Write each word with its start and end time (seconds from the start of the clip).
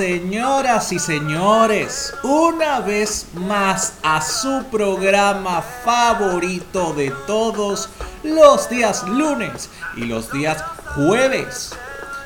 Señoras 0.00 0.92
y 0.92 0.98
señores. 0.98 2.14
Una 2.22 2.80
vez 2.80 3.26
más 3.34 3.92
a 4.02 4.22
su 4.22 4.64
programa 4.70 5.60
favorito 5.60 6.94
de 6.94 7.10
todos 7.26 7.90
los 8.22 8.70
días 8.70 9.06
lunes 9.06 9.68
y 9.96 10.06
los 10.06 10.32
días 10.32 10.64
jueves. 10.94 11.74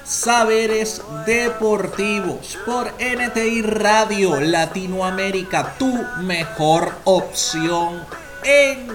Saberes 0.04 1.02
Deportivos 1.26 2.56
por 2.64 2.92
NTI 2.92 3.62
Radio 3.62 4.38
Latinoamérica, 4.38 5.74
tu 5.76 5.92
mejor 6.20 6.92
opción 7.02 8.04
en 8.44 8.86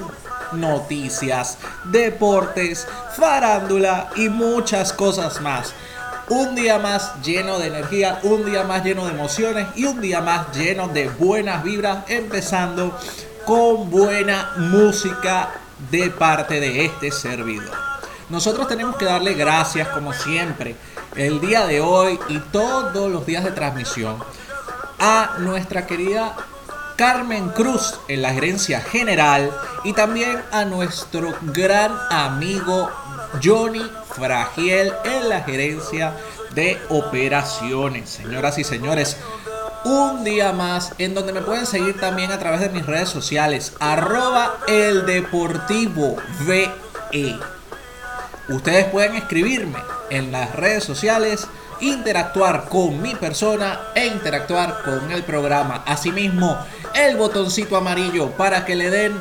noticias, 0.54 1.58
deportes, 1.84 2.88
farándula 3.18 4.10
y 4.16 4.30
muchas 4.30 4.94
cosas 4.94 5.42
más. 5.42 5.74
Un 6.30 6.54
día 6.54 6.78
más 6.78 7.22
lleno 7.24 7.58
de 7.58 7.68
energía, 7.68 8.20
un 8.22 8.46
día 8.46 8.64
más 8.64 8.84
lleno 8.84 9.06
de 9.06 9.14
emociones 9.14 9.68
y 9.76 9.86
un 9.86 10.00
día 10.00 10.22
más 10.22 10.56
lleno 10.56 10.88
de 10.88 11.10
buenas 11.10 11.64
vibras, 11.64 12.04
empezando 12.08 12.98
con 13.46 13.90
buena 13.90 14.52
música 14.58 15.50
de 15.90 16.12
parte 16.12 16.60
de 16.60 16.86
este 16.86 17.12
servidor. 17.12 17.72
Nosotros 18.30 18.68
tenemos 18.68 18.96
que 18.98 19.06
darle 19.06 19.34
gracias 19.34 19.88
como 19.88 20.14
siempre 20.14 20.76
el 21.16 21.42
día 21.42 21.66
de 21.66 21.82
hoy 21.82 22.20
y 22.30 22.38
todos 22.38 23.12
los 23.12 23.26
días 23.26 23.44
de 23.44 23.52
transmisión 23.52 24.18
a 25.00 25.38
nuestra 25.40 25.88
querida 25.88 26.36
Carmen 26.96 27.50
Cruz 27.50 28.00
en 28.08 28.22
la 28.22 28.34
gerencia 28.34 28.82
general 28.82 29.52
y 29.84 29.94
también 29.94 30.44
a 30.52 30.66
nuestro 30.66 31.34
gran 31.42 31.92
amigo 32.12 32.92
Johnny 33.44 33.82
Fragiel 34.16 34.94
en 35.06 35.30
la 35.30 35.42
gerencia 35.42 36.14
de 36.56 36.78
operaciones. 36.90 38.10
Señoras 38.10 38.58
y 38.58 38.64
señores, 38.64 39.18
un 39.86 40.24
día 40.24 40.52
más 40.52 40.94
en 40.98 41.14
donde 41.14 41.34
me 41.34 41.42
pueden 41.42 41.66
seguir 41.66 42.00
también 42.00 42.32
a 42.32 42.40
través 42.40 42.60
de 42.60 42.70
mis 42.70 42.86
redes 42.86 43.10
sociales, 43.10 43.74
arroba 43.80 44.58
el 44.68 45.06
deportivo 45.06 46.18
VE. 46.42 47.40
Ustedes 48.50 48.86
pueden 48.86 49.16
escribirme 49.16 49.78
en 50.10 50.32
las 50.32 50.56
redes 50.56 50.84
sociales 50.84 51.48
interactuar 51.82 52.66
con 52.66 53.02
mi 53.02 53.16
persona 53.16 53.80
e 53.96 54.08
interactuar 54.08 54.82
con 54.84 55.12
el 55.12 55.24
programa. 55.24 55.84
Asimismo, 55.86 56.58
el 56.94 57.16
botoncito 57.16 57.78
amarillo 57.78 58.32
para 58.32 58.66
que 58.66 58.76
le 58.76 58.90
den 58.90 59.14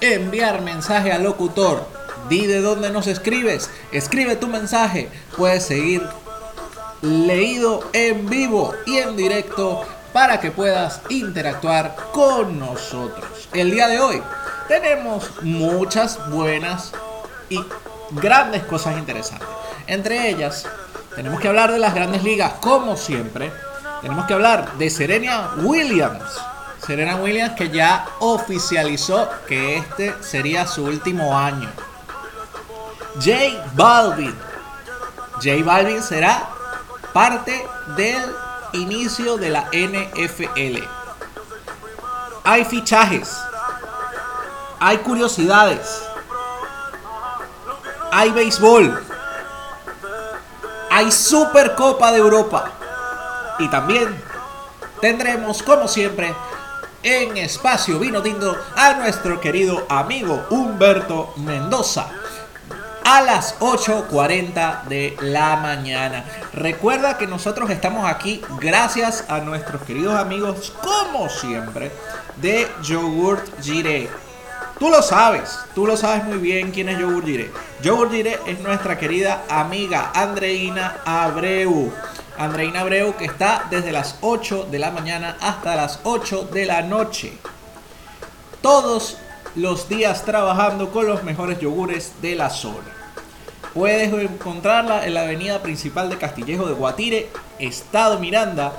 enviar 0.00 0.62
mensaje 0.62 1.12
al 1.12 1.22
locutor. 1.22 1.86
Di 2.28 2.46
de 2.46 2.60
dónde 2.60 2.90
nos 2.90 3.06
escribes. 3.06 3.70
Escribe 3.92 4.36
tu 4.36 4.48
mensaje. 4.48 5.08
Puedes 5.36 5.64
seguir 5.64 6.02
leído 7.02 7.88
en 7.92 8.28
vivo 8.28 8.74
y 8.86 8.98
en 8.98 9.16
directo 9.16 9.84
para 10.12 10.40
que 10.40 10.50
puedas 10.50 11.00
interactuar 11.08 11.96
con 12.12 12.58
nosotros. 12.58 13.48
El 13.52 13.70
día 13.70 13.88
de 13.88 14.00
hoy 14.00 14.22
tenemos 14.68 15.42
muchas 15.42 16.30
buenas 16.30 16.92
y 17.48 17.60
grandes 18.12 18.62
cosas 18.64 18.98
interesantes. 18.98 19.48
Entre 19.86 20.28
ellas, 20.30 20.66
tenemos 21.16 21.40
que 21.40 21.48
hablar 21.48 21.72
de 21.72 21.78
las 21.78 21.94
grandes 21.94 22.22
ligas, 22.22 22.54
como 22.60 22.96
siempre. 22.96 23.50
Tenemos 24.00 24.26
que 24.26 24.34
hablar 24.34 24.72
de 24.78 24.90
Serena 24.90 25.50
Williams. 25.62 26.40
Serena 26.86 27.16
Williams 27.16 27.54
que 27.54 27.70
ya 27.70 28.06
oficializó 28.20 29.28
que 29.46 29.76
este 29.76 30.14
sería 30.20 30.66
su 30.66 30.84
último 30.84 31.38
año. 31.38 31.70
J 33.20 33.62
Balvin. 33.74 34.34
J 35.42 35.62
Balvin 35.64 36.02
será 36.02 36.48
parte 37.12 37.66
del 37.96 38.34
inicio 38.72 39.36
de 39.36 39.50
la 39.50 39.68
NFL. 39.72 40.84
Hay 42.44 42.64
fichajes. 42.64 43.36
Hay 44.80 44.98
curiosidades. 44.98 46.02
Hay 48.10 48.30
béisbol 48.30 49.12
hay 50.92 51.10
Supercopa 51.10 52.12
de 52.12 52.18
Europa. 52.18 52.70
Y 53.58 53.68
también 53.68 54.14
tendremos, 55.00 55.62
como 55.62 55.88
siempre, 55.88 56.34
en 57.02 57.36
Espacio 57.38 57.98
Vino 57.98 58.20
Tinto 58.20 58.54
a 58.76 58.94
nuestro 58.94 59.40
querido 59.40 59.86
amigo 59.88 60.44
Humberto 60.50 61.32
Mendoza 61.36 62.10
a 63.04 63.22
las 63.22 63.58
8.40 63.60 64.84
de 64.84 65.16
la 65.20 65.56
mañana. 65.56 66.24
Recuerda 66.52 67.18
que 67.18 67.26
nosotros 67.26 67.70
estamos 67.70 68.08
aquí 68.08 68.42
gracias 68.60 69.24
a 69.28 69.40
nuestros 69.40 69.82
queridos 69.82 70.14
amigos, 70.14 70.72
como 70.82 71.28
siempre, 71.28 71.90
de 72.36 72.68
Yogurt 72.82 73.60
Gire 73.60 74.10
Tú 74.82 74.90
lo 74.90 75.00
sabes, 75.00 75.60
tú 75.76 75.86
lo 75.86 75.96
sabes 75.96 76.24
muy 76.24 76.38
bien 76.38 76.72
quién 76.72 76.88
es 76.88 76.98
Yogur 76.98 77.24
Gire. 77.24 77.52
Yogur 77.82 78.10
Gire 78.10 78.40
es 78.46 78.58
nuestra 78.58 78.98
querida 78.98 79.44
amiga 79.48 80.10
Andreina 80.12 80.96
Abreu. 81.04 81.92
Andreina 82.36 82.80
Abreu 82.80 83.14
que 83.16 83.26
está 83.26 83.66
desde 83.70 83.92
las 83.92 84.16
8 84.22 84.66
de 84.72 84.80
la 84.80 84.90
mañana 84.90 85.36
hasta 85.40 85.76
las 85.76 86.00
8 86.02 86.48
de 86.52 86.66
la 86.66 86.82
noche. 86.82 87.32
Todos 88.60 89.18
los 89.54 89.88
días 89.88 90.24
trabajando 90.24 90.90
con 90.90 91.06
los 91.06 91.22
mejores 91.24 91.60
yogures 91.60 92.12
de 92.22 92.34
la 92.34 92.50
zona. 92.50 92.90
Puedes 93.74 94.12
encontrarla 94.12 95.06
en 95.06 95.14
la 95.14 95.22
avenida 95.22 95.62
principal 95.62 96.10
de 96.10 96.18
Castillejo 96.18 96.66
de 96.66 96.74
Guatire, 96.74 97.28
Estado 97.58 98.18
Miranda. 98.18 98.72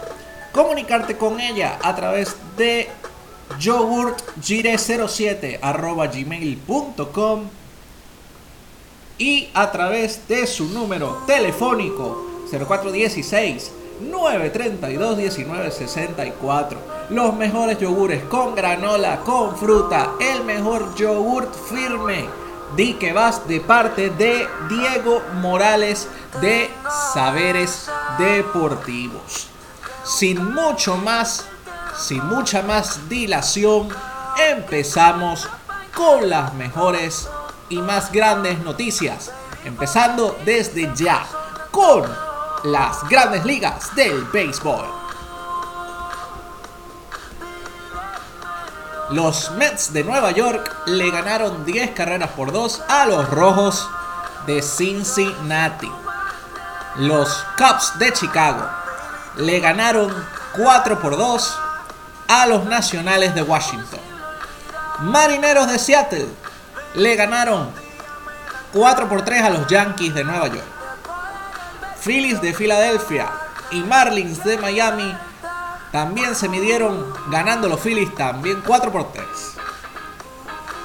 Comunicarte 0.51 1.17
con 1.17 1.39
ella 1.39 1.79
a 1.81 1.95
través 1.95 2.35
de 2.57 2.89
yogurtgire07 3.59 5.59
arroba 5.61 6.07
gmail.com 6.07 7.43
y 9.17 9.49
a 9.53 9.71
través 9.71 10.27
de 10.27 10.45
su 10.45 10.65
número 10.65 11.23
telefónico 11.25 12.29
0416 12.51 13.82
932 14.01 15.17
1964 15.37 16.93
los 17.09 17.35
mejores 17.35 17.77
yogures 17.79 18.23
con 18.25 18.55
granola, 18.55 19.19
con 19.19 19.55
fruta, 19.57 20.13
el 20.19 20.43
mejor 20.43 20.95
yogurt 20.95 21.53
firme. 21.69 22.27
Di 22.75 22.95
que 22.95 23.13
vas 23.13 23.47
de 23.47 23.59
parte 23.59 24.09
de 24.09 24.47
Diego 24.67 25.21
Morales 25.35 26.07
de 26.41 26.71
Saberes 27.13 27.87
Deportivos. 28.17 29.47
Sin 30.03 30.53
mucho 30.53 30.97
más, 30.97 31.45
sin 31.95 32.25
mucha 32.25 32.63
más 32.63 33.07
dilación, 33.07 33.89
empezamos 34.49 35.47
con 35.93 36.29
las 36.29 36.53
mejores 36.55 37.29
y 37.69 37.77
más 37.77 38.11
grandes 38.11 38.57
noticias. 38.59 39.31
Empezando 39.65 40.35
desde 40.43 40.91
ya 40.95 41.25
con 41.69 42.03
las 42.63 43.07
grandes 43.09 43.43
ligas 43.45 43.93
del 43.95 44.23
béisbol. 44.25 44.85
Los 49.11 49.51
Mets 49.51 49.91
de 49.91 50.03
Nueva 50.03 50.31
York 50.31 50.73
le 50.85 51.11
ganaron 51.11 51.65
10 51.65 51.91
carreras 51.91 52.29
por 52.31 52.51
2 52.51 52.83
a 52.87 53.05
los 53.05 53.29
Rojos 53.29 53.87
de 54.47 54.61
Cincinnati. 54.61 55.91
Los 56.95 57.45
Cubs 57.57 57.99
de 57.99 58.13
Chicago 58.13 58.65
le 59.35 59.59
ganaron 59.59 60.13
4 60.55 60.99
por 60.99 61.17
2 61.17 61.59
a 62.29 62.47
los 62.47 62.65
Nacionales 62.65 63.35
de 63.35 63.41
Washington. 63.41 63.99
Marineros 64.99 65.67
de 65.67 65.79
Seattle 65.79 66.27
le 66.95 67.15
ganaron 67.15 67.69
4 68.71 69.09
por 69.09 69.23
3 69.23 69.43
a 69.43 69.49
los 69.49 69.67
Yankees 69.67 70.15
de 70.15 70.23
Nueva 70.23 70.47
York. 70.47 70.72
Phillies 72.03 72.41
de 72.41 72.53
Filadelfia 72.53 73.31
y 73.71 73.79
Marlins 73.81 74.43
de 74.43 74.57
Miami 74.57 75.15
también 75.93 76.35
se 76.35 76.49
midieron 76.49 77.13
ganando 77.29 77.69
los 77.69 77.79
Phillies 77.79 78.13
también 78.15 78.61
4 78.65 78.91
por 78.91 79.13
3. 79.13 79.25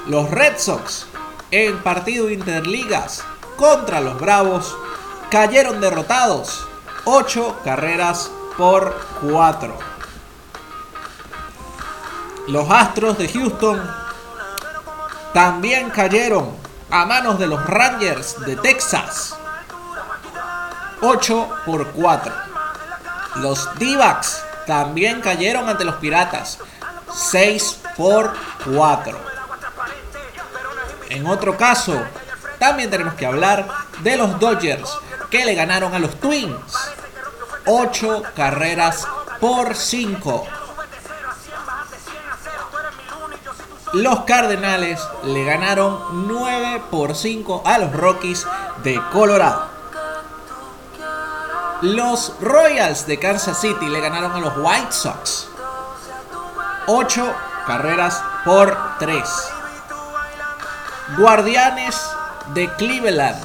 Los 0.07 0.31
Red 0.31 0.57
Sox 0.57 1.07
en 1.51 1.77
partido 1.83 2.29
interligas 2.29 3.23
contra 3.57 3.99
los 3.99 4.19
Bravos 4.19 4.77
cayeron 5.29 5.81
derrotados 5.81 6.65
8 7.03 7.61
carreras 7.65 8.31
por 8.57 8.95
4. 9.21 9.77
Los 12.47 12.71
Astros 12.71 13.17
de 13.17 13.27
Houston 13.27 13.81
también 15.33 15.89
cayeron 15.89 16.55
a 16.89 17.05
manos 17.05 17.37
de 17.39 17.47
los 17.47 17.63
Rangers 17.65 18.39
de 18.45 18.55
Texas. 18.55 19.38
8 21.01 21.49
por 21.65 21.91
4. 21.91 22.33
Los 23.35 23.69
d 23.75 23.97
también 24.67 25.21
cayeron 25.21 25.69
ante 25.69 25.85
los 25.85 25.95
Piratas. 25.95 26.59
6 27.13 27.79
por 27.95 28.35
4. 28.65 29.17
En 31.09 31.25
otro 31.25 31.57
caso, 31.57 31.99
también 32.59 32.89
tenemos 32.89 33.13
que 33.15 33.25
hablar 33.25 33.67
de 34.03 34.17
los 34.17 34.39
Dodgers 34.39 34.89
que 35.29 35.45
le 35.45 35.55
ganaron 35.55 35.93
a 35.93 35.99
los 35.99 36.19
Twins. 36.19 36.55
8 37.65 38.23
carreras 38.35 39.07
por 39.39 39.75
5. 39.75 40.47
Los 43.93 44.19
Cardenales 44.21 44.99
le 45.23 45.43
ganaron 45.45 46.27
9 46.27 46.83
por 46.91 47.15
5 47.15 47.63
a 47.65 47.79
los 47.79 47.91
Rockies 47.91 48.45
de 48.83 49.01
Colorado. 49.11 49.78
Los 51.81 52.33
Royals 52.41 53.07
de 53.07 53.17
Kansas 53.17 53.61
City 53.61 53.87
le 53.87 54.01
ganaron 54.01 54.33
a 54.33 54.39
los 54.39 54.53
White 54.57 54.91
Sox 54.91 55.47
8 56.87 57.35
carreras 57.65 58.21
por 58.43 58.77
3. 58.99 59.23
Guardianes 61.17 61.95
de 62.53 62.67
Cleveland 62.73 63.41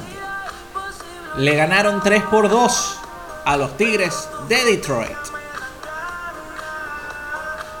le 1.37 1.55
ganaron 1.55 2.01
3 2.01 2.23
por 2.23 2.49
2 2.49 2.99
a 3.45 3.55
los 3.55 3.77
Tigres 3.77 4.27
de 4.49 4.65
Detroit. 4.65 5.17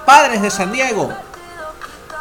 Padres 0.05 0.41
de 0.41 0.51
San 0.51 0.71
Diego 0.71 1.13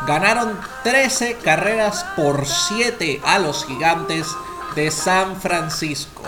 ganaron 0.09 0.59
13 0.83 1.37
carreras 1.37 2.05
por 2.17 2.47
7 2.47 3.23
a 3.25 3.39
los 3.39 3.65
Gigantes 3.65 4.27
de 4.75 4.91
San 4.91 5.41
Francisco. 5.41 6.23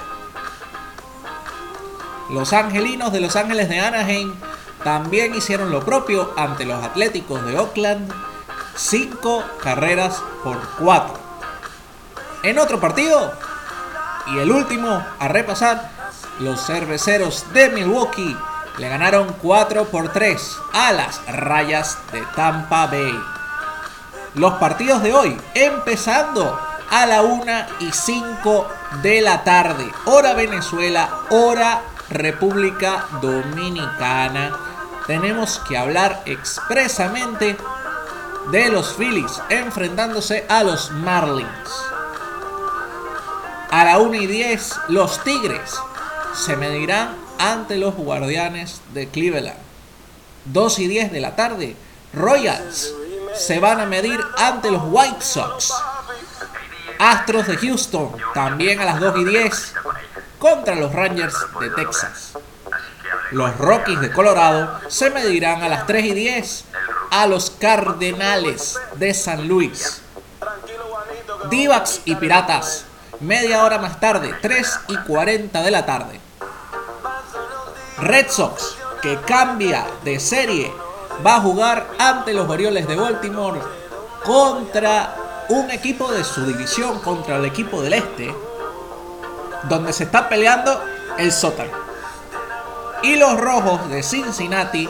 Los 2.31 2.53
Angelinos 2.53 3.13
de 3.13 3.21
Los 3.21 3.37
Ángeles 3.37 3.69
de 3.69 3.79
Anaheim 3.79 4.35
también 4.83 5.35
hicieron 5.35 5.71
lo 5.71 5.85
propio 5.85 6.33
ante 6.37 6.65
los 6.65 6.83
Atléticos 6.85 7.45
de 7.45 7.59
Oakland, 7.59 8.13
5 8.75 9.45
carreras 9.63 10.23
por 10.43 10.59
4. 10.79 11.15
En 12.43 12.59
otro 12.59 12.81
partido, 12.81 13.33
y 14.27 14.39
el 14.39 14.51
último 14.51 15.05
a 15.19 15.29
repasar, 15.29 15.91
los 16.41 16.67
cerveceros 16.67 17.53
de 17.53 17.71
Milwaukee 17.71 18.37
le 18.79 18.89
ganaron 18.89 19.35
4 19.41 19.85
por 19.87 20.13
3 20.13 20.57
a 20.73 20.93
las 20.93 21.25
rayas 21.27 21.99
de 22.13 22.23
Tampa 22.35 22.87
Bay. 22.87 23.19
Los 24.35 24.55
partidos 24.55 25.03
de 25.03 25.15
hoy, 25.15 25.41
empezando 25.55 26.61
a 26.91 27.07
la 27.07 27.23
1 27.23 27.53
y 27.81 27.93
5 27.93 28.69
de 29.03 29.21
la 29.23 29.45
tarde, 29.45 29.91
hora 30.05 30.35
Venezuela, 30.35 31.09
hora 31.31 31.83
República 32.11 33.07
Dominicana 33.21 34.57
tenemos 35.07 35.61
que 35.69 35.77
hablar 35.77 36.23
expresamente 36.27 37.57
de 38.51 38.69
los 38.69 38.95
Phillies 38.95 39.41
enfrentándose 39.49 40.47
a 40.49 40.63
los 40.63 40.91
Marlins. 40.91 41.49
A 43.71 43.85
la 43.85 43.99
1 43.99 44.15
y 44.15 44.27
10, 44.27 44.75
los 44.89 45.23
Tigres 45.25 45.75
se 46.33 46.57
medirán 46.57 47.17
ante 47.39 47.77
los 47.77 47.95
Guardianes 47.95 48.81
de 48.95 49.09
Cleveland. 49.09 49.59
2 50.47 50.79
y 50.79 50.89
10 50.89 51.13
de 51.13 51.21
la 51.21 51.35
tarde, 51.35 51.77
Royals 52.13 52.95
se 53.35 53.59
van 53.59 53.81
a 53.81 53.87
medir 53.87 54.21
ante 54.39 54.71
los 54.71 54.83
White 54.87 55.21
Sox. 55.21 55.73
Astros 56.99 57.47
de 57.47 57.57
Houston 57.59 58.13
también 58.33 58.81
a 58.81 58.85
las 58.85 59.01
2 59.01 59.19
y 59.19 59.25
10 59.25 59.75
contra 60.47 60.77
los 60.77 60.93
Rangers 60.93 61.35
de 61.59 61.71
Texas. 61.71 62.35
Los 63.33 63.57
Rockies 63.59 64.01
de 64.01 64.13
Colorado 64.13 64.79
se 64.87 65.11
medirán 65.11 65.61
a 65.65 65.69
las 65.69 65.89
3 65.89 66.05
y 66.05 66.15
10 66.15 66.65
a 67.11 67.27
los 67.27 67.51
Cardenales 67.51 68.79
de 68.95 69.13
San 69.13 69.49
Luis. 69.49 70.03
Divax 71.51 72.03
y 72.05 72.15
Piratas, 72.15 72.85
media 73.19 73.65
hora 73.65 73.79
más 73.79 73.99
tarde, 73.99 74.37
3 74.41 74.81
y 74.87 74.97
40 74.99 75.63
de 75.63 75.71
la 75.73 75.85
tarde. 75.85 76.21
Red 77.99 78.31
Sox, 78.31 78.77
que 79.03 79.19
cambia 79.27 79.85
de 80.05 80.21
serie, 80.21 80.73
va 81.27 81.37
a 81.37 81.41
jugar 81.41 81.89
ante 81.99 82.33
los 82.33 82.49
Orioles 82.49 82.87
de 82.87 82.95
Baltimore 82.95 83.61
contra 84.25 85.17
un 85.49 85.73
equipo 85.73 86.13
de 86.13 86.23
su 86.23 86.47
división, 86.47 87.01
contra 87.01 87.37
el 87.37 87.47
equipo 87.47 87.83
del 87.83 87.95
Este, 87.95 88.33
donde 89.69 89.93
se 89.93 90.05
está 90.05 90.29
peleando 90.29 90.83
el 91.19 91.33
sótano 91.33 91.87
y 93.03 93.17
los 93.17 93.39
Rojos 93.39 93.89
de 93.89 94.03
Cincinnati 94.03 94.89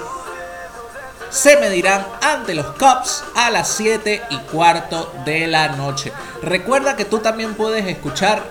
se 1.28 1.58
medirán 1.58 2.06
ante 2.23 2.55
los 2.55 2.67
Cubs 2.76 3.25
a 3.34 3.50
las 3.50 3.69
7 3.69 4.23
y 4.31 4.38
cuarto 4.38 5.12
de 5.25 5.46
la 5.46 5.69
noche. 5.69 6.12
Recuerda 6.43 6.96
que 6.96 7.05
tú 7.05 7.19
también 7.19 7.55
puedes 7.55 7.87
escuchar 7.87 8.43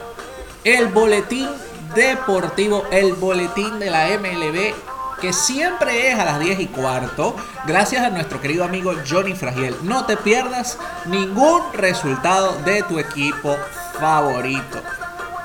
el 0.63 0.87
boletín 0.87 1.49
deportivo, 1.95 2.85
el 2.91 3.13
boletín 3.13 3.79
de 3.79 3.89
la 3.89 4.07
MLB, 4.19 4.73
que 5.19 5.33
siempre 5.33 6.11
es 6.11 6.19
a 6.19 6.25
las 6.25 6.39
10 6.39 6.59
y 6.59 6.67
cuarto, 6.67 7.35
gracias 7.65 8.03
a 8.03 8.09
nuestro 8.09 8.41
querido 8.41 8.65
amigo 8.65 8.93
Johnny 9.09 9.33
Fragiel. 9.33 9.75
No 9.83 10.05
te 10.05 10.17
pierdas 10.17 10.77
ningún 11.05 11.61
resultado 11.73 12.57
de 12.65 12.83
tu 12.83 12.99
equipo 12.99 13.55
favorito. 13.99 14.81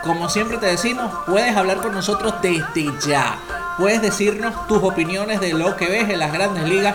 Como 0.03 0.29
siempre 0.29 0.59
te 0.59 0.67
decimos, 0.67 1.13
puedes 1.27 1.57
hablar 1.57 1.79
con 1.79 1.93
nosotros 1.93 2.35
desde 2.43 2.91
ya 3.07 3.39
puedes 3.81 4.03
decirnos 4.03 4.67
tus 4.67 4.83
opiniones 4.83 5.41
de 5.41 5.55
lo 5.55 5.75
que 5.75 5.87
ves 5.87 6.11
en 6.11 6.19
las 6.19 6.33
grandes 6.33 6.65
ligas. 6.65 6.95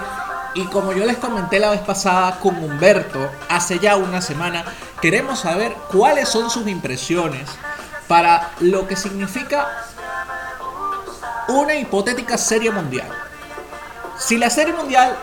Y 0.54 0.66
como 0.66 0.94
yo 0.94 1.04
les 1.04 1.18
comenté 1.18 1.60
la 1.60 1.72
vez 1.72 1.82
pasada 1.82 2.40
con 2.40 2.64
Humberto, 2.64 3.30
hace 3.50 3.80
ya 3.80 3.98
una 3.98 4.22
semana, 4.22 4.64
queremos 5.02 5.40
saber 5.40 5.76
cuáles 5.92 6.30
son 6.30 6.50
sus 6.52 6.68
impresiones 6.68 7.50
para 8.08 8.52
lo 8.60 8.88
que 8.88 8.96
significa 8.96 9.68
una 11.48 11.74
hipotética 11.76 12.38
serie 12.38 12.70
mundial. 12.70 13.10
Si 14.18 14.38
la 14.38 14.52
serie 14.52 14.74
mundial 14.74 15.18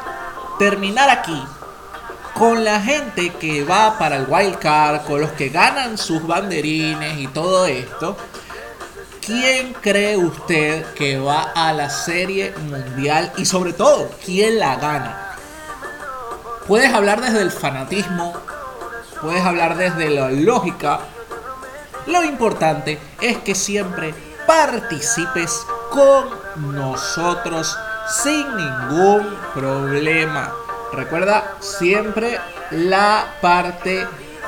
terminara 0.58 1.12
aquí, 1.12 1.42
con 2.34 2.64
la 2.64 2.80
gente 2.80 3.30
que 3.30 3.64
va 3.64 3.98
para 3.98 4.16
el 4.16 4.26
wild 4.28 4.58
card, 4.58 5.02
con 5.02 5.20
los 5.20 5.30
que 5.32 5.48
ganan 5.48 5.98
sus 5.98 6.26
banderines 6.26 7.18
y 7.18 7.26
todo 7.28 7.66
esto, 7.66 8.16
¿Quién 9.24 9.72
cree 9.74 10.16
usted 10.16 10.84
que 10.94 11.16
va 11.16 11.52
a 11.54 11.72
la 11.72 11.88
serie 11.90 12.52
mundial 12.68 13.32
y 13.36 13.44
sobre 13.44 13.72
todo, 13.72 14.10
quién 14.24 14.58
la 14.58 14.74
gana? 14.74 15.36
Puedes 16.66 16.92
hablar 16.92 17.20
desde 17.20 17.40
el 17.40 17.52
fanatismo, 17.52 18.32
puedes 19.20 19.44
hablar 19.44 19.76
desde 19.76 20.10
la 20.10 20.28
lógica. 20.28 20.98
Lo 22.08 22.24
importante 22.24 22.98
es 23.20 23.38
que 23.38 23.54
siempre 23.54 24.12
participes 24.44 25.64
con 25.90 26.74
nosotros 26.74 27.78
sin 28.24 28.44
ningún 28.56 29.36
problema. 29.54 30.52
Recuerda 30.92 31.56
siempre 31.60 32.38
la 32.70 33.34
parte 33.40 34.06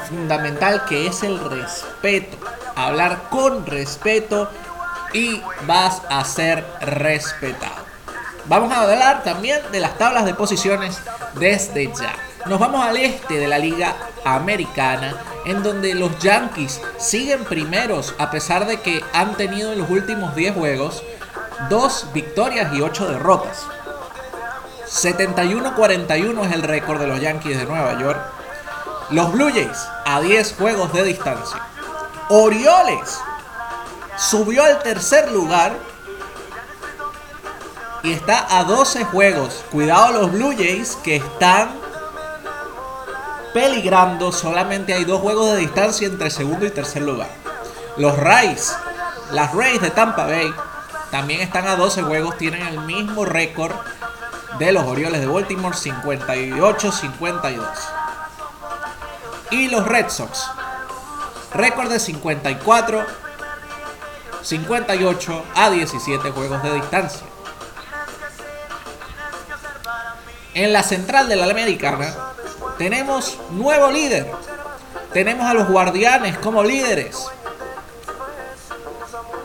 fundamental 0.09 0.85
que 0.85 1.07
es 1.07 1.23
el 1.23 1.39
respeto. 1.39 2.37
Hablar 2.77 3.29
con 3.31 3.65
respeto 3.67 4.51
y 5.13 5.41
vas 5.67 6.03
a 6.09 6.25
ser 6.25 6.65
respetado. 6.81 7.85
Vamos 8.47 8.73
a 8.73 8.83
hablar 8.83 9.23
también 9.23 9.61
de 9.73 9.81
las 9.81 9.97
tablas 9.97 10.27
de 10.27 10.35
posiciones 10.35 10.99
desde 11.35 11.87
ya. 11.87 12.15
Nos 12.47 12.61
vamos 12.61 12.85
al 12.85 12.99
este 12.99 13.39
de 13.39 13.49
la 13.49 13.59
liga 13.59 13.97
americana, 14.25 15.15
en 15.47 15.63
donde 15.63 15.95
los 15.95 16.19
Yankees 16.19 16.81
siguen 16.99 17.45
primeros 17.45 18.15
a 18.19 18.31
pesar 18.31 18.67
de 18.67 18.81
que 18.81 19.03
han 19.15 19.35
tenido 19.37 19.73
en 19.73 19.79
los 19.79 19.89
últimos 19.89 20.35
10 20.35 20.55
juegos 20.55 21.03
dos 21.71 22.09
victorias 22.13 22.75
y 22.75 22.83
8 22.83 23.07
derrotas. 23.13 23.67
71-41 24.95 26.47
es 26.47 26.53
el 26.53 26.63
récord 26.63 27.01
de 27.01 27.09
los 27.09 27.21
Yankees 27.21 27.59
de 27.59 27.67
Nueva 27.67 27.99
York. 27.99 28.21
Los 29.11 29.33
Blue 29.33 29.51
Jays 29.51 29.89
a 30.07 30.21
10 30.21 30.55
juegos 30.55 30.93
de 30.93 31.03
distancia. 31.03 31.61
Orioles 32.29 33.19
subió 34.17 34.63
al 34.63 34.81
tercer 34.85 35.33
lugar 35.33 35.73
y 38.05 38.13
está 38.13 38.47
a 38.57 38.63
12 38.63 39.05
juegos. 39.07 39.65
Cuidado 39.73 40.13
los 40.13 40.33
Blue 40.33 40.55
Jays 40.57 40.97
que 41.03 41.17
están 41.17 41.71
peligrando. 43.53 44.31
Solamente 44.31 44.95
hay 44.95 45.05
dos 45.05 45.21
juegos 45.21 45.55
de 45.55 45.59
distancia 45.59 46.07
entre 46.07 46.31
segundo 46.31 46.67
y 46.67 46.71
tercer 46.71 47.03
lugar. 47.03 47.29
Los 47.97 48.17
Rays, 48.17 48.73
las 49.33 49.53
Rays 49.55 49.81
de 49.81 49.91
Tampa 49.91 50.27
Bay, 50.27 50.55
también 51.11 51.41
están 51.41 51.67
a 51.67 51.75
12 51.75 52.03
juegos. 52.03 52.39
Tienen 52.39 52.65
el 52.65 52.79
mismo 52.83 53.25
récord 53.25 53.73
de 54.59 54.73
los 54.73 54.85
Orioles 54.85 55.21
de 55.21 55.27
Baltimore, 55.27 55.77
58-52. 55.77 57.67
Y 59.51 59.69
los 59.69 59.87
Red 59.87 60.09
Sox, 60.09 60.51
récord 61.53 61.91
de 61.91 62.01
54 62.01 63.25
58 64.45 65.45
a 65.55 65.71
17 65.71 66.31
juegos 66.31 66.63
de 66.63 66.75
distancia. 66.75 67.27
En 70.53 70.73
la 70.73 70.83
central 70.83 71.29
de 71.29 71.37
la 71.37 71.47
Americana 71.47 72.15
tenemos 72.79 73.39
nuevo 73.51 73.91
líder. 73.91 74.31
Tenemos 75.13 75.47
a 75.47 75.55
los 75.55 75.69
Guardianes 75.69 76.39
como 76.39 76.63
líderes. 76.63 77.27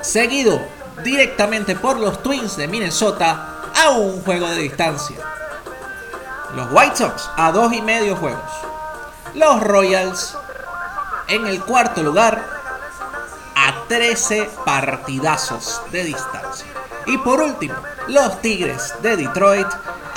seguido 0.01 0.59
directamente 1.03 1.75
por 1.75 1.99
los 1.99 2.23
Twins 2.23 2.57
de 2.57 2.67
Minnesota 2.67 3.58
a 3.79 3.89
un 3.91 4.21
juego 4.23 4.47
de 4.49 4.57
distancia. 4.57 5.17
Los 6.55 6.67
White 6.71 6.97
Sox 6.97 7.29
a 7.37 7.51
dos 7.51 7.71
y 7.71 7.81
medio 7.81 8.15
juegos. 8.15 8.51
Los 9.35 9.61
Royals 9.61 10.37
en 11.27 11.45
el 11.45 11.63
cuarto 11.63 12.03
lugar 12.03 12.43
a 13.55 13.87
13 13.87 14.49
partidazos 14.65 15.81
de 15.91 16.03
distancia. 16.03 16.67
Y 17.05 17.17
por 17.19 17.41
último, 17.41 17.75
los 18.07 18.41
Tigres 18.41 18.93
de 19.01 19.15
Detroit 19.15 19.67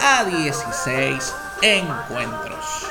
a 0.01 0.25
16 0.25 1.35
encuentros. 1.63 2.87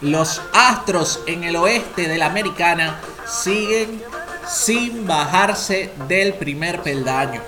Los 0.00 0.42
Astros 0.52 1.20
en 1.26 1.44
el 1.44 1.56
oeste 1.56 2.08
de 2.08 2.18
la 2.18 2.26
Americana 2.26 3.00
siguen 3.26 4.02
sin 4.46 5.06
bajarse 5.06 5.92
del 6.08 6.34
primer 6.34 6.82
peldaño, 6.82 7.42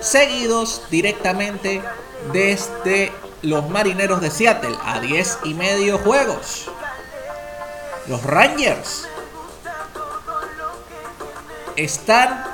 seguidos 0.00 0.82
directamente 0.90 1.82
desde 2.32 3.12
los 3.42 3.68
Marineros 3.68 4.20
de 4.20 4.30
Seattle 4.30 4.76
a 4.84 5.00
10 5.00 5.38
y 5.44 5.54
medio 5.54 5.98
juegos. 5.98 6.70
Los 8.06 8.22
Rangers 8.24 9.08
están 11.76 12.44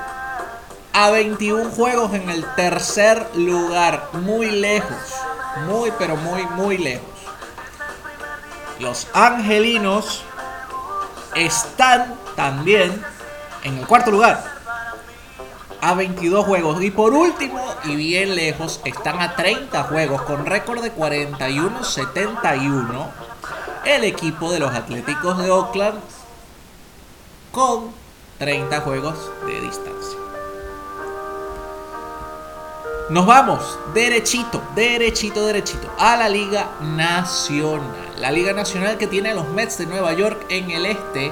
a 0.93 1.09
21 1.09 1.71
juegos 1.71 2.13
en 2.13 2.29
el 2.29 2.45
tercer 2.55 3.27
lugar, 3.35 4.09
muy 4.13 4.51
lejos, 4.51 4.97
muy 5.67 5.91
pero 5.97 6.15
muy 6.15 6.45
muy 6.47 6.77
lejos. 6.77 7.09
Los 8.79 9.07
Angelinos 9.13 10.23
están 11.35 12.15
también 12.35 13.03
en 13.63 13.77
el 13.77 13.87
cuarto 13.87 14.11
lugar, 14.11 14.54
a 15.85 15.93
22 15.93 16.45
juegos. 16.45 16.83
Y 16.83 16.89
por 16.89 17.13
último, 17.13 17.61
y 17.83 17.95
bien 17.95 18.35
lejos, 18.35 18.81
están 18.85 19.21
a 19.21 19.35
30 19.35 19.83
juegos 19.83 20.23
con 20.23 20.43
récord 20.45 20.81
de 20.81 20.91
41-71 20.93 23.07
el 23.85 24.03
equipo 24.03 24.51
de 24.51 24.59
los 24.59 24.73
Atléticos 24.73 25.37
de 25.37 25.51
Oakland 25.51 25.99
con 27.51 27.91
30 28.39 28.81
juegos 28.81 29.15
de 29.45 29.61
distancia. 29.61 30.17
Nos 33.11 33.27
vamos 33.27 33.77
derechito, 33.93 34.63
derechito, 34.73 35.45
derechito 35.45 35.87
a 35.99 36.17
la 36.17 36.27
Liga 36.27 36.71
Nacional. 36.81 38.15
La 38.17 38.31
Liga 38.31 38.53
Nacional 38.53 38.97
que 38.97 39.05
tiene 39.05 39.29
a 39.29 39.35
los 39.35 39.47
Mets 39.49 39.77
de 39.77 39.85
Nueva 39.85 40.13
York 40.13 40.47
en 40.49 40.71
el 40.71 40.87
este 40.87 41.31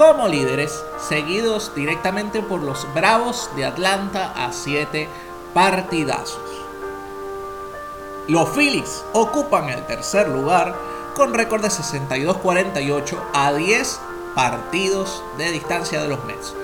como 0.00 0.28
líderes, 0.28 0.82
seguidos 0.98 1.74
directamente 1.74 2.40
por 2.40 2.62
los 2.62 2.86
Bravos 2.94 3.50
de 3.54 3.66
Atlanta 3.66 4.32
a 4.34 4.50
7 4.50 5.06
partidazos. 5.52 6.40
Los 8.26 8.48
Phillies 8.48 9.04
ocupan 9.12 9.68
el 9.68 9.84
tercer 9.84 10.26
lugar 10.26 10.74
con 11.14 11.34
récord 11.34 11.60
de 11.60 11.68
62-48 11.68 13.18
a 13.34 13.52
10 13.52 14.00
partidos 14.34 15.22
de 15.36 15.50
distancia 15.50 16.00
de 16.00 16.08
los 16.08 16.24
Mets. 16.24 16.54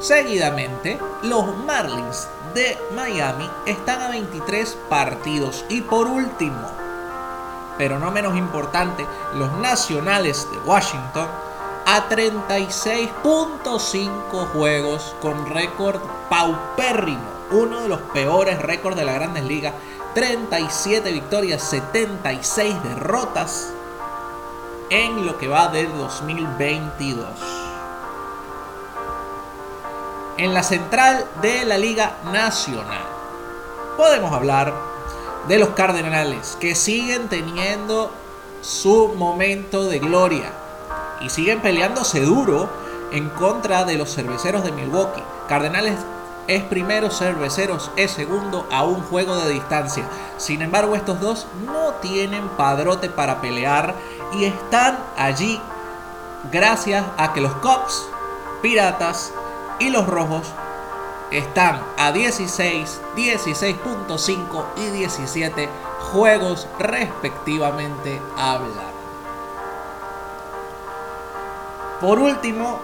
Seguidamente, 0.00 0.98
los 1.22 1.54
Marlins 1.66 2.28
de 2.54 2.78
Miami 2.94 3.46
están 3.66 4.00
a 4.00 4.08
23 4.08 4.74
partidos. 4.88 5.66
Y 5.68 5.82
por 5.82 6.06
último, 6.06 6.66
pero 7.76 7.98
no 7.98 8.10
menos 8.10 8.38
importante, 8.38 9.04
los 9.34 9.52
Nacionales 9.58 10.48
de 10.50 10.58
Washington 10.60 11.28
a 11.88 12.08
36.5 12.08 14.46
juegos 14.52 15.14
con 15.22 15.46
récord 15.46 16.00
paupérrimo, 16.28 17.22
uno 17.52 17.82
de 17.82 17.88
los 17.88 18.00
peores 18.12 18.60
récords 18.60 18.96
de 18.96 19.04
la 19.04 19.12
Grandes 19.12 19.44
Ligas, 19.44 19.72
37 20.14 21.12
victorias, 21.12 21.62
76 21.62 22.82
derrotas 22.82 23.68
en 24.90 25.24
lo 25.24 25.38
que 25.38 25.46
va 25.46 25.68
del 25.68 25.96
2022. 25.96 27.24
En 30.38 30.54
la 30.54 30.64
central 30.64 31.24
de 31.40 31.64
la 31.64 31.78
Liga 31.78 32.16
Nacional 32.32 33.04
podemos 33.96 34.32
hablar 34.32 34.74
de 35.46 35.60
los 35.60 35.68
Cardenales 35.70 36.56
que 36.58 36.74
siguen 36.74 37.28
teniendo 37.28 38.10
su 38.60 39.14
momento 39.16 39.84
de 39.84 40.00
gloria 40.00 40.65
y 41.20 41.30
siguen 41.30 41.60
peleándose 41.60 42.20
duro 42.20 42.68
en 43.12 43.28
contra 43.30 43.84
de 43.84 43.96
los 43.96 44.14
cerveceros 44.14 44.64
de 44.64 44.72
Milwaukee. 44.72 45.22
Cardenales 45.48 45.98
es 46.46 46.62
primero, 46.62 47.10
cerveceros 47.10 47.90
es 47.96 48.12
segundo 48.12 48.66
a 48.70 48.84
un 48.84 49.02
juego 49.02 49.36
de 49.36 49.50
distancia. 49.50 50.04
Sin 50.36 50.62
embargo, 50.62 50.94
estos 50.94 51.20
dos 51.20 51.46
no 51.64 51.94
tienen 51.94 52.48
padrote 52.50 53.08
para 53.08 53.40
pelear 53.40 53.94
y 54.32 54.44
están 54.44 54.98
allí 55.16 55.60
gracias 56.52 57.04
a 57.16 57.32
que 57.32 57.40
los 57.40 57.52
Cops, 57.54 58.08
Piratas 58.62 59.32
y 59.78 59.90
los 59.90 60.06
Rojos 60.06 60.46
están 61.30 61.82
a 61.96 62.12
16, 62.12 63.00
16.5 63.16 64.64
y 64.76 64.90
17 64.90 65.68
juegos 66.12 66.68
respectivamente 66.78 68.20
hablar. 68.36 68.95
Por 72.00 72.18
último, 72.18 72.78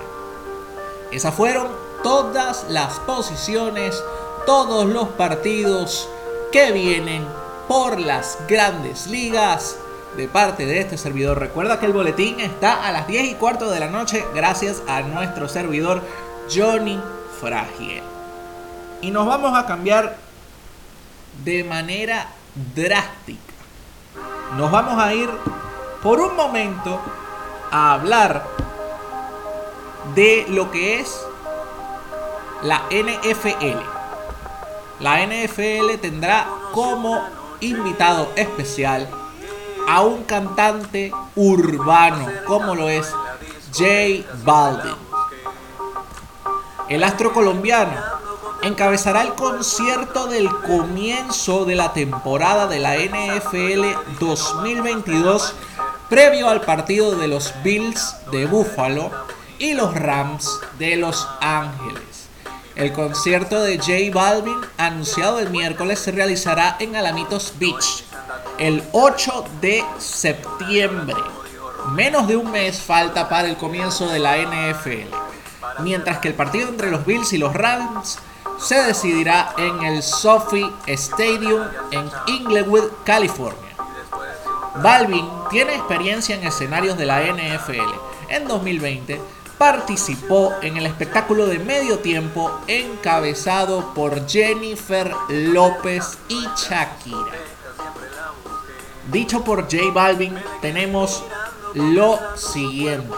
Esas 1.10 1.34
fueron 1.34 1.68
todas 2.02 2.66
las 2.68 2.98
posiciones, 3.00 4.02
todos 4.44 4.86
los 4.86 5.08
partidos 5.10 6.08
que 6.52 6.72
vienen 6.72 7.24
por 7.68 8.00
las 8.00 8.38
grandes 8.46 9.06
ligas 9.06 9.78
de 10.16 10.28
parte 10.28 10.66
de 10.66 10.80
este 10.80 10.98
servidor. 10.98 11.38
Recuerda 11.38 11.80
que 11.80 11.86
el 11.86 11.92
boletín 11.92 12.40
está 12.40 12.86
a 12.86 12.92
las 12.92 13.06
10 13.06 13.30
y 13.30 13.34
cuarto 13.34 13.70
de 13.70 13.80
la 13.80 13.88
noche 13.88 14.24
gracias 14.34 14.82
a 14.86 15.02
nuestro 15.02 15.48
servidor 15.48 16.02
Johnny 16.54 17.00
Fragiel. 17.40 18.02
Y 19.02 19.10
nos 19.10 19.26
vamos 19.26 19.56
a 19.56 19.66
cambiar 19.66 20.16
de 21.44 21.64
manera 21.64 22.28
drástica 22.74 23.55
nos 24.56 24.70
vamos 24.70 24.98
a 24.98 25.12
ir 25.12 25.28
por 26.02 26.18
un 26.18 26.34
momento 26.34 27.00
a 27.70 27.92
hablar 27.92 28.42
de 30.14 30.46
lo 30.48 30.70
que 30.70 31.00
es 31.00 31.26
la 32.62 32.82
NFL. 32.90 33.80
La 35.00 35.26
NFL 35.26 35.98
tendrá 36.00 36.46
como 36.72 37.22
invitado 37.60 38.30
especial 38.36 39.08
a 39.86 40.00
un 40.00 40.24
cantante 40.24 41.12
urbano 41.34 42.26
como 42.46 42.74
lo 42.74 42.88
es 42.88 43.12
J 43.74 44.26
Balvin. 44.42 44.96
El 46.88 47.04
astro 47.04 47.32
colombiano 47.32 47.94
encabezará 48.66 49.22
el 49.22 49.34
concierto 49.34 50.26
del 50.26 50.48
comienzo 50.48 51.64
de 51.64 51.74
la 51.74 51.92
temporada 51.92 52.66
de 52.66 52.78
la 52.78 52.96
NFL 52.96 54.18
2022 54.18 55.54
previo 56.08 56.48
al 56.48 56.60
partido 56.60 57.16
de 57.16 57.28
los 57.28 57.52
Bills 57.62 58.16
de 58.30 58.46
Buffalo 58.46 59.10
y 59.58 59.74
los 59.74 59.94
Rams 59.94 60.60
de 60.78 60.96
Los 60.96 61.28
Ángeles. 61.40 62.28
El 62.76 62.92
concierto 62.92 63.62
de 63.62 63.78
J 63.78 63.92
Balvin, 64.12 64.60
anunciado 64.76 65.38
el 65.38 65.50
miércoles, 65.50 65.98
se 65.98 66.12
realizará 66.12 66.76
en 66.78 66.94
Alamitos 66.94 67.54
Beach 67.58 68.04
el 68.58 68.82
8 68.92 69.44
de 69.60 69.84
septiembre. 69.98 71.16
Menos 71.92 72.28
de 72.28 72.36
un 72.36 72.50
mes 72.50 72.80
falta 72.80 73.28
para 73.28 73.48
el 73.48 73.56
comienzo 73.56 74.08
de 74.08 74.18
la 74.18 74.36
NFL. 74.36 75.14
Mientras 75.80 76.18
que 76.18 76.28
el 76.28 76.34
partido 76.34 76.68
entre 76.68 76.90
los 76.90 77.06
Bills 77.06 77.32
y 77.32 77.38
los 77.38 77.54
Rams 77.54 78.18
se 78.58 78.82
decidirá 78.82 79.54
en 79.58 79.82
el 79.82 80.02
Sophie 80.02 80.70
Stadium 80.86 81.62
en 81.90 82.10
Inglewood, 82.26 82.90
California. 83.04 83.60
Balvin 84.82 85.28
tiene 85.50 85.74
experiencia 85.74 86.36
en 86.36 86.46
escenarios 86.46 86.98
de 86.98 87.06
la 87.06 87.20
NFL. 87.20 87.92
En 88.28 88.46
2020 88.46 89.20
participó 89.58 90.52
en 90.60 90.76
el 90.76 90.86
espectáculo 90.86 91.46
de 91.46 91.58
medio 91.58 92.00
tiempo 92.00 92.50
encabezado 92.66 93.94
por 93.94 94.28
Jennifer 94.28 95.12
López 95.28 96.18
y 96.28 96.46
Shakira. 96.56 97.32
Dicho 99.10 99.44
por 99.44 99.62
J 99.62 99.92
Balvin, 99.92 100.36
tenemos 100.60 101.22
lo 101.74 102.18
siguiente. 102.36 103.14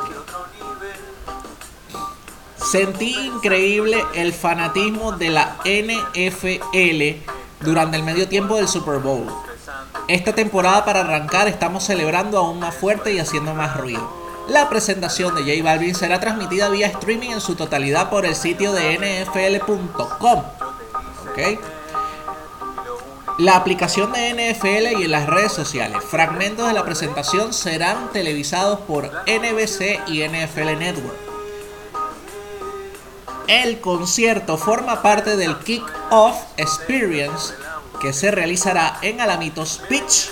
Sentí 2.71 3.17
increíble 3.17 4.05
el 4.15 4.35
fanatismo 4.35 5.13
de 5.13 5.31
la 5.31 5.57
NFL 5.65 7.25
durante 7.61 7.97
el 7.97 8.03
medio 8.03 8.29
tiempo 8.29 8.57
del 8.57 8.69
Super 8.69 8.99
Bowl. 8.99 9.27
Esta 10.07 10.35
temporada 10.35 10.85
para 10.85 11.01
arrancar 11.01 11.49
estamos 11.49 11.85
celebrando 11.85 12.37
aún 12.37 12.59
más 12.59 12.75
fuerte 12.75 13.15
y 13.15 13.21
haciendo 13.21 13.55
más 13.55 13.79
ruido. 13.79 14.13
La 14.49 14.69
presentación 14.69 15.35
de 15.35 15.43
J 15.43 15.65
Balvin 15.65 15.95
será 15.95 16.21
transmitida 16.21 16.69
vía 16.69 16.89
streaming 16.89 17.31
en 17.31 17.41
su 17.41 17.55
totalidad 17.55 18.11
por 18.11 18.27
el 18.27 18.35
sitio 18.35 18.73
de 18.73 18.99
nfl.com. 18.99 20.43
La 23.39 23.57
aplicación 23.57 24.13
de 24.13 24.35
NFL 24.35 25.01
y 25.01 25.05
en 25.05 25.11
las 25.11 25.27
redes 25.27 25.53
sociales. 25.53 26.05
Fragmentos 26.05 26.67
de 26.67 26.75
la 26.75 26.85
presentación 26.85 27.55
serán 27.55 28.13
televisados 28.13 28.81
por 28.81 29.07
NBC 29.27 30.07
y 30.09 30.27
NFL 30.29 30.79
Network. 30.79 31.28
El 33.49 33.81
concierto 33.81 34.59
forma 34.59 35.01
parte 35.01 35.39
del 35.39 35.57
Kick-Off 35.61 36.37
Experience 36.59 37.55
que 37.99 38.13
se 38.13 38.31
realizará 38.31 38.99
en 39.01 39.23
Alamitos 39.23 39.81
Beach 39.89 40.29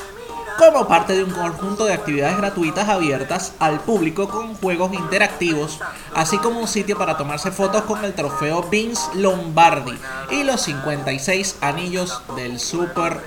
como 0.59 0.87
parte 0.87 1.15
de 1.15 1.25
un 1.25 1.31
conjunto 1.31 1.87
de 1.87 1.95
actividades 1.95 2.37
gratuitas 2.37 2.91
abiertas 2.91 3.55
al 3.59 3.81
público 3.81 4.29
con 4.29 4.55
juegos 4.57 4.93
interactivos, 4.93 5.81
así 6.15 6.37
como 6.37 6.61
un 6.61 6.69
sitio 6.69 6.99
para 6.99 7.17
tomarse 7.17 7.51
fotos 7.53 7.85
con 7.85 8.05
el 8.05 8.13
trofeo 8.13 8.65
Vince 8.65 9.09
Lombardi 9.15 9.99
y 10.31 10.45
los 10.45 10.61
56 10.61 11.57
anillos 11.63 12.21
del 12.37 12.61
Super 12.61 13.23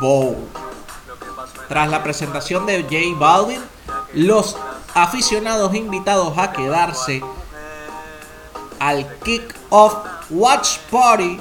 Bowl. 0.00 0.36
Tras 1.68 1.90
la 1.90 2.04
presentación 2.04 2.64
de 2.66 2.82
J 2.82 3.18
Balvin, 3.18 3.60
los 4.12 4.56
aficionados 4.94 5.74
invitados 5.74 6.38
a 6.38 6.52
quedarse 6.52 7.24
al 8.82 9.06
Kick-Off 9.20 9.94
Watch 10.30 10.78
Party 10.90 11.40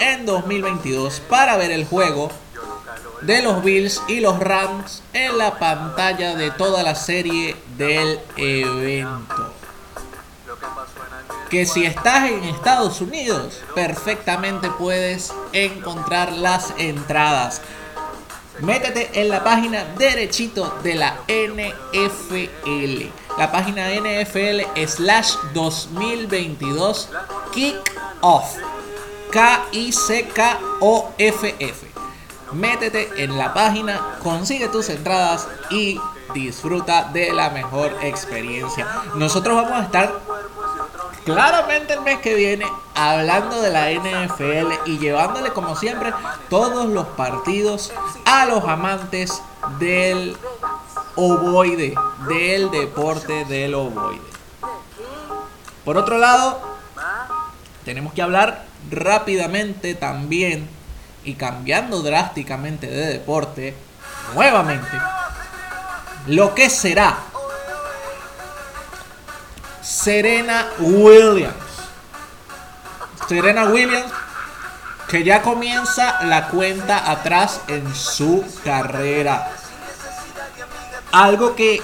en 0.00 0.26
2022 0.26 1.20
para 1.28 1.56
ver 1.56 1.70
el 1.70 1.84
juego 1.84 2.30
de 3.22 3.42
los 3.42 3.62
Bills 3.62 4.02
y 4.08 4.18
los 4.18 4.40
Rams 4.40 5.04
en 5.12 5.38
la 5.38 5.60
pantalla 5.60 6.34
de 6.34 6.50
toda 6.50 6.82
la 6.82 6.96
serie 6.96 7.54
del 7.76 8.18
evento. 8.36 9.54
Que 11.48 11.64
si 11.64 11.84
estás 11.84 12.28
en 12.28 12.42
Estados 12.42 13.00
Unidos, 13.00 13.62
perfectamente 13.76 14.68
puedes 14.70 15.32
encontrar 15.52 16.32
las 16.32 16.74
entradas. 16.76 17.60
Métete 18.62 19.20
en 19.20 19.28
la 19.28 19.44
página 19.44 19.84
derechito 19.96 20.76
de 20.82 20.94
la 20.96 21.20
NFL. 21.28 23.19
La 23.38 23.50
página 23.50 23.88
NFL 23.90 24.62
slash 24.86 25.34
2022 25.54 27.08
Kickoff. 27.52 28.56
K-I-C-K-O-F-F 29.30 30.30
métete 32.52 33.08
en 33.22 33.38
la 33.38 33.54
página, 33.54 34.18
consigue 34.22 34.68
tus 34.68 34.88
entradas 34.88 35.46
y 35.70 36.00
disfruta 36.34 37.04
de 37.12 37.32
la 37.32 37.50
mejor 37.50 37.96
experiencia. 38.02 38.86
Nosotros 39.14 39.56
vamos 39.56 39.72
a 39.72 39.84
estar 39.84 40.12
claramente 41.24 41.94
el 41.94 42.00
mes 42.00 42.18
que 42.18 42.34
viene 42.34 42.66
hablando 42.94 43.60
de 43.60 43.70
la 43.70 43.90
NFL 43.90 44.88
y 44.88 44.98
llevándole 44.98 45.50
como 45.50 45.76
siempre 45.76 46.12
todos 46.48 46.86
los 46.86 47.06
partidos 47.08 47.92
a 48.24 48.46
los 48.46 48.64
amantes 48.64 49.42
del 49.78 50.36
ovoide, 51.16 51.94
del 52.28 52.70
deporte 52.70 53.44
del 53.44 53.74
ovoide. 53.74 54.20
Por 55.84 55.96
otro 55.96 56.18
lado, 56.18 56.60
tenemos 57.84 58.12
que 58.12 58.22
hablar 58.22 58.64
rápidamente 58.90 59.94
también 59.94 60.68
y 61.24 61.34
cambiando 61.34 62.02
drásticamente 62.02 62.86
de 62.86 63.06
deporte, 63.06 63.74
nuevamente, 64.34 65.00
lo 66.26 66.54
que 66.54 66.70
será 66.70 67.18
Serena 69.82 70.68
Williams. 70.78 71.54
Serena 73.28 73.64
Williams 73.66 74.12
que 75.10 75.24
ya 75.24 75.42
comienza 75.42 76.22
la 76.24 76.46
cuenta 76.48 77.10
atrás 77.10 77.62
en 77.66 77.92
su 77.94 78.44
carrera. 78.64 79.50
Algo 81.12 81.56
que 81.56 81.82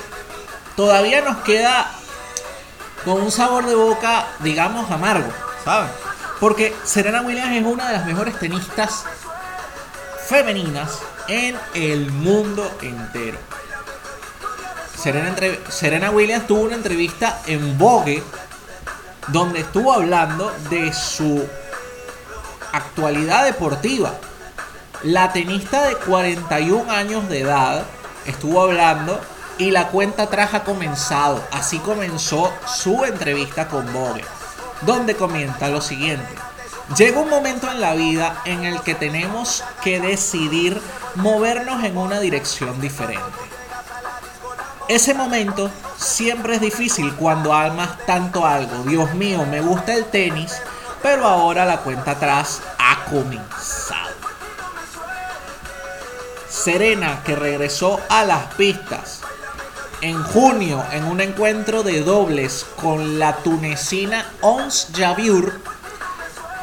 todavía 0.76 1.20
nos 1.22 1.38
queda 1.38 1.90
con 3.04 3.20
un 3.20 3.30
sabor 3.30 3.66
de 3.66 3.74
boca, 3.74 4.26
digamos, 4.40 4.90
amargo, 4.90 5.32
¿saben? 5.64 5.90
Porque 6.40 6.74
Serena 6.84 7.22
Williams 7.22 7.56
es 7.56 7.64
una 7.64 7.86
de 7.86 7.92
las 7.94 8.06
mejores 8.06 8.38
tenistas 8.38 9.04
femeninas 10.26 11.00
en 11.28 11.56
el 11.74 12.10
mundo 12.10 12.70
entero. 12.82 13.38
Serena, 15.68 16.10
Williams 16.10 16.46
tuvo 16.46 16.62
una 16.62 16.74
entrevista 16.74 17.40
en 17.46 17.78
Vogue 17.78 18.22
donde 19.28 19.60
estuvo 19.60 19.92
hablando 19.92 20.52
de 20.68 20.92
su 20.92 21.46
actualidad 22.72 23.44
deportiva. 23.44 24.14
La 25.04 25.32
tenista 25.32 25.86
de 25.86 25.96
41 25.96 26.90
años 26.90 27.28
de 27.28 27.40
edad 27.40 27.84
estuvo 28.26 28.60
hablando 28.60 29.20
y 29.58 29.70
la 29.70 29.88
cuenta 29.88 30.24
atrás 30.24 30.54
ha 30.54 30.64
comenzado. 30.64 31.42
Así 31.52 31.78
comenzó 31.78 32.52
su 32.66 33.04
entrevista 33.04 33.68
con 33.68 33.92
Vogue, 33.92 34.24
donde 34.82 35.16
comenta 35.16 35.68
lo 35.68 35.80
siguiente. 35.80 36.34
Llega 36.96 37.20
un 37.20 37.28
momento 37.28 37.70
en 37.70 37.80
la 37.80 37.94
vida 37.94 38.42
en 38.44 38.64
el 38.64 38.80
que 38.82 38.94
tenemos 38.94 39.64
que 39.82 40.00
decidir 40.00 40.80
movernos 41.16 41.82
en 41.82 41.96
una 41.96 42.20
dirección 42.20 42.80
diferente. 42.80 43.22
Ese 44.88 45.14
momento 45.14 45.68
siempre 45.96 46.54
es 46.54 46.60
difícil 46.60 47.12
cuando 47.14 47.52
amas 47.52 47.98
tanto 48.06 48.46
algo. 48.46 48.84
Dios 48.84 49.12
mío, 49.14 49.44
me 49.46 49.60
gusta 49.60 49.94
el 49.94 50.04
tenis, 50.04 50.54
pero 51.02 51.26
ahora 51.26 51.64
la 51.64 51.78
cuenta 51.78 52.12
atrás 52.12 52.62
ha 52.78 53.04
comenzado. 53.06 54.05
Serena, 56.66 57.22
que 57.24 57.36
regresó 57.36 58.00
a 58.08 58.24
las 58.24 58.54
pistas 58.54 59.20
en 60.00 60.20
junio 60.20 60.84
en 60.90 61.04
un 61.04 61.20
encuentro 61.20 61.84
de 61.84 62.02
dobles 62.02 62.66
con 62.74 63.20
la 63.20 63.36
tunecina 63.36 64.26
Ons 64.40 64.88
Jabeur, 64.92 65.60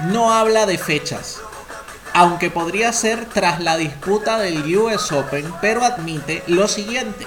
no 0.07 0.33
habla 0.33 0.65
de 0.65 0.77
fechas, 0.77 1.39
aunque 2.13 2.51
podría 2.51 2.91
ser 2.91 3.27
tras 3.29 3.61
la 3.61 3.77
disputa 3.77 4.39
del 4.39 4.75
US 4.75 5.09
Open, 5.13 5.49
pero 5.61 5.85
admite 5.85 6.43
lo 6.47 6.67
siguiente. 6.67 7.25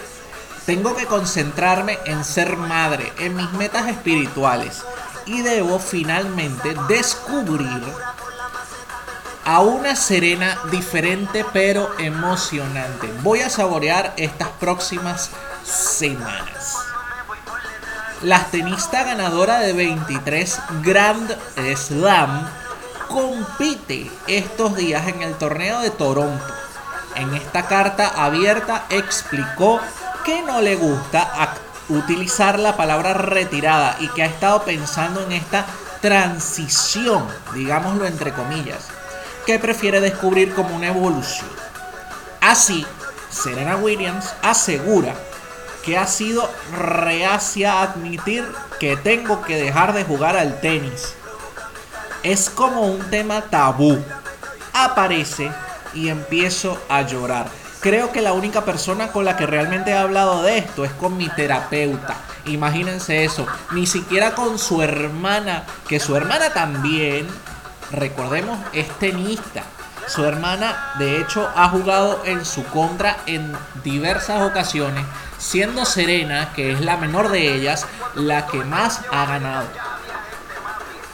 Tengo 0.66 0.94
que 0.94 1.06
concentrarme 1.06 1.98
en 2.04 2.26
ser 2.26 2.58
madre, 2.58 3.10
en 3.20 3.36
mis 3.36 3.50
metas 3.52 3.88
espirituales. 3.88 4.82
y 5.24 5.40
debo 5.40 5.78
finalmente 5.78 6.76
descubrir 6.88 7.82
a 9.46 9.61
una 9.61 9.94
Serena 9.94 10.59
diferente 10.72 11.46
pero 11.52 11.88
emocionante. 12.00 13.09
Voy 13.22 13.40
a 13.40 13.48
saborear 13.48 14.12
estas 14.16 14.48
próximas 14.48 15.30
semanas. 15.64 16.76
La 18.22 18.44
tenista 18.46 19.04
ganadora 19.04 19.61
de 19.61 19.72
23 19.72 20.59
Grand 20.82 21.30
Slam 21.76 22.44
compite 23.09 24.11
estos 24.26 24.74
días 24.74 25.06
en 25.06 25.22
el 25.22 25.35
torneo 25.35 25.80
de 25.80 25.90
Toronto. 25.90 26.44
En 27.14 27.32
esta 27.35 27.66
carta 27.66 28.09
abierta 28.24 28.87
explicó 28.90 29.80
que 30.24 30.42
no 30.42 30.61
le 30.61 30.74
gusta 30.74 31.54
utilizar 31.88 32.59
la 32.59 32.76
palabra 32.76 33.14
retirada 33.14 33.96
y 34.00 34.09
que 34.09 34.24
ha 34.24 34.26
estado 34.26 34.64
pensando 34.64 35.22
en 35.22 35.30
esta 35.30 35.66
transición, 36.00 37.24
digámoslo 37.54 38.06
entre 38.06 38.32
comillas, 38.32 38.88
que 39.46 39.59
prefiere 39.59 40.00
descubrir 40.00 40.52
como 40.54 40.74
una 40.74 40.88
evolución. 40.88 41.48
Así, 42.40 42.85
Serena 43.30 43.76
Williams 43.76 44.35
asegura 44.42 45.14
que 45.85 45.96
ha 45.96 46.06
sido 46.06 46.50
reacia 46.76 47.74
a 47.74 47.82
admitir 47.82 48.44
que 48.80 48.96
tengo 48.96 49.42
que 49.42 49.56
dejar 49.56 49.94
de 49.94 50.04
jugar 50.04 50.37
al 50.37 50.61
tenis. 50.61 51.14
Es 52.24 52.50
como 52.50 52.82
un 52.82 53.09
tema 53.09 53.42
tabú. 53.42 54.02
Aparece 54.72 55.50
y 55.94 56.09
empiezo 56.09 56.76
a 56.88 57.02
llorar. 57.02 57.46
Creo 57.80 58.11
que 58.11 58.20
la 58.20 58.32
única 58.32 58.64
persona 58.64 59.12
con 59.12 59.24
la 59.24 59.37
que 59.37 59.46
realmente 59.46 59.92
he 59.92 59.96
hablado 59.96 60.42
de 60.42 60.59
esto 60.59 60.85
es 60.85 60.90
con 60.92 61.16
mi 61.16 61.28
terapeuta. 61.28 62.16
Imagínense 62.46 63.24
eso. 63.24 63.46
Ni 63.70 63.87
siquiera 63.87 64.35
con 64.35 64.59
su 64.59 64.82
hermana, 64.82 65.64
que 65.87 66.00
su 66.00 66.16
hermana 66.16 66.50
también 66.50 67.28
recordemos, 67.92 68.59
es 68.72 68.88
tenista. 68.99 69.64
Su 70.07 70.25
hermana, 70.25 70.94
de 70.99 71.20
hecho, 71.20 71.51
ha 71.57 71.68
jugado 71.68 72.22
en 72.25 72.44
su 72.44 72.64
contra 72.66 73.18
en 73.27 73.53
diversas 73.83 74.42
ocasiones, 74.42 75.05
siendo 75.38 75.85
Serena, 75.85 76.53
que 76.55 76.72
es 76.72 76.81
la 76.81 76.96
menor 76.96 77.31
de 77.31 77.55
ellas, 77.55 77.87
la 78.14 78.46
que 78.46 78.59
más 78.64 79.01
ha 79.11 79.27
ganado. 79.27 79.66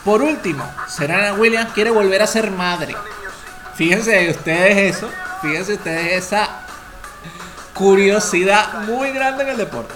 Por 0.05 0.21
último, 0.21 0.69
Serena 0.89 1.33
Williams 1.35 1.73
quiere 1.73 1.91
volver 1.91 2.23
a 2.23 2.27
ser 2.27 2.51
madre. 2.51 2.95
Fíjense 3.77 4.31
ustedes 4.31 4.97
eso, 4.97 5.09
fíjense 5.41 5.75
ustedes 5.75 6.25
esa 6.25 6.67
curiosidad 7.73 8.83
muy 8.83 9.11
grande 9.13 9.45
en 9.45 9.51
el 9.51 9.57
deporte. 9.57 9.95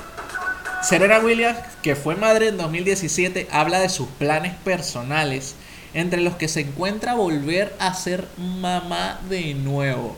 Serena 0.82 1.18
Williams, 1.18 1.58
que 1.82 1.96
fue 1.96 2.14
madre 2.14 2.48
en 2.48 2.56
2017, 2.56 3.48
habla 3.50 3.80
de 3.80 3.88
sus 3.88 4.08
planes 4.08 4.54
personales 4.64 5.56
entre 5.96 6.20
los 6.20 6.36
que 6.36 6.46
se 6.46 6.60
encuentra 6.60 7.14
volver 7.14 7.74
a 7.78 7.94
ser 7.94 8.28
mamá 8.36 9.18
de 9.30 9.54
nuevo. 9.54 10.14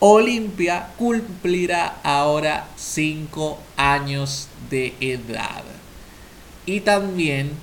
Olimpia 0.00 0.88
cumplirá 0.98 1.98
ahora 2.02 2.66
5 2.76 3.56
años 3.76 4.48
de 4.68 4.92
edad. 5.00 5.62
Y 6.66 6.80
también 6.80 7.56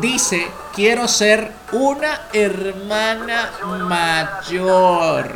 dice, 0.00 0.48
quiero 0.74 1.06
ser 1.06 1.52
una 1.70 2.22
hermana 2.32 3.52
mayor. 3.88 5.32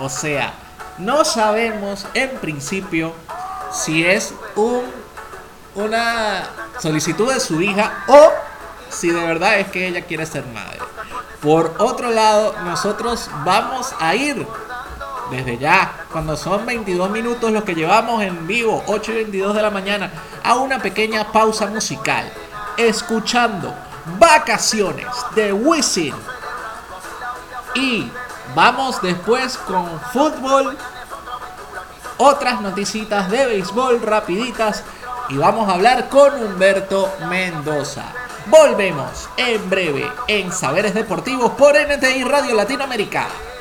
O 0.00 0.08
sea, 0.08 0.54
no 0.98 1.24
sabemos 1.24 2.04
en 2.14 2.30
principio 2.30 3.14
si 3.72 4.04
es 4.04 4.34
un, 4.56 4.82
una 5.76 6.48
solicitud 6.80 7.32
de 7.32 7.38
su 7.38 7.62
hija 7.62 8.04
o 8.08 8.53
si 8.94 9.10
de 9.10 9.26
verdad 9.26 9.58
es 9.58 9.68
que 9.68 9.86
ella 9.88 10.02
quiere 10.02 10.26
ser 10.26 10.46
madre. 10.46 10.78
Por 11.42 11.74
otro 11.78 12.10
lado, 12.10 12.54
nosotros 12.64 13.28
vamos 13.44 13.94
a 14.00 14.14
ir 14.14 14.46
desde 15.30 15.58
ya, 15.58 16.04
cuando 16.12 16.36
son 16.36 16.64
22 16.66 17.10
minutos 17.10 17.50
los 17.50 17.64
que 17.64 17.74
llevamos 17.74 18.22
en 18.22 18.46
vivo, 18.46 18.82
8 18.86 19.12
y 19.12 19.14
22 19.16 19.54
de 19.54 19.62
la 19.62 19.70
mañana, 19.70 20.10
a 20.42 20.54
una 20.54 20.78
pequeña 20.78 21.32
pausa 21.32 21.66
musical, 21.66 22.30
escuchando 22.76 23.74
Vacaciones 24.18 25.06
de 25.34 25.52
Wisin. 25.52 26.14
Y 27.74 28.10
vamos 28.54 29.00
después 29.02 29.56
con 29.58 30.00
fútbol, 30.12 30.76
otras 32.18 32.60
noticitas 32.60 33.30
de 33.30 33.46
béisbol 33.46 34.00
rapiditas 34.02 34.84
y 35.28 35.36
vamos 35.36 35.68
a 35.68 35.72
hablar 35.72 36.08
con 36.08 36.34
Humberto 36.34 37.12
Mendoza. 37.28 38.04
Volvemos 38.46 39.28
en 39.38 39.70
breve 39.70 40.04
en 40.28 40.52
Saberes 40.52 40.92
Deportivos 40.92 41.52
por 41.52 41.74
NTI 41.74 42.24
Radio 42.24 42.54
Latinoamérica. 42.54 43.53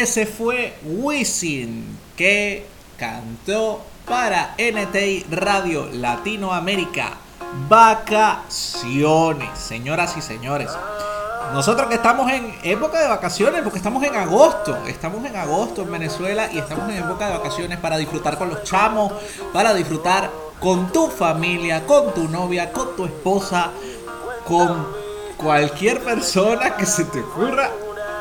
Ese 0.00 0.26
fue 0.26 0.74
Wisin 0.84 1.98
que 2.16 2.66
cantó 2.98 3.80
para 4.06 4.54
NTI 4.58 5.26
Radio 5.30 5.88
Latinoamérica. 5.90 7.12
Vacaciones, 7.68 9.58
señoras 9.58 10.14
y 10.16 10.20
señores. 10.20 10.70
Nosotros 11.52 11.88
que 11.88 11.94
estamos 11.94 12.30
en 12.30 12.54
época 12.62 13.00
de 13.00 13.08
vacaciones, 13.08 13.62
porque 13.62 13.78
estamos 13.78 14.02
en 14.02 14.14
agosto, 14.16 14.76
estamos 14.86 15.24
en 15.24 15.34
agosto 15.34 15.82
en 15.82 15.92
Venezuela 15.92 16.50
y 16.52 16.58
estamos 16.58 16.90
en 16.90 16.98
época 16.98 17.28
de 17.28 17.38
vacaciones 17.38 17.78
para 17.78 17.96
disfrutar 17.96 18.36
con 18.36 18.50
los 18.50 18.64
chamos, 18.64 19.12
para 19.52 19.72
disfrutar 19.72 20.30
con 20.60 20.92
tu 20.92 21.08
familia, 21.08 21.86
con 21.86 22.12
tu 22.12 22.28
novia, 22.28 22.70
con 22.70 22.94
tu 22.96 23.06
esposa, 23.06 23.70
con 24.46 24.88
cualquier 25.38 26.02
persona 26.02 26.76
que 26.76 26.84
se 26.84 27.04
te 27.04 27.20
ocurra 27.20 27.70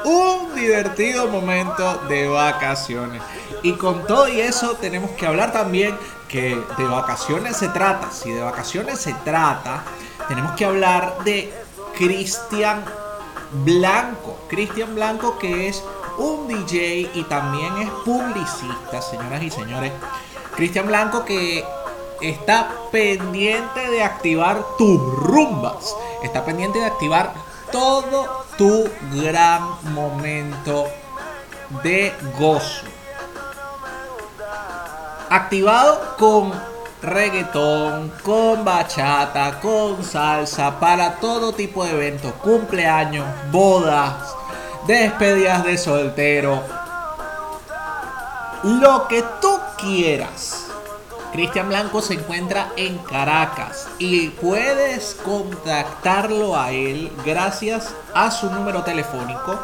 un 0.06 0.56
divertido 0.56 1.28
momento 1.28 1.98
de 2.08 2.28
vacaciones. 2.28 3.22
Y 3.64 3.74
con 3.74 4.06
todo 4.06 4.28
y 4.28 4.40
eso 4.40 4.76
tenemos 4.76 5.12
que 5.12 5.26
hablar 5.26 5.52
también 5.52 5.98
que 6.28 6.62
de 6.78 6.84
vacaciones 6.86 7.58
se 7.58 7.70
trata. 7.70 8.12
Si 8.12 8.32
de 8.32 8.42
vacaciones 8.42 9.00
se 9.00 9.14
trata, 9.26 9.84
tenemos 10.28 10.54
que 10.54 10.66
hablar 10.66 11.24
de 11.24 11.52
Cristian 11.98 12.86
Blanco. 13.64 14.38
Cristian 14.48 14.94
Blanco 14.96 15.38
que 15.40 15.68
es 15.68 15.84
un 16.18 16.48
DJ 16.48 17.10
y 17.14 17.24
también 17.24 17.78
es 17.80 17.90
publicista, 18.06 19.02
señoras 19.02 19.42
y 19.44 19.50
señores. 19.50 19.92
Cristian 20.56 20.88
Blanco 20.88 21.26
que 21.26 21.66
está 22.22 22.70
pendiente 22.92 23.90
de 23.90 24.04
activar 24.04 24.64
tus 24.78 25.00
rumbas. 25.16 25.96
Está 26.24 26.46
pendiente 26.46 26.80
de 26.80 26.86
activar 26.86 27.34
todo 27.72 28.45
tu 28.58 28.90
gran 29.12 29.62
momento 29.94 30.88
de 31.84 32.14
gozo. 32.38 32.86
Activado 35.30 36.16
con 36.18 36.54
reggaetón, 37.02 38.12
con 38.24 38.64
bachata, 38.64 39.60
con 39.60 40.04
salsa, 40.04 40.80
para 40.80 41.16
todo 41.16 41.54
tipo 41.54 41.84
de 41.84 41.92
eventos, 41.92 42.34
cumpleaños, 42.36 43.26
bodas, 43.52 44.14
despedidas 44.88 45.64
de 45.64 45.78
soltero, 45.78 46.64
lo 48.64 49.08
que 49.08 49.24
tú 49.42 49.60
quieras. 49.78 50.65
Cristian 51.36 51.68
Blanco 51.68 52.02
se 52.02 52.14
encuentra 52.14 52.72
en 52.78 52.98
Caracas 53.00 53.90
y 54.00 54.30
puedes 54.30 55.16
contactarlo 55.16 56.56
a 56.56 56.72
él 56.72 57.12
gracias 57.26 57.94
a 58.14 58.32
su 58.32 58.50
número 58.50 58.84
telefónico 58.84 59.60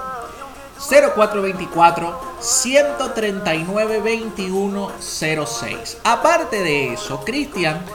0424 0.78 2.20
139 2.42 4.00
2106. 4.00 6.00
Aparte 6.04 6.62
de 6.62 6.92
eso, 6.92 7.24
Cristian, 7.24 7.86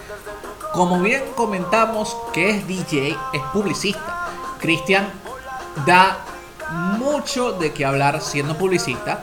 como 0.73 1.01
bien 1.01 1.23
comentamos 1.35 2.17
que 2.33 2.49
es 2.49 2.67
DJ, 2.67 3.15
es 3.35 3.43
publicista. 3.53 4.31
Cristian 4.59 5.07
da 5.85 6.17
mucho 6.97 7.53
de 7.53 7.75
qué 7.75 7.85
hablar 7.85 8.23
siendo 8.23 8.57
publicista 8.57 9.23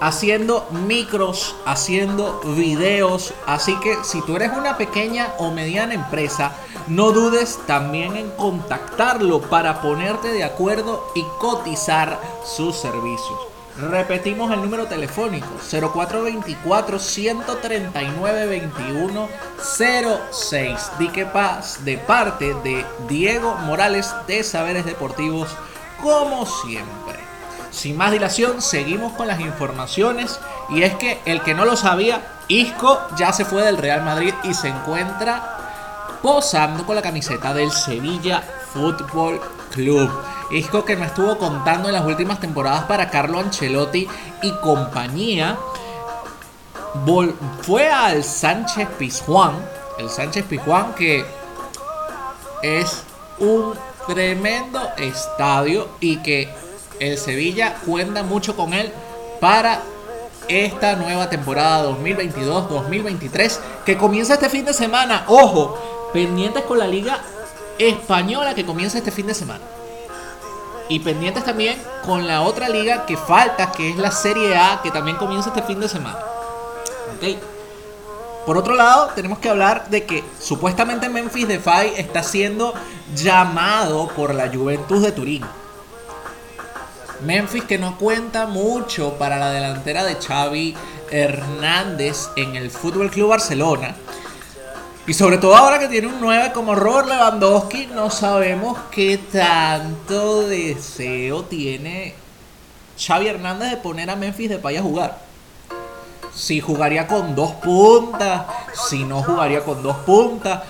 haciendo 0.00 0.66
micros, 0.86 1.56
haciendo 1.64 2.40
videos. 2.56 3.34
Así 3.46 3.78
que 3.80 3.96
si 4.04 4.20
tú 4.22 4.36
eres 4.36 4.52
una 4.56 4.76
pequeña 4.76 5.32
o 5.38 5.50
mediana 5.50 5.94
empresa, 5.94 6.52
no 6.86 7.12
dudes 7.12 7.58
también 7.66 8.16
en 8.16 8.30
contactarlo 8.30 9.40
para 9.42 9.80
ponerte 9.80 10.32
de 10.32 10.44
acuerdo 10.44 11.04
y 11.14 11.22
cotizar 11.38 12.20
sus 12.44 12.76
servicios. 12.76 13.38
Repetimos 13.78 14.50
el 14.50 14.60
número 14.60 14.86
telefónico 14.86 15.46
0424 15.70 16.98
139 16.98 18.70
2106. 18.74 20.90
Dique 20.98 21.26
Paz 21.26 21.84
de 21.84 21.96
parte 21.96 22.54
de 22.64 22.84
Diego 23.08 23.54
Morales 23.66 24.12
de 24.26 24.42
Saberes 24.42 24.84
Deportivos 24.84 25.48
como 26.02 26.44
siempre 26.44 27.27
sin 27.70 27.96
más 27.96 28.12
dilación, 28.12 28.62
seguimos 28.62 29.12
con 29.12 29.26
las 29.26 29.40
informaciones. 29.40 30.38
Y 30.70 30.82
es 30.82 30.94
que 30.94 31.20
el 31.24 31.42
que 31.42 31.54
no 31.54 31.64
lo 31.64 31.76
sabía, 31.76 32.20
Isco 32.48 33.00
ya 33.16 33.32
se 33.32 33.44
fue 33.44 33.62
del 33.62 33.78
Real 33.78 34.02
Madrid 34.02 34.34
y 34.44 34.54
se 34.54 34.68
encuentra 34.68 35.56
posando 36.22 36.84
con 36.84 36.96
la 36.96 37.02
camiseta 37.02 37.54
del 37.54 37.70
Sevilla 37.70 38.42
Fútbol 38.72 39.40
Club. 39.72 40.10
Isco 40.50 40.84
que 40.84 40.96
me 40.96 41.06
estuvo 41.06 41.36
contando 41.36 41.88
en 41.88 41.94
las 41.94 42.06
últimas 42.06 42.40
temporadas 42.40 42.84
para 42.84 43.10
Carlo 43.10 43.38
Ancelotti 43.38 44.08
y 44.42 44.52
compañía. 44.60 45.56
fue 47.62 47.90
al 47.90 48.24
Sánchez 48.24 48.88
Pizjuán. 48.98 49.54
El 49.98 50.08
Sánchez 50.08 50.44
Pizjuán 50.46 50.94
que 50.94 51.24
es 52.62 53.02
un 53.38 53.74
tremendo 54.06 54.80
estadio 54.96 55.88
y 56.00 56.16
que 56.18 56.48
el 57.00 57.18
Sevilla 57.18 57.76
cuenta 57.86 58.22
mucho 58.22 58.56
con 58.56 58.74
él 58.74 58.92
para 59.40 59.82
esta 60.48 60.96
nueva 60.96 61.28
temporada 61.28 61.90
2022-2023 61.90 63.58
que 63.84 63.96
comienza 63.96 64.34
este 64.34 64.48
fin 64.48 64.64
de 64.64 64.72
semana. 64.72 65.24
Ojo, 65.28 65.78
pendientes 66.12 66.64
con 66.64 66.78
la 66.78 66.86
liga 66.86 67.20
española 67.78 68.54
que 68.54 68.64
comienza 68.64 68.98
este 68.98 69.10
fin 69.10 69.26
de 69.26 69.34
semana. 69.34 69.64
Y 70.88 71.00
pendientes 71.00 71.44
también 71.44 71.78
con 72.04 72.26
la 72.26 72.40
otra 72.42 72.68
liga 72.68 73.04
que 73.04 73.16
falta, 73.16 73.72
que 73.72 73.90
es 73.90 73.96
la 73.96 74.10
Serie 74.10 74.56
A, 74.56 74.80
que 74.82 74.90
también 74.90 75.18
comienza 75.18 75.50
este 75.50 75.62
fin 75.62 75.78
de 75.80 75.88
semana. 75.88 76.18
Por 78.46 78.56
otro 78.56 78.74
lado, 78.74 79.10
tenemos 79.14 79.38
que 79.38 79.50
hablar 79.50 79.90
de 79.90 80.06
que 80.06 80.24
supuestamente 80.40 81.10
Memphis 81.10 81.46
Defy 81.46 81.92
está 81.98 82.22
siendo 82.22 82.72
llamado 83.14 84.08
por 84.08 84.34
la 84.34 84.48
Juventus 84.48 85.02
de 85.02 85.12
Turín. 85.12 85.44
Memphis 87.22 87.64
que 87.64 87.78
no 87.78 87.98
cuenta 87.98 88.46
mucho 88.46 89.14
para 89.14 89.38
la 89.38 89.50
delantera 89.50 90.04
de 90.04 90.16
Xavi 90.16 90.74
Hernández 91.10 92.28
en 92.36 92.54
el 92.54 92.70
Fútbol 92.70 93.10
Club 93.10 93.30
Barcelona. 93.30 93.96
Y 95.06 95.14
sobre 95.14 95.38
todo 95.38 95.56
ahora 95.56 95.78
que 95.78 95.88
tiene 95.88 96.06
un 96.06 96.20
9 96.20 96.52
como 96.52 96.74
Robert 96.74 97.08
Lewandowski, 97.08 97.86
no 97.86 98.10
sabemos 98.10 98.78
qué 98.90 99.18
tanto 99.18 100.46
deseo 100.46 101.44
tiene 101.44 102.14
Xavi 102.98 103.28
Hernández 103.28 103.70
de 103.70 103.76
poner 103.78 104.10
a 104.10 104.16
Memphis 104.16 104.50
de 104.50 104.58
paya 104.58 104.80
a 104.80 104.82
jugar. 104.82 105.18
Si 106.34 106.60
jugaría 106.60 107.06
con 107.06 107.34
dos 107.34 107.52
puntas, 107.52 108.42
si 108.88 109.04
no 109.04 109.22
jugaría 109.22 109.64
con 109.64 109.82
dos 109.82 109.96
puntas, 109.98 110.62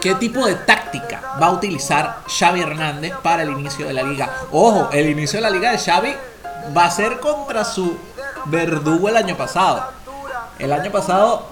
qué 0.00 0.14
tipo 0.14 0.46
de 0.46 0.54
táctica 0.54 1.36
va 1.40 1.46
a 1.46 1.52
utilizar 1.52 2.20
Xavi 2.26 2.60
Hernández 2.62 3.12
para 3.22 3.42
el 3.42 3.50
inicio 3.50 3.86
de 3.86 3.92
la 3.92 4.02
liga. 4.02 4.30
Ojo, 4.52 4.88
el 4.92 5.08
inicio 5.08 5.38
de 5.38 5.42
la 5.42 5.50
liga 5.50 5.70
de 5.72 5.78
Xavi 5.78 6.14
va 6.76 6.84
a 6.84 6.90
ser 6.90 7.20
contra 7.20 7.64
su 7.64 7.96
verdugo 8.46 9.08
el 9.08 9.16
año 9.16 9.36
pasado. 9.36 9.90
El 10.58 10.72
año 10.72 10.90
pasado 10.90 11.46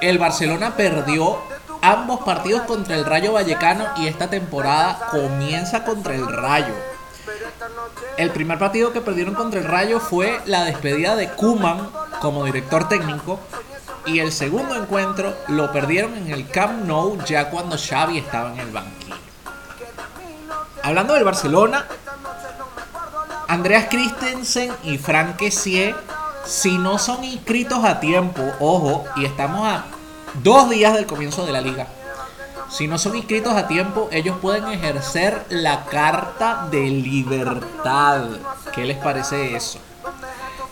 el 0.00 0.18
Barcelona 0.18 0.76
perdió 0.76 1.38
ambos 1.82 2.20
partidos 2.20 2.62
contra 2.62 2.96
el 2.96 3.04
Rayo 3.04 3.32
Vallecano 3.32 3.86
y 3.96 4.06
esta 4.06 4.28
temporada 4.28 5.08
comienza 5.10 5.84
contra 5.84 6.14
el 6.14 6.26
Rayo. 6.26 6.74
El 8.16 8.30
primer 8.30 8.58
partido 8.58 8.92
que 8.92 9.00
perdieron 9.00 9.34
contra 9.34 9.60
el 9.60 9.66
Rayo 9.66 10.00
fue 10.00 10.40
la 10.46 10.64
despedida 10.64 11.14
de 11.16 11.28
Kuman 11.28 11.88
como 12.20 12.44
director 12.44 12.88
técnico 12.88 13.38
y 14.08 14.20
el 14.20 14.32
segundo 14.32 14.74
encuentro 14.74 15.34
lo 15.48 15.70
perdieron 15.72 16.16
en 16.16 16.30
el 16.30 16.48
Camp 16.48 16.84
Nou 16.84 17.22
ya 17.24 17.50
cuando 17.50 17.76
Xavi 17.76 18.18
estaba 18.18 18.52
en 18.52 18.60
el 18.60 18.70
banquillo. 18.70 19.14
Hablando 20.82 21.14
del 21.14 21.24
Barcelona, 21.24 21.86
Andreas 23.48 23.86
Christensen 23.90 24.72
y 24.84 24.98
Frank 24.98 25.36
Kessie, 25.36 25.94
si 26.44 26.78
no 26.78 26.98
son 26.98 27.24
inscritos 27.24 27.84
a 27.84 28.00
tiempo, 28.00 28.42
ojo, 28.60 29.04
y 29.16 29.26
estamos 29.26 29.66
a 29.66 29.84
dos 30.42 30.70
días 30.70 30.94
del 30.94 31.06
comienzo 31.06 31.44
de 31.44 31.52
la 31.52 31.60
liga. 31.60 31.86
Si 32.70 32.86
no 32.86 32.98
son 32.98 33.16
inscritos 33.16 33.54
a 33.54 33.66
tiempo, 33.66 34.08
ellos 34.12 34.36
pueden 34.40 34.68
ejercer 34.68 35.44
la 35.48 35.84
carta 35.86 36.68
de 36.70 36.80
libertad. 36.80 38.24
¿Qué 38.74 38.84
les 38.84 38.98
parece 38.98 39.56
eso? 39.56 39.78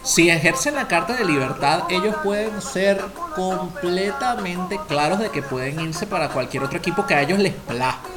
Si 0.06 0.30
ejercen 0.30 0.76
la 0.76 0.86
carta 0.86 1.14
de 1.14 1.24
libertad, 1.24 1.82
ellos 1.90 2.14
pueden 2.22 2.62
ser 2.62 3.04
completamente 3.34 4.80
claros 4.86 5.18
de 5.18 5.30
que 5.30 5.42
pueden 5.42 5.80
irse 5.80 6.06
para 6.06 6.28
cualquier 6.28 6.62
otro 6.62 6.78
equipo 6.78 7.04
que 7.04 7.14
a 7.14 7.22
ellos 7.22 7.40
les 7.40 7.52
plazca. 7.52 8.08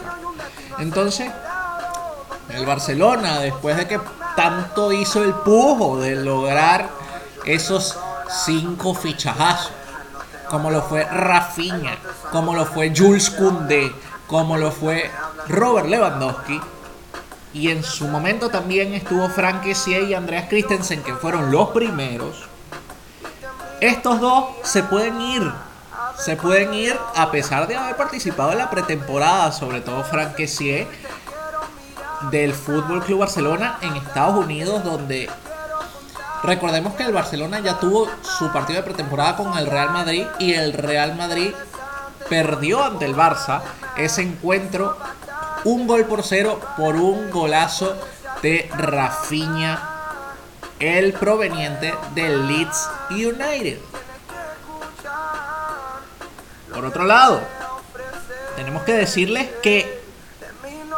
Entonces, 0.78 1.32
el 2.50 2.64
Barcelona, 2.68 3.40
después 3.40 3.76
de 3.76 3.88
que 3.88 4.00
tanto 4.36 4.92
hizo 4.92 5.24
el 5.24 5.34
pujo 5.34 6.00
de 6.00 6.16
lograr 6.16 6.90
esos 7.46 7.98
cinco 8.46 8.94
fichajazos, 8.94 9.72
como 10.48 10.70
lo 10.70 10.84
fue 10.84 11.06
Rafinha, 11.06 11.98
como 12.32 12.54
lo 12.54 12.68
fue 12.68 12.94
Jules 12.96 13.32
Koundé, 13.32 13.92
como 14.28 14.58
lo 14.58 14.72
fue 14.72 15.10
Robert 15.48 15.88
Lewandowski, 15.88 16.62
y 17.54 17.70
en 17.70 17.84
su 17.84 18.08
momento 18.08 18.50
también 18.50 18.94
estuvo 18.94 19.28
Frank 19.30 19.64
Kessie 19.64 20.04
y 20.04 20.14
Andreas 20.14 20.48
Christensen, 20.50 21.02
que 21.04 21.16
fueron 21.16 21.52
los 21.52 21.70
primeros, 21.70 22.48
estos 23.82 24.20
dos 24.20 24.46
se 24.64 24.84
pueden 24.84 25.22
ir. 25.22 25.52
Se 26.18 26.36
pueden 26.36 26.74
ir 26.74 26.98
a 27.16 27.32
pesar 27.32 27.66
de 27.68 27.78
haber 27.78 27.96
participado 27.96 28.52
en 28.52 28.58
la 28.58 28.70
pretemporada, 28.70 29.54
sobre 29.54 29.80
todo 29.80 30.04
Frank 30.04 30.36
Kessie 30.36 30.86
del 32.30 32.54
Fútbol 32.54 33.02
Club 33.04 33.20
Barcelona 33.20 33.78
en 33.82 33.96
Estados 33.96 34.36
Unidos, 34.36 34.84
donde 34.84 35.30
recordemos 36.44 36.96
que 36.96 37.04
el 37.04 37.14
Barcelona 37.14 37.62
ya 37.62 37.80
tuvo 37.80 38.10
su 38.22 38.52
partido 38.52 38.82
de 38.82 38.84
pretemporada 38.84 39.38
con 39.38 39.58
el 39.58 39.68
Real 39.68 39.92
Madrid 39.92 40.26
y 40.40 40.54
el 40.54 40.74
Real 40.74 41.16
Madrid 41.16 41.54
perdió 42.28 42.84
ante 42.84 43.06
el 43.06 43.16
Barça 43.16 43.62
ese 43.96 44.22
encuentro 44.22 44.98
un 45.66 45.88
gol 45.88 46.06
por 46.06 46.24
cero 46.24 46.60
por 46.78 46.96
un 46.96 47.30
golazo 47.30 47.96
de 48.42 48.70
Rafinha, 48.78 49.82
el 50.80 51.14
proveniente 51.14 51.94
del 52.16 52.48
Leeds 52.48 52.90
United. 53.10 53.80
Por 56.74 56.86
otro 56.86 57.04
lado, 57.04 57.42
tenemos 58.56 58.84
que 58.84 58.94
decirles 58.94 59.50
que 59.62 60.00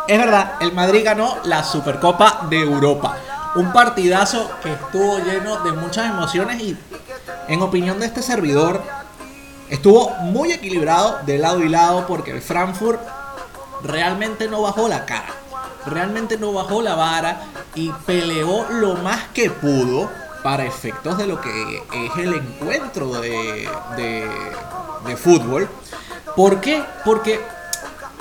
es 0.08 0.17
verdad, 0.17 0.54
el 0.60 0.74
Madrid 0.74 1.04
ganó 1.06 1.38
la 1.43 1.63
Supercopa 1.63 2.47
de 2.50 2.60
Europa. 2.60 3.15
Un 3.56 3.71
partidazo 3.71 4.52
que 4.62 4.74
estuvo 4.74 5.19
lleno 5.19 5.63
de 5.63 5.71
muchas 5.71 6.10
emociones 6.10 6.62
y 6.62 6.78
en 7.47 7.62
opinión 7.62 8.00
de 8.00 8.08
este 8.08 8.21
servidor 8.21 8.82
estuvo 9.69 10.10
muy 10.21 10.52
equilibrado 10.52 11.19
de 11.26 11.38
lado 11.38 11.62
y 11.62 11.69
lado 11.69 12.08
porque 12.08 12.32
el 12.32 12.41
Frankfurt 12.41 13.02
realmente 13.84 14.48
no 14.48 14.62
bajó 14.62 14.88
la 14.88 15.06
cara, 15.06 15.34
realmente 15.86 16.38
no 16.38 16.54
bajó 16.54 16.82
la 16.82 16.96
vara 16.96 17.41
y 17.76 17.91
peleó 18.06 18.65
lo 18.70 18.96
más 18.96 19.30
que 19.34 19.50
pudo 19.50 20.10
para 20.44 20.65
efectos 20.65 21.17
de 21.17 21.28
lo 21.28 21.39
que 21.39 21.78
es 21.94 22.17
el 22.17 22.34
encuentro 22.34 23.22
de, 23.22 23.70
de, 23.96 25.17
fútbol. 25.17 25.70
¿Por 26.36 26.62
qué? 26.62 26.84
Porque 27.06 27.39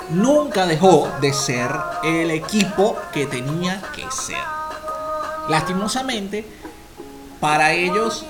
nunca 0.09 0.65
dejó 0.65 1.09
de 1.19 1.33
ser 1.33 1.71
el 2.03 2.31
equipo 2.31 2.97
que 3.13 3.25
tenía 3.25 3.81
que 3.95 4.05
ser. 4.11 4.37
Lastimosamente, 5.49 6.45
para 7.39 7.71
ellos 7.71 8.25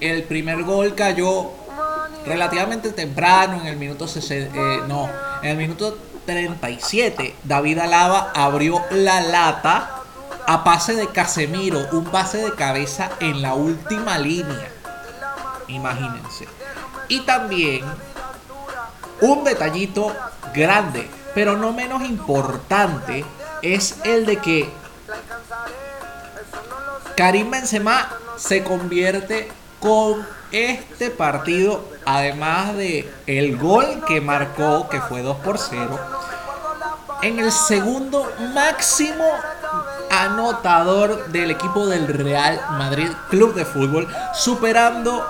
el 0.00 0.22
primer 0.24 0.62
gol 0.62 0.94
cayó 0.94 1.50
relativamente 2.26 2.90
temprano, 2.90 3.60
en 3.60 3.66
el 3.66 3.76
minuto 3.76 4.06
60, 4.06 4.56
eh, 4.56 4.80
no, 4.86 5.08
en 5.42 5.50
el 5.50 5.56
minuto 5.56 5.96
37, 6.26 7.36
David 7.44 7.78
Alaba 7.78 8.32
abrió 8.34 8.82
la 8.90 9.20
lata 9.20 10.02
a 10.46 10.64
pase 10.64 10.94
de 10.94 11.08
Casemiro, 11.08 11.86
un 11.92 12.04
pase 12.04 12.38
de 12.38 12.54
cabeza 12.54 13.10
en 13.20 13.42
la 13.42 13.54
última 13.54 14.18
línea. 14.18 14.70
Imagínense. 15.68 16.46
Y 17.08 17.20
también 17.20 17.84
un 19.20 19.44
detallito 19.44 20.14
grande, 20.54 21.08
pero 21.34 21.56
no 21.56 21.72
menos 21.72 22.02
importante, 22.02 23.24
es 23.62 23.96
el 24.04 24.26
de 24.26 24.36
que 24.38 24.68
Karim 27.16 27.50
Benzema 27.50 28.08
se 28.36 28.64
convierte 28.64 29.48
con 29.84 30.26
este 30.50 31.10
partido, 31.10 31.84
además 32.06 32.74
de 32.74 33.12
el 33.26 33.58
gol 33.58 34.02
que 34.08 34.22
marcó, 34.22 34.88
que 34.88 34.98
fue 35.02 35.20
2 35.20 35.36
por 35.44 35.58
0, 35.58 36.00
en 37.20 37.38
el 37.38 37.52
segundo 37.52 38.26
máximo 38.54 39.26
anotador 40.10 41.26
del 41.26 41.50
equipo 41.50 41.86
del 41.86 42.08
Real 42.08 42.58
Madrid 42.78 43.10
Club 43.28 43.52
de 43.54 43.66
Fútbol, 43.66 44.08
superando 44.32 45.22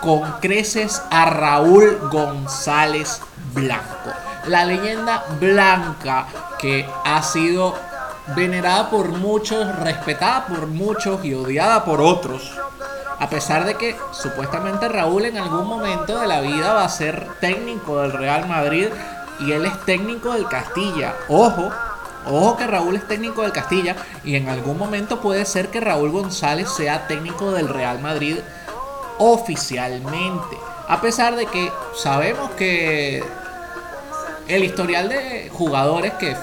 con 0.00 0.20
creces 0.40 1.00
a 1.12 1.26
Raúl 1.26 2.00
González 2.10 3.20
Blanco. 3.54 4.10
La 4.48 4.64
leyenda 4.64 5.22
blanca 5.38 6.26
que 6.58 6.88
ha 7.04 7.22
sido 7.22 7.76
venerada 8.34 8.90
por 8.90 9.10
muchos, 9.10 9.76
respetada 9.76 10.46
por 10.46 10.66
muchos 10.66 11.24
y 11.24 11.34
odiada 11.34 11.84
por 11.84 12.00
otros 12.00 12.52
a 13.22 13.30
pesar 13.30 13.64
de 13.64 13.76
que 13.76 13.94
supuestamente 14.10 14.88
Raúl 14.88 15.26
en 15.26 15.38
algún 15.38 15.68
momento 15.68 16.18
de 16.18 16.26
la 16.26 16.40
vida 16.40 16.72
va 16.72 16.84
a 16.84 16.88
ser 16.88 17.28
técnico 17.40 18.02
del 18.02 18.12
Real 18.12 18.48
Madrid 18.48 18.88
y 19.38 19.52
él 19.52 19.64
es 19.64 19.80
técnico 19.84 20.32
del 20.32 20.48
Castilla. 20.48 21.14
Ojo, 21.28 21.70
ojo 22.26 22.56
que 22.56 22.66
Raúl 22.66 22.96
es 22.96 23.06
técnico 23.06 23.42
del 23.42 23.52
Castilla 23.52 23.94
y 24.24 24.34
en 24.34 24.48
algún 24.48 24.76
momento 24.76 25.20
puede 25.20 25.44
ser 25.44 25.68
que 25.68 25.80
Raúl 25.80 26.10
González 26.10 26.68
sea 26.68 27.06
técnico 27.06 27.52
del 27.52 27.68
Real 27.68 28.00
Madrid 28.00 28.38
oficialmente. 29.18 30.56
A 30.88 31.00
pesar 31.00 31.36
de 31.36 31.46
que 31.46 31.70
sabemos 31.94 32.50
que 32.58 33.22
el 34.48 34.64
historial 34.64 35.08
de 35.08 35.48
jugadores 35.52 36.12
que 36.14 36.36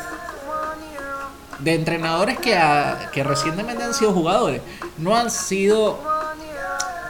de 1.60 1.74
entrenadores 1.74 2.39
que, 2.39 2.58
que 3.12 3.22
recientemente 3.22 3.84
han 3.84 3.94
sido 3.94 4.13
jugadores 4.13 4.62
no 4.98 5.18
han 5.18 5.30
sido 5.30 6.18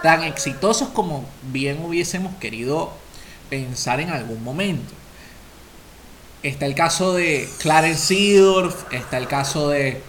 tan 0.04 0.24
exitosos 0.24 0.90
como 0.90 1.26
bien 1.44 1.84
hubiésemos 1.84 2.36
querido 2.36 2.92
pensar 3.50 4.00
en 4.00 4.10
algún 4.10 4.44
momento. 4.44 4.94
Está 6.42 6.66
el 6.66 6.76
caso 6.76 7.14
de 7.14 7.50
Clarence 7.60 8.16
Seedorf, 8.16 8.94
está 8.94 9.18
el 9.18 9.28
caso 9.28 9.70
de 9.70 10.02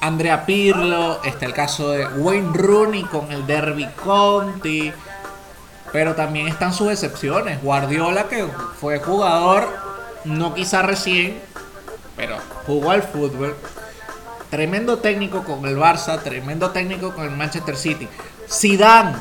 Andrea 0.00 0.44
Pirlo, 0.44 1.22
está 1.24 1.46
el 1.46 1.52
caso 1.52 1.90
de 1.90 2.06
Wayne 2.06 2.50
Rooney 2.52 3.04
con 3.04 3.30
el 3.30 3.46
Derby 3.46 3.88
County, 4.02 4.92
pero 5.92 6.14
también 6.14 6.48
están 6.48 6.72
sus 6.72 6.90
excepciones. 6.90 7.62
Guardiola, 7.62 8.28
que 8.28 8.46
fue 8.80 8.98
jugador, 8.98 9.68
no 10.24 10.52
quizá 10.54 10.82
recién, 10.82 11.40
pero 12.16 12.36
jugó 12.66 12.90
al 12.90 13.02
fútbol. 13.02 13.56
Tremendo 14.50 14.98
técnico 14.98 15.44
con 15.44 15.66
el 15.66 15.76
Barça, 15.76 16.22
tremendo 16.22 16.70
técnico 16.70 17.12
con 17.14 17.24
el 17.24 17.36
Manchester 17.36 17.76
City. 17.76 18.08
Zidane, 18.48 19.16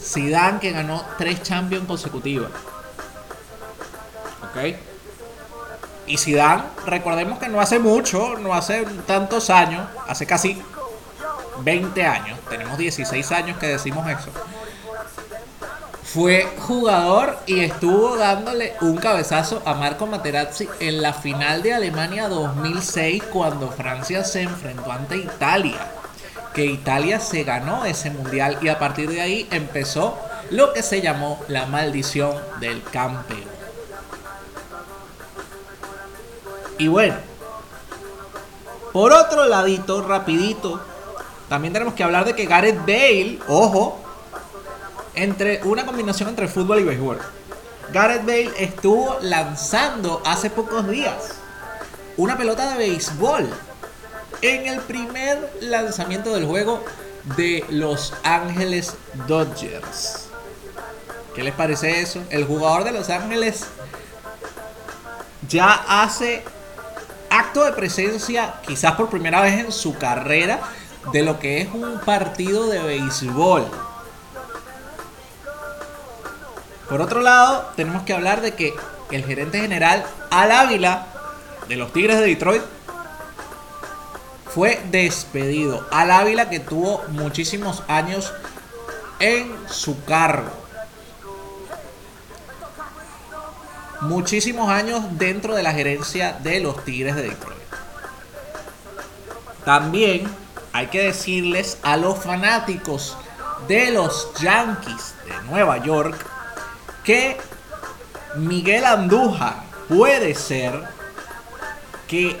Zidane 0.00 0.60
que 0.60 0.72
ganó 0.72 1.04
tres 1.18 1.42
Champions 1.42 1.86
consecutivas. 1.86 2.50
¿Ok? 4.42 4.76
Y 6.06 6.18
Zidane, 6.18 6.64
recordemos 6.86 7.38
que 7.38 7.48
no 7.48 7.60
hace 7.60 7.78
mucho, 7.78 8.36
no 8.38 8.52
hace 8.52 8.84
tantos 9.06 9.48
años, 9.50 9.88
hace 10.06 10.26
casi 10.26 10.60
20 11.60 12.04
años, 12.04 12.38
tenemos 12.50 12.76
16 12.76 13.32
años 13.32 13.58
que 13.58 13.68
decimos 13.68 14.06
eso 14.08 14.30
fue 16.12 16.46
jugador 16.58 17.38
y 17.46 17.60
estuvo 17.60 18.18
dándole 18.18 18.74
un 18.82 18.98
cabezazo 18.98 19.62
a 19.64 19.72
Marco 19.72 20.06
Materazzi 20.06 20.68
en 20.78 21.00
la 21.00 21.14
final 21.14 21.62
de 21.62 21.72
Alemania 21.72 22.28
2006 22.28 23.22
cuando 23.32 23.70
Francia 23.70 24.22
se 24.22 24.42
enfrentó 24.42 24.92
ante 24.92 25.16
Italia. 25.16 25.78
Que 26.52 26.66
Italia 26.66 27.18
se 27.18 27.44
ganó 27.44 27.86
ese 27.86 28.10
mundial 28.10 28.58
y 28.60 28.68
a 28.68 28.78
partir 28.78 29.08
de 29.08 29.22
ahí 29.22 29.48
empezó 29.50 30.18
lo 30.50 30.74
que 30.74 30.82
se 30.82 31.00
llamó 31.00 31.40
la 31.48 31.64
maldición 31.64 32.36
del 32.60 32.82
campeón. 32.82 33.50
Y 36.76 36.88
bueno, 36.88 37.14
por 38.92 39.14
otro 39.14 39.46
ladito, 39.46 40.02
rapidito, 40.02 40.78
también 41.48 41.72
tenemos 41.72 41.94
que 41.94 42.04
hablar 42.04 42.26
de 42.26 42.34
que 42.34 42.44
Gareth 42.44 42.80
Bale, 42.80 43.38
ojo, 43.48 44.01
entre 45.14 45.60
una 45.64 45.84
combinación 45.86 46.28
entre 46.28 46.48
fútbol 46.48 46.80
y 46.80 46.84
béisbol. 46.84 47.18
Gareth 47.92 48.24
Bale 48.24 48.52
estuvo 48.58 49.18
lanzando 49.20 50.22
hace 50.24 50.48
pocos 50.50 50.88
días 50.88 51.34
una 52.16 52.36
pelota 52.36 52.70
de 52.70 52.78
béisbol 52.78 53.48
en 54.40 54.66
el 54.66 54.80
primer 54.80 55.50
lanzamiento 55.60 56.32
del 56.32 56.46
juego 56.46 56.82
de 57.36 57.64
Los 57.68 58.14
Ángeles 58.22 58.94
Dodgers. 59.26 60.28
¿Qué 61.34 61.42
les 61.42 61.54
parece 61.54 62.00
eso? 62.00 62.22
El 62.30 62.44
jugador 62.44 62.84
de 62.84 62.92
Los 62.92 63.08
Ángeles 63.10 63.64
ya 65.48 65.72
hace 66.02 66.44
acto 67.30 67.64
de 67.64 67.72
presencia, 67.72 68.54
quizás 68.66 68.92
por 68.92 69.08
primera 69.08 69.40
vez 69.40 69.64
en 69.64 69.72
su 69.72 69.96
carrera, 69.96 70.60
de 71.12 71.22
lo 71.22 71.38
que 71.38 71.60
es 71.60 71.68
un 71.72 72.00
partido 72.00 72.66
de 72.68 72.80
béisbol. 72.80 73.66
Por 76.92 77.00
otro 77.00 77.22
lado, 77.22 77.72
tenemos 77.74 78.02
que 78.02 78.12
hablar 78.12 78.42
de 78.42 78.52
que 78.52 78.74
el 79.10 79.24
gerente 79.24 79.58
general 79.58 80.04
Al 80.30 80.52
Ávila 80.52 81.06
de 81.66 81.76
los 81.76 81.90
Tigres 81.90 82.18
de 82.18 82.26
Detroit 82.26 82.60
fue 84.52 84.78
despedido. 84.90 85.88
Al 85.90 86.10
Ávila 86.10 86.50
que 86.50 86.60
tuvo 86.60 87.02
muchísimos 87.08 87.82
años 87.88 88.30
en 89.20 89.50
su 89.70 90.04
cargo. 90.04 90.50
Muchísimos 94.02 94.68
años 94.68 95.02
dentro 95.12 95.54
de 95.54 95.62
la 95.62 95.72
gerencia 95.72 96.36
de 96.42 96.60
los 96.60 96.84
Tigres 96.84 97.16
de 97.16 97.22
Detroit. 97.22 97.58
También 99.64 100.28
hay 100.74 100.88
que 100.88 101.04
decirles 101.04 101.78
a 101.82 101.96
los 101.96 102.18
fanáticos 102.18 103.16
de 103.66 103.92
los 103.92 104.30
Yankees 104.42 105.14
de 105.24 105.48
Nueva 105.48 105.78
York 105.78 106.31
que 107.04 107.36
Miguel 108.36 108.84
Andújar 108.84 109.62
puede 109.88 110.34
ser 110.34 110.82
que 112.06 112.38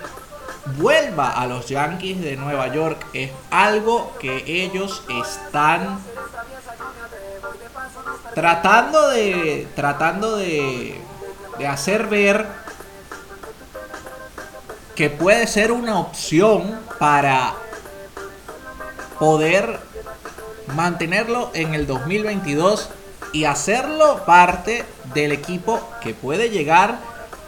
vuelva 0.76 1.30
a 1.30 1.46
los 1.46 1.68
Yankees 1.68 2.20
de 2.20 2.36
Nueva 2.36 2.68
York. 2.68 3.04
Es 3.12 3.30
algo 3.50 4.16
que 4.18 4.44
ellos 4.46 5.02
están 5.22 5.98
tratando 8.34 9.08
de 9.10 9.68
tratando 9.74 10.36
de, 10.36 11.00
de 11.58 11.66
hacer 11.66 12.06
ver 12.06 12.46
que 14.94 15.10
puede 15.10 15.46
ser 15.46 15.72
una 15.72 15.98
opción 15.98 16.80
para 16.98 17.54
poder 19.18 19.80
mantenerlo 20.74 21.50
en 21.54 21.74
el 21.74 21.86
2022 21.86 22.90
y 23.32 23.44
hacerlo 23.44 24.24
parte 24.24 24.84
del 25.14 25.32
equipo 25.32 25.80
que 26.00 26.14
puede 26.14 26.50
llegar 26.50 26.98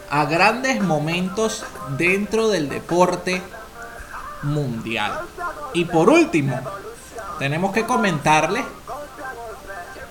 a 0.09 0.25
grandes 0.25 0.81
momentos 0.81 1.63
dentro 1.97 2.49
del 2.49 2.69
deporte 2.69 3.41
mundial. 4.43 5.19
Y 5.73 5.85
por 5.85 6.09
último, 6.09 6.59
tenemos 7.39 7.73
que 7.73 7.85
comentarles 7.85 8.65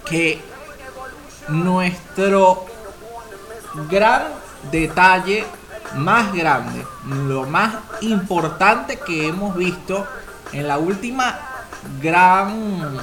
que 0.04 0.40
nuestro 1.48 2.66
gran 3.90 4.24
detalle 4.70 5.44
más 5.96 6.32
grande, 6.32 6.84
lo 7.06 7.44
más 7.44 7.74
importante 8.00 8.98
que 8.98 9.28
hemos 9.28 9.54
visto 9.56 10.06
en 10.52 10.68
la 10.68 10.78
última 10.78 11.38
gran 12.00 12.98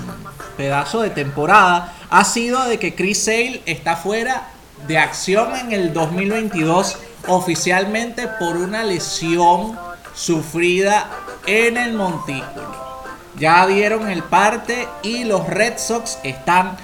pedazo 0.58 1.02
de 1.02 1.10
temporada 1.10 1.94
ha 2.12 2.26
sido 2.26 2.66
de 2.66 2.78
que 2.78 2.94
Chris 2.94 3.24
Sale 3.24 3.62
está 3.66 3.96
fuera 3.96 4.50
de 4.86 4.98
acción 4.98 5.56
en 5.56 5.72
el 5.72 5.94
2022 5.94 6.98
oficialmente 7.28 8.28
por 8.28 8.58
una 8.58 8.84
lesión 8.84 9.80
sufrida 10.14 11.10
en 11.48 11.78
el 11.78 11.94
montículo. 11.94 13.02
Ya 13.38 13.66
dieron 13.66 14.10
el 14.10 14.24
parte 14.24 14.90
y 15.04 15.24
los 15.24 15.48
Red 15.48 15.78
Sox 15.78 16.20
están 16.24 16.76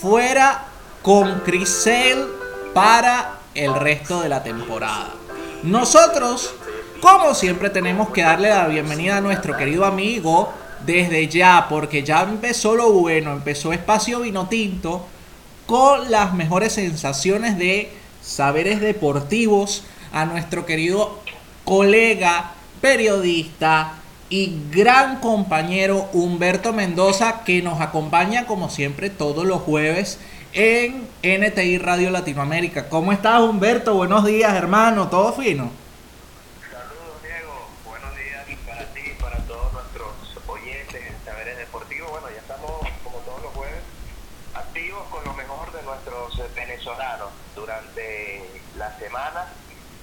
fuera 0.00 0.64
con 1.02 1.40
Chris 1.44 1.68
Sale 1.68 2.26
para 2.74 3.38
el 3.54 3.74
resto 3.76 4.22
de 4.22 4.28
la 4.28 4.42
temporada. 4.42 5.14
Nosotros, 5.62 6.52
como 7.00 7.32
siempre, 7.34 7.70
tenemos 7.70 8.10
que 8.10 8.22
darle 8.22 8.48
la 8.48 8.66
bienvenida 8.66 9.18
a 9.18 9.20
nuestro 9.20 9.56
querido 9.56 9.84
amigo 9.84 10.52
desde 10.86 11.28
ya, 11.28 11.66
porque 11.68 12.02
ya 12.02 12.22
empezó 12.22 12.74
lo 12.74 12.92
bueno, 12.92 13.32
empezó 13.32 13.72
Espacio 13.72 14.20
Vino 14.20 14.48
Tinto 14.48 15.06
con 15.66 16.10
las 16.10 16.34
mejores 16.34 16.72
sensaciones 16.72 17.58
de 17.58 17.90
saberes 18.22 18.80
deportivos 18.80 19.84
a 20.12 20.26
nuestro 20.26 20.66
querido 20.66 21.20
colega, 21.64 22.52
periodista 22.80 23.94
y 24.28 24.56
gran 24.70 25.20
compañero 25.20 26.08
Humberto 26.12 26.72
Mendoza 26.72 27.44
que 27.44 27.62
nos 27.62 27.80
acompaña 27.80 28.46
como 28.46 28.68
siempre 28.68 29.10
todos 29.10 29.46
los 29.46 29.62
jueves 29.62 30.18
en 30.52 31.08
NTI 31.22 31.78
Radio 31.78 32.10
Latinoamérica. 32.10 32.88
¿Cómo 32.88 33.12
estás, 33.12 33.40
Humberto? 33.40 33.94
Buenos 33.94 34.24
días, 34.24 34.54
hermano. 34.54 35.08
¿Todo 35.08 35.32
fino? 35.32 35.70
Saludos, 36.70 37.22
Diego. 37.22 37.68
Buenos 37.84 38.14
días 38.16 38.44
para 38.66 38.84
ti 38.94 39.00
y 39.04 39.20
para 39.20 39.38
todos 39.38 39.72
nuestros 39.72 40.12
oyentes 40.46 40.94
en 40.94 41.24
Saberes 41.24 41.58
Deportivos. 41.58 42.10
Bueno, 42.10 42.28
ya 42.30 42.38
estamos, 42.38 42.70
como 43.02 43.18
todos 43.18 43.42
los 43.42 43.52
jueves, 43.52 43.82
activos 44.54 45.02
con 45.10 45.24
lo 45.24 45.34
mejor 45.34 45.72
de 45.72 45.82
nuestros 45.82 46.23
venezolanos 46.54 47.30
durante 47.54 48.42
la 48.76 48.96
semana. 48.98 49.46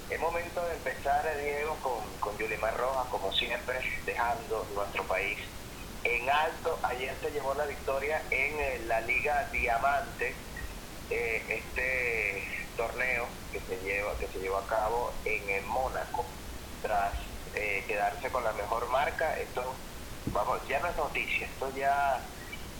Es 0.10 0.20
momento 0.20 0.66
de 0.66 0.74
empezar, 0.76 1.26
Diego, 1.38 1.76
con, 1.82 2.04
con 2.20 2.38
Yulimar 2.38 2.76
Rojas, 2.78 3.08
como 3.10 3.32
siempre, 3.34 3.80
dejando 4.06 4.66
nuestro 4.76 5.04
país 5.04 5.38
en 6.04 6.30
alto. 6.30 6.80
Ayer 6.84 7.16
se 7.22 7.32
llevó 7.32 7.54
la 7.54 7.66
victoria 7.66 8.22
en 8.30 8.60
eh, 8.60 8.82
la 8.88 9.02
Liga 9.02 9.48
Diamante, 9.52 10.34
eh, 11.10 11.44
este 11.48 12.44
torneo 12.76 13.28
que 13.52 13.60
se 13.60 13.78
lleva 13.84 14.18
que 14.18 14.28
se 14.28 14.40
llevó 14.40 14.58
a 14.58 14.68
cabo 14.68 15.14
en 15.26 15.50
el 15.50 15.64
Mónaco 15.66 16.26
tras 16.82 17.14
eh, 17.56 17.84
quedarse 17.88 18.30
con 18.30 18.44
la 18.44 18.54
mejor 18.54 18.90
marca. 18.90 19.38
Esto 19.38 19.74
vamos 20.28 20.60
ya 20.68 20.80
no 20.80 20.88
es 20.88 20.96
noticia, 20.96 21.48
esto 21.48 21.72
ya 21.76 22.20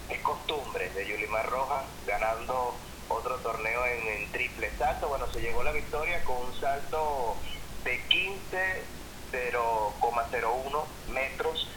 es 0.10 0.20
costumbre 0.20 0.90
de 0.90 1.08
Yulimar 1.08 1.50
Rojas 1.50 1.86
ganando 2.06 2.76
otro 3.14 3.38
torneo 3.38 3.86
en, 3.86 4.30
triple 4.32 4.70
salto. 4.78 5.08
Bueno, 5.10 5.26
se 5.32 5.42
llegó 5.42 5.64
la 5.64 5.72
victoria 5.72 6.24
con 6.24 6.38
un 6.38 6.54
salto 6.60 7.36
de 7.84 8.00
15,01 8.08 10.84
metros 11.10 11.68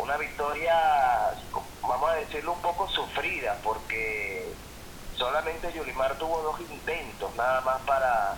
una 0.00 0.16
victoria, 0.16 0.74
vamos 1.82 2.10
a 2.10 2.14
decirlo, 2.14 2.52
un 2.52 2.62
poco 2.62 2.88
sufrida, 2.88 3.58
porque 3.62 4.52
solamente 5.14 5.72
Yulimar 5.72 6.16
tuvo 6.16 6.40
dos 6.42 6.60
intentos 6.60 7.34
nada 7.36 7.60
más 7.60 7.80
para, 7.82 8.36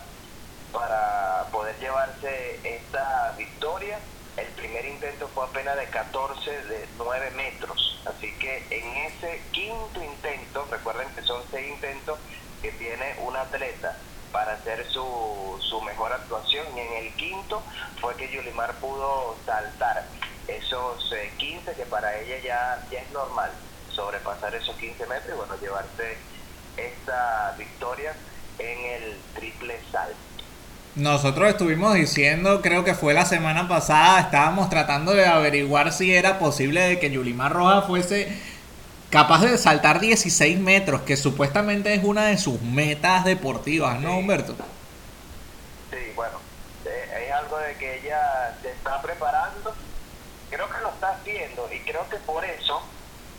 para 0.73 1.47
poder 1.53 1.79
llevarse 1.79 2.59
esta 2.65 3.35
victoria. 3.39 4.01
El 4.37 4.49
primer 4.49 4.85
intento 4.87 5.29
fue 5.29 5.45
apenas 5.45 5.77
de 5.77 5.87
14, 5.87 6.51
de 6.51 6.89
9 6.99 7.31
metros. 7.33 8.01
Así 8.07 8.33
que 8.39 8.67
en 8.71 8.97
ese 9.07 9.41
quinto 9.53 10.03
intento, 10.03 10.42
recuerden 10.71 11.09
que 11.15 11.23
son 11.23 11.43
seis 11.51 11.69
intentos 11.69 12.19
que 12.61 12.73
tiene 12.73 13.17
un 13.27 13.37
atleta 13.37 13.97
para 14.33 14.55
hacer 14.55 14.87
su, 14.91 15.59
su 15.61 15.81
mejor 15.83 16.13
actuación. 16.13 16.67
Y 16.77 16.81
en 16.81 17.05
el 17.05 17.13
quinto 17.15 17.63
fue 18.01 18.15
que 18.17 18.33
Yulimar 18.33 18.75
pudo 18.75 19.37
saltar 19.45 20.05
esos 20.49 21.15
15 21.37 21.71
eh, 21.71 21.75
que 21.75 21.87
para 21.87 22.19
ella 22.19 22.37
ya, 22.43 22.87
ya 22.91 23.01
es 23.01 23.11
normal 23.13 23.51
sobrepasar 23.91 24.55
esos 24.55 24.75
15 24.77 25.07
metros 25.07 25.35
y 25.35 25.37
bueno, 25.37 25.55
llevarse 25.61 26.17
esta 26.77 27.55
victoria 27.59 28.15
en 28.59 29.03
el 29.03 29.17
triple 29.35 29.79
salto. 29.91 30.17
Nosotros 30.95 31.49
estuvimos 31.49 31.95
diciendo, 31.95 32.61
creo 32.61 32.85
que 32.85 32.95
fue 32.95 33.15
la 33.15 33.25
semana 33.25 33.67
pasada, 33.67 34.21
estábamos 34.21 34.69
tratando 34.69 35.13
de 35.13 35.27
averiguar 35.27 35.91
si 35.91 36.15
era 36.15 36.39
posible 36.39 36.83
de 36.83 36.99
que 36.99 37.11
Yulimar 37.11 37.53
Roja 37.53 37.83
fuese 37.83 38.39
capaz 39.13 39.43
de 39.43 39.57
saltar 39.57 40.01
16 40.01 40.59
metros, 40.59 41.03
que 41.03 41.17
supuestamente 41.17 41.95
es 41.95 42.03
una 42.03 42.25
de 42.25 42.39
sus 42.39 42.61
metas 42.61 43.25
deportivas, 43.25 44.01
¿no, 44.01 44.19
Humberto? 44.19 44.57
Sí, 45.91 46.13
bueno, 46.17 46.41
eh, 46.85 47.27
es 47.29 47.33
algo 47.33 47.59
de 47.59 47.77
que 47.77 48.01
ella 48.01 48.57
se 48.61 48.73
está 48.73 49.01
preparando 49.01 49.73
creo 50.53 50.69
que 50.69 50.81
lo 50.83 50.91
está 50.91 51.13
haciendo 51.13 51.67
y 51.73 51.81
creo 51.81 52.07
que 52.11 52.19
por 52.19 52.45
eso, 52.45 52.83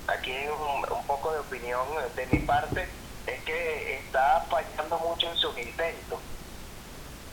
aquí 0.07 0.33
un, 0.47 0.91
un 0.91 1.05
poco 1.05 1.31
de 1.31 1.39
opinión 1.39 1.85
de 2.15 2.25
mi 2.25 2.39
parte, 2.39 2.87
es 3.27 3.43
que 3.43 3.99
está 3.99 4.43
fallando 4.49 4.97
mucho 4.97 5.29
en 5.29 5.37
sus 5.37 5.55
intentos. 5.59 6.19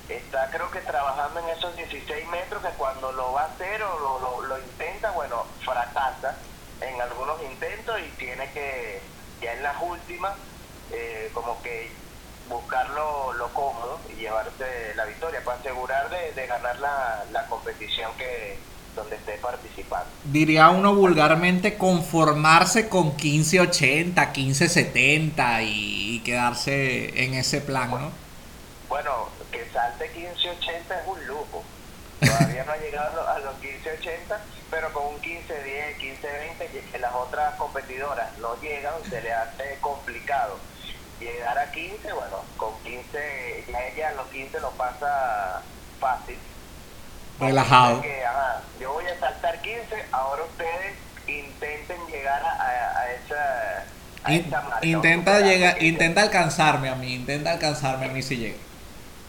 Está 0.09 0.51
creo 0.51 0.71
que 0.71 0.81
trabajando 0.81 1.41
en 1.41 1.49
esos 1.57 1.75
16 1.77 2.29
metros 2.29 2.63
que 2.63 2.69
cuando 2.77 3.11
lo 3.13 3.33
va 3.33 3.43
a 3.43 3.47
hacer 3.47 3.83
o 3.83 3.99
lo, 4.21 4.43
lo, 4.43 4.59
intenta, 4.59 5.13
bueno, 5.13 5.47
fracasa 5.65 6.37
en 6.83 7.01
algunos 7.01 7.41
intentos 7.43 7.99
y 8.01 8.11
tiene 8.19 8.51
que, 8.53 9.01
ya 9.41 9.55
eh, 10.93 11.31
como 11.35 11.61
que 11.63 11.91
buscar 12.49 12.89
lo, 12.91 13.49
cómodo 13.53 14.01
y 14.11 14.21
llevarse 14.21 14.95
la 14.95 15.05
victoria 15.05 15.43
para 15.45 15.59
asegurar 15.59 16.09
de, 16.11 16.33
de 16.33 16.47
ganar 16.47 16.79
la, 16.79 17.25
la 17.33 17.47
competición 17.47 18.11
que, 18.17 18.59
donde 18.95 19.17
esté 19.17 19.33
participando. 19.39 20.07
Diría 20.25 20.71
uno 20.71 20.95
vulgarmente 20.95 21.77
conformarse 21.77 22.89
con 22.89 23.17
1580, 23.17 24.27
1570 24.27 25.63
y, 25.63 26.17
y 26.17 26.21
quedarse 26.21 27.25
en 27.25 27.35
ese 27.35 27.61
plan, 27.61 27.91
¿no? 27.91 28.11
Bueno, 28.89 29.29
que 29.53 29.69
salte 29.73 30.11
1580 30.15 31.01
es 31.01 31.07
un 31.07 31.27
lujo. 31.27 31.65
Todavía 32.41 32.65
no 32.65 32.73
ha 32.73 32.77
llegado 32.77 33.29
a 33.29 33.39
los 33.39 33.59
1580, 33.61 34.41
pero 34.71 34.93
con 34.93 35.07
un 35.07 35.21
1510, 35.21 35.99
1520, 35.99 36.85
que 36.91 36.99
las 36.99 37.15
otras 37.15 37.55
competidoras 37.55 38.37
no 38.39 38.61
llegan, 38.61 38.95
se 39.09 39.21
le 39.21 39.33
hace 39.33 39.79
complicado. 39.81 40.59
Llegar 41.21 41.59
a 41.59 41.71
15, 41.71 42.13
bueno, 42.13 42.45
con 42.57 42.73
15, 42.83 43.65
ya 43.69 43.87
ella 43.89 44.09
a 44.09 44.13
los 44.13 44.27
15 44.29 44.61
lo 44.61 44.71
pasa 44.71 45.63
fácil 46.01 46.39
relajado. 47.41 48.03
yo 48.79 48.93
voy 48.93 49.07
a 49.07 49.19
saltar 49.19 49.61
15, 49.61 50.05
ahora 50.13 50.43
ustedes 50.45 50.97
intenten 51.27 52.07
llegar 52.07 52.43
a, 52.45 53.07
esa, 53.13 53.85
a 54.25 54.85
Intenta, 54.85 55.41
llegar, 55.41 55.83
intenta 55.83 56.23
alcanzarme 56.23 56.89
a 56.89 56.95
mí, 56.95 57.15
intenta 57.15 57.53
alcanzarme 57.53 58.07
a 58.07 58.09
mí 58.09 58.23
si 58.23 58.37
llega. 58.37 58.59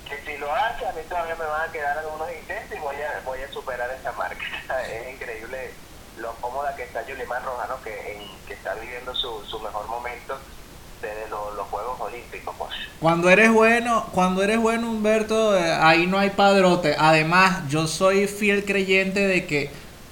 Que 0.09 0.17
si 0.25 0.37
lo 0.37 0.53
hace, 0.53 0.85
a 0.85 0.91
mí 0.91 1.01
todavía 1.07 1.35
me 1.35 1.45
van 1.45 1.69
a 1.69 1.71
quedar 1.71 1.97
algunos 1.97 2.27
intentos 2.33 2.77
y 2.77 2.81
voy 2.81 2.95
a, 2.97 3.21
voy 3.23 3.41
a 3.41 3.51
superar 3.51 3.89
esa 3.91 4.11
marca. 4.13 4.43
es 4.91 5.13
increíble 5.13 5.71
lo 6.17 6.33
cómoda 6.35 6.75
que 6.75 6.80
está 6.91 7.07
Yulimar 7.07 7.41
Rojano, 7.43 7.81
que, 7.83 8.27
que 8.45 8.53
está 8.53 8.73
viviendo 8.75 9.15
su, 9.15 9.41
su 9.45 9.59
mejor 9.61 9.87
momento 9.87 10.37
desde 11.01 11.29
los, 11.29 11.41
Juegos 11.69 11.99
Olímpicos. 12.01 12.53
Pues. 12.57 12.71
Cuando 12.99 13.29
eres 13.29 13.51
bueno, 13.51 14.07
cuando 14.11 14.43
eres 14.43 14.59
bueno, 14.59 14.89
Humberto, 14.89 15.57
eh, 15.57 15.71
ahí 15.71 16.05
no 16.05 16.19
hay 16.19 16.31
padrote. 16.31 16.95
Además, 16.99 17.67
yo 17.69 17.87
soy 17.87 18.27
fiel 18.27 18.65
creyente 18.65 19.25
de 19.25 19.47
que 19.47 19.71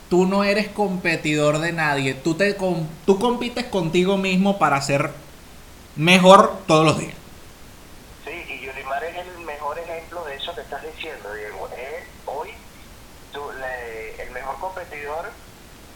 tú 0.10 0.26
no 0.26 0.46
eres 0.46 0.70
competidor 0.70 1.60
de 1.60 1.74
nadie. 1.74 2.14
Tú, 2.14 2.36
te, 2.36 2.54
tú 2.54 3.20
compites 3.20 3.66
contigo 3.66 4.18
mismo 4.18 4.58
para 4.58 4.82
ser 4.82 5.12
mejor 5.98 6.60
todos 6.66 6.86
los 6.86 6.98
días. 6.98 7.16
Sí, 8.24 8.32
y 8.32 8.66
Yulimar 8.66 9.04
es 9.04 9.18
el 9.18 9.46
mejor 9.46 9.78
ejemplo 9.80 10.24
de 10.24 10.36
eso 10.36 10.56
que 10.56 10.62
estás 10.62 10.82
diciendo, 10.82 11.34
Diego. 11.34 11.70
hoy 12.26 12.50
el 14.18 14.32
mejor 14.32 14.58
competidor 14.60 15.30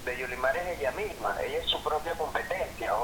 de 0.05 0.17
Yulimar 0.17 0.55
es 0.57 0.79
ella 0.79 0.91
misma, 0.91 1.35
ella 1.41 1.59
es 1.59 1.65
su 1.67 1.81
propia 1.81 2.13
competencia. 2.13 2.95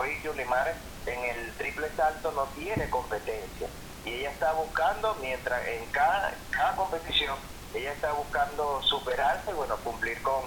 En 1.05 1.23
el 1.23 1.53
triple 1.55 1.89
salto 1.95 2.31
no 2.31 2.43
tiene 2.55 2.89
competencia. 2.89 3.67
Y 4.05 4.13
ella 4.13 4.31
está 4.31 4.53
buscando, 4.53 5.15
mientras 5.15 5.65
en 5.67 5.85
cada, 5.91 6.33
cada 6.51 6.75
competición, 6.75 7.35
ella 7.73 7.91
está 7.93 8.11
buscando 8.13 8.81
superarse 8.83 9.51
y 9.51 9.53
bueno, 9.53 9.77
cumplir 9.77 10.21
con, 10.21 10.43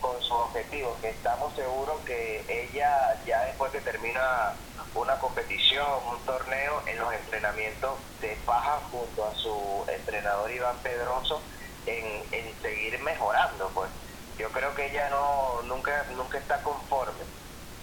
con 0.00 0.20
sus 0.20 0.32
objetivos, 0.32 0.98
que 1.00 1.10
estamos 1.10 1.54
seguros 1.54 2.00
que 2.04 2.44
ella 2.48 3.22
ya 3.26 3.42
después 3.44 3.70
que 3.72 3.80
termina 3.80 4.54
una 4.94 5.18
competición, 5.18 5.86
un 6.10 6.18
torneo, 6.24 6.82
en 6.86 6.98
los 6.98 7.12
entrenamientos 7.14 7.98
se 8.20 8.36
faja 8.36 8.80
junto 8.90 9.26
a 9.26 9.34
su 9.34 9.84
entrenador 9.88 10.50
Iván 10.50 10.76
Pedroso 10.82 11.40
en, 11.86 12.22
en 12.32 12.60
seguir 12.60 13.00
mejorando, 13.00 13.70
pues. 13.74 13.90
Yo 14.38 14.50
creo 14.50 14.74
que 14.74 14.86
ella 14.86 15.10
no 15.10 15.62
nunca 15.62 16.04
nunca 16.16 16.38
está 16.38 16.62
conforme. 16.62 17.24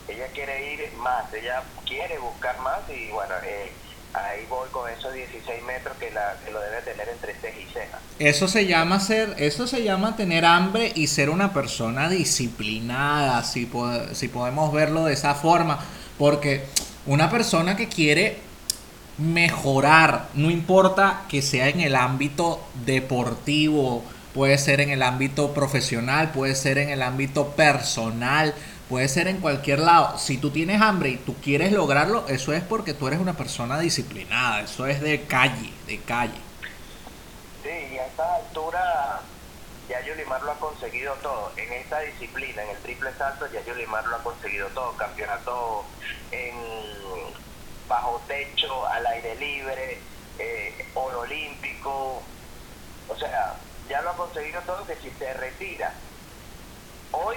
Ella 0.08 0.28
quiere 0.34 0.74
ir 0.74 0.89
más, 1.00 1.34
ella 1.34 1.64
quiere 1.86 2.18
buscar 2.18 2.60
más 2.60 2.80
y 2.90 3.10
bueno, 3.12 3.34
eh, 3.44 3.72
ahí 4.14 4.46
voy 4.50 4.70
con 4.70 4.90
esos 4.90 5.14
16 5.14 5.64
metros 5.64 5.96
que, 5.98 6.12
la, 6.12 6.36
que 6.44 6.52
lo 6.52 6.60
debe 6.60 6.82
tener 6.82 7.10
entre 7.10 7.34
ceja 7.36 7.60
y 7.60 7.66
ceja. 7.72 8.00
Eso 8.20 8.48
se 8.48 8.66
llama 8.66 9.00
ser, 9.00 9.36
eso 9.38 9.68
se 9.68 9.84
llama 9.84 10.16
tener 10.16 10.46
hambre 10.46 10.92
y 10.96 11.08
ser 11.08 11.30
una 11.30 11.54
persona 11.54 12.10
disciplinada, 12.10 13.44
si, 13.44 13.70
si 14.14 14.28
podemos 14.28 14.74
verlo 14.74 15.06
de 15.06 15.14
esa 15.14 15.36
forma, 15.36 15.80
porque 16.18 16.66
una 17.06 17.30
persona 17.30 17.76
que 17.76 17.88
quiere 17.88 18.38
mejorar, 19.18 20.28
no 20.34 20.50
importa 20.50 21.24
que 21.30 21.42
sea 21.42 21.68
en 21.68 21.82
el 21.82 21.96
ámbito 21.96 22.62
deportivo, 22.86 24.04
puede 24.34 24.58
ser 24.58 24.80
en 24.82 24.90
el 24.90 25.04
ámbito 25.04 25.54
profesional, 25.54 26.32
puede 26.32 26.56
ser 26.56 26.78
en 26.78 26.90
el 26.90 27.02
ámbito 27.02 27.50
personal, 27.50 28.54
puede 28.90 29.08
ser 29.08 29.28
en 29.28 29.40
cualquier 29.40 29.80
lado. 29.80 30.18
Si 30.18 30.38
tú 30.38 30.50
tienes 30.50 30.82
hambre 30.82 31.10
y 31.10 31.18
tú 31.18 31.36
quieres 31.42 31.72
lograrlo, 31.72 32.28
eso 32.28 32.52
es 32.54 32.64
porque 32.64 32.94
tú 32.94 33.08
eres 33.08 33.20
una 33.20 33.38
persona 33.38 33.80
disciplinada, 33.80 34.62
eso 34.62 34.88
es 34.88 35.00
de 35.00 35.26
calle, 35.26 35.72
de 35.86 36.00
calle. 36.00 36.42
Sí, 37.64 37.94
y 37.94 37.98
a 38.00 38.08
esta 38.08 38.36
altura 38.36 39.22
ya 39.88 40.02
Yulimar 40.06 40.42
lo 40.42 40.52
ha 40.52 40.56
conseguido 40.56 41.14
todo. 41.22 41.52
En 41.56 41.72
esta 41.72 42.00
disciplina, 42.00 42.64
en 42.64 42.70
el 42.72 42.78
triple 42.78 43.12
salto, 43.18 43.46
ya 43.52 43.64
Yulimar 43.64 44.06
lo 44.08 44.16
ha 44.16 44.24
conseguido 44.24 44.68
todo. 44.70 44.98
Campeonato 44.98 45.86
en 46.32 46.56
bajo 47.88 48.22
techo, 48.28 48.88
al 48.88 49.06
aire 49.06 49.36
libre, 49.36 50.00
eh, 50.40 50.86
oro 50.96 51.22
olímpico. 51.22 52.24
O 53.08 53.16
sea, 53.18 53.56
ya 53.88 54.02
lo 54.02 54.10
ha 54.12 54.18
conseguido 54.18 54.62
todo, 54.62 54.86
que 54.86 54.96
si 54.96 55.12
se 55.12 55.34
retira 55.34 55.94
hoy, 57.12 57.36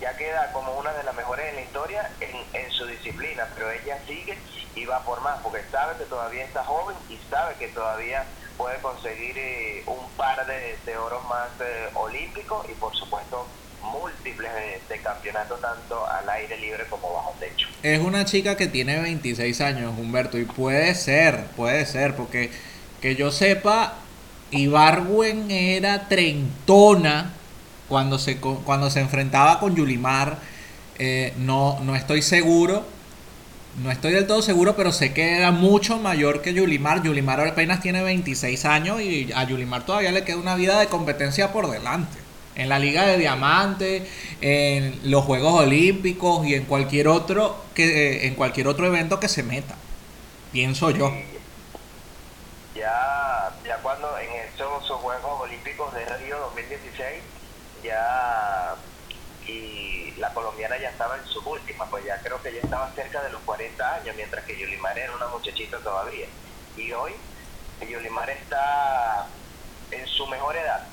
ya 0.00 0.16
queda 0.16 0.52
como 0.52 0.72
una 0.78 0.92
de 0.92 1.04
las 1.04 1.14
mejores 1.14 1.46
en 1.48 1.56
la 1.56 1.62
historia 1.62 2.10
en, 2.20 2.70
su 2.70 2.86
disciplina, 2.86 3.46
pero 3.54 3.70
ella 3.70 3.98
sigue 4.06 4.36
y 4.74 4.84
va 4.84 5.00
por 5.04 5.20
más, 5.20 5.40
porque 5.42 5.62
sabe 5.70 5.96
que 5.96 6.04
todavía 6.04 6.44
está 6.44 6.64
joven 6.64 6.96
y 7.08 7.18
sabe 7.30 7.54
que 7.54 7.68
todavía 7.68 8.24
puede 8.56 8.78
conseguir 8.78 9.36
eh, 9.38 9.82
un 9.86 10.08
par 10.16 10.44
de, 10.46 10.76
de 10.84 10.96
oros 10.96 11.24
más 11.28 11.48
eh, 11.60 11.88
olímpicos 11.94 12.68
y 12.68 12.72
por 12.74 12.94
supuesto 12.96 13.46
múltiples 13.92 14.50
de, 14.88 14.98
campeonatos 14.98 15.60
tanto 15.60 16.06
al 16.06 16.28
aire 16.30 16.56
libre 16.56 16.84
como 16.88 17.12
bajo 17.12 17.34
techo. 17.38 17.68
Es 17.82 18.00
una 18.00 18.24
chica 18.24 18.56
que 18.56 18.66
tiene 18.66 19.00
26 19.00 19.60
años, 19.60 19.94
Humberto, 19.98 20.38
y 20.38 20.44
puede 20.44 20.94
ser, 20.94 21.46
puede 21.56 21.84
ser, 21.86 22.16
porque 22.16 22.50
que 23.00 23.16
yo 23.16 23.30
sepa, 23.30 23.94
Ibarwen 24.50 25.50
era 25.50 26.08
trentona 26.08 27.32
cuando 27.88 28.18
se, 28.18 28.38
cuando 28.38 28.90
se 28.90 29.00
enfrentaba 29.00 29.60
con 29.60 29.74
Yulimar. 29.74 30.38
Eh, 30.98 31.32
no, 31.38 31.80
no 31.80 31.96
estoy 31.96 32.22
seguro. 32.22 32.84
No 33.82 33.90
estoy 33.90 34.12
del 34.12 34.28
todo 34.28 34.40
seguro, 34.40 34.76
pero 34.76 34.92
sé 34.92 35.12
que 35.12 35.36
era 35.36 35.50
mucho 35.50 35.98
mayor 35.98 36.42
que 36.42 36.54
Yulimar. 36.54 37.02
Yulimar 37.02 37.40
apenas 37.40 37.80
tiene 37.80 38.02
26 38.02 38.64
años 38.66 39.00
y 39.00 39.32
a 39.34 39.42
Yulimar 39.44 39.84
todavía 39.84 40.12
le 40.12 40.22
queda 40.22 40.36
una 40.36 40.54
vida 40.54 40.78
de 40.78 40.86
competencia 40.86 41.52
por 41.52 41.68
delante. 41.68 42.18
En 42.54 42.68
la 42.68 42.78
Liga 42.78 43.04
de 43.04 43.18
Diamante, 43.18 44.08
en 44.40 45.00
los 45.10 45.24
Juegos 45.24 45.54
Olímpicos 45.54 46.46
y 46.46 46.54
en 46.54 46.66
cualquier 46.66 47.08
otro 47.08 47.64
que 47.74 47.84
eh, 47.84 48.26
en 48.28 48.36
cualquier 48.36 48.68
otro 48.68 48.86
evento 48.86 49.18
que 49.18 49.28
se 49.28 49.42
meta. 49.42 49.74
Pienso 50.52 50.90
yo. 50.90 51.12
Ya, 52.76 53.52
ya 53.66 53.76
cuando 53.82 54.16
en 54.20 54.30
esos 54.54 54.88
Juegos 54.88 55.40
Olímpicos 55.40 55.92
de 55.94 56.04
Río 56.18 56.38
2016 56.38 57.22
ya 57.84 58.74
y 59.46 60.12
la 60.18 60.32
colombiana 60.32 60.76
ya 60.78 60.88
estaba 61.04 61.20
en 61.20 61.26
su 61.26 61.40
última, 61.50 61.84
pues 61.90 62.02
ya 62.04 62.18
creo 62.20 62.40
que 62.40 62.50
ya 62.50 62.60
estaba 62.60 62.90
cerca 62.94 63.22
de 63.22 63.30
los 63.30 63.42
40 63.42 63.94
años, 63.96 64.16
mientras 64.16 64.42
que 64.44 64.56
Yulimar 64.56 64.98
era 64.98 65.14
una 65.14 65.28
muchachita 65.28 65.78
todavía. 65.78 66.26
Y 66.78 66.92
hoy 66.92 67.12
Yulimar 67.86 68.30
está 68.30 69.26
en 69.90 70.06
su 70.06 70.26
mejor 70.28 70.56
edad, 70.56 70.86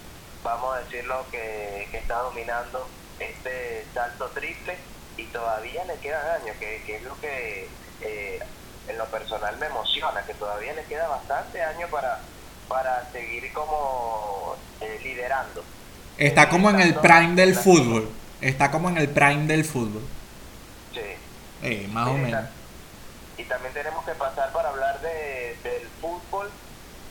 vamos 0.43 0.76
a 0.76 0.80
decirlo, 0.80 1.26
que, 1.32 1.88
que 1.91 1.97
está 1.97 2.16
dominando 2.24 2.89
este 3.20 3.86
salto 3.93 4.28
triple 4.32 4.76
y 5.16 5.24
todavía 5.28 5.86
le 5.86 5.95
quedan 5.99 6.41
años, 6.41 6.57
que, 6.57 6.84
que 6.86 6.97
es 6.97 7.03
lo 7.03 7.18
que 7.22 7.70
eh, 8.01 8.39
en 8.89 8.97
lo 8.97 9.05
personal 9.05 9.55
me 9.59 9.68
emociona, 9.68 10.26
que 10.26 10.34
todavía 10.34 10.74
le 10.74 10.84
queda 10.84 11.07
bastante 11.07 11.64
años 11.64 11.89
para, 11.89 12.20
para 12.68 13.09
seguir 13.14 13.53
como 13.53 14.57
eh, 14.82 14.99
liderando 15.03 15.64
Está 16.18 16.49
como 16.49 16.70
en 16.70 16.82
el 16.82 16.95
prime 16.95 17.34
del 17.36 17.55
fútbol. 17.55 18.12
Está 18.42 18.72
como 18.72 18.89
en 18.89 18.98
el 18.98 19.10
prime 19.10 19.46
del 19.46 19.64
fútbol. 19.64 20.02
Sí. 20.94 21.00
Eh, 21.62 21.88
más 21.92 22.08
o 22.08 22.14
menos. 22.14 22.46
Y 23.38 23.44
también 23.44 23.74
tenemos 23.74 24.04
que 24.04 24.14
pasar 24.14 24.52
para 24.52 24.70
hablar 24.70 25.00
de, 25.02 25.56
del 25.64 25.88
fútbol 26.02 26.50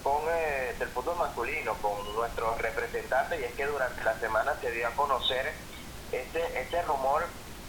con 0.03 0.23
eh, 0.31 0.75
del 0.79 0.89
fútbol 0.89 1.17
masculino 1.19 1.75
con 1.75 1.93
nuestros 2.15 2.59
representantes 2.59 3.41
y 3.41 3.45
es 3.45 3.53
que 3.53 3.67
durante 3.67 4.03
la 4.03 4.19
semana 4.19 4.55
se 4.61 4.71
dio 4.71 4.89
a 4.89 4.91
conocer 4.93 5.53
este 6.11 6.61
este 6.61 6.83
rumor 6.83 7.27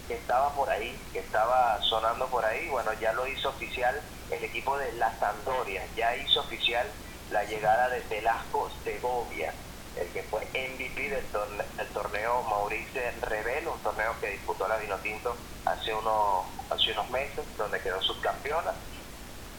que 0.07 0.15
estaba 0.15 0.49
por 0.55 0.69
ahí 0.69 0.97
que 1.11 1.19
estaba 1.19 1.81
sonando 1.81 2.27
por 2.27 2.45
ahí 2.45 2.69
bueno 2.69 2.93
ya 2.93 3.11
lo 3.13 3.27
hizo 3.27 3.49
oficial 3.49 3.99
el 4.29 4.43
equipo 4.43 4.77
de 4.77 4.93
la 4.93 5.13
Sampdoria 5.19 5.83
ya 5.97 6.15
hizo 6.15 6.39
oficial 6.39 6.87
la 7.31 7.43
llegada 7.43 7.89
de 7.89 7.99
Velasco 8.09 8.71
Segovia 8.85 9.53
el 9.95 10.07
que 10.11 10.23
fue 10.23 10.41
MVP 10.53 11.09
del 11.09 11.25
torneo, 11.27 11.65
del 11.77 11.87
torneo 11.89 12.43
Mauricio 12.43 13.01
Revelo, 13.21 13.73
un 13.73 13.83
torneo 13.83 14.15
que 14.19 14.29
disputó 14.29 14.67
la 14.67 14.77
Vinotinto 14.77 15.35
hace 15.65 15.93
unos, 15.93 16.45
hace 16.69 16.91
unos 16.91 17.09
meses, 17.09 17.45
donde 17.57 17.79
quedó 17.81 18.01
subcampeona, 18.01 18.73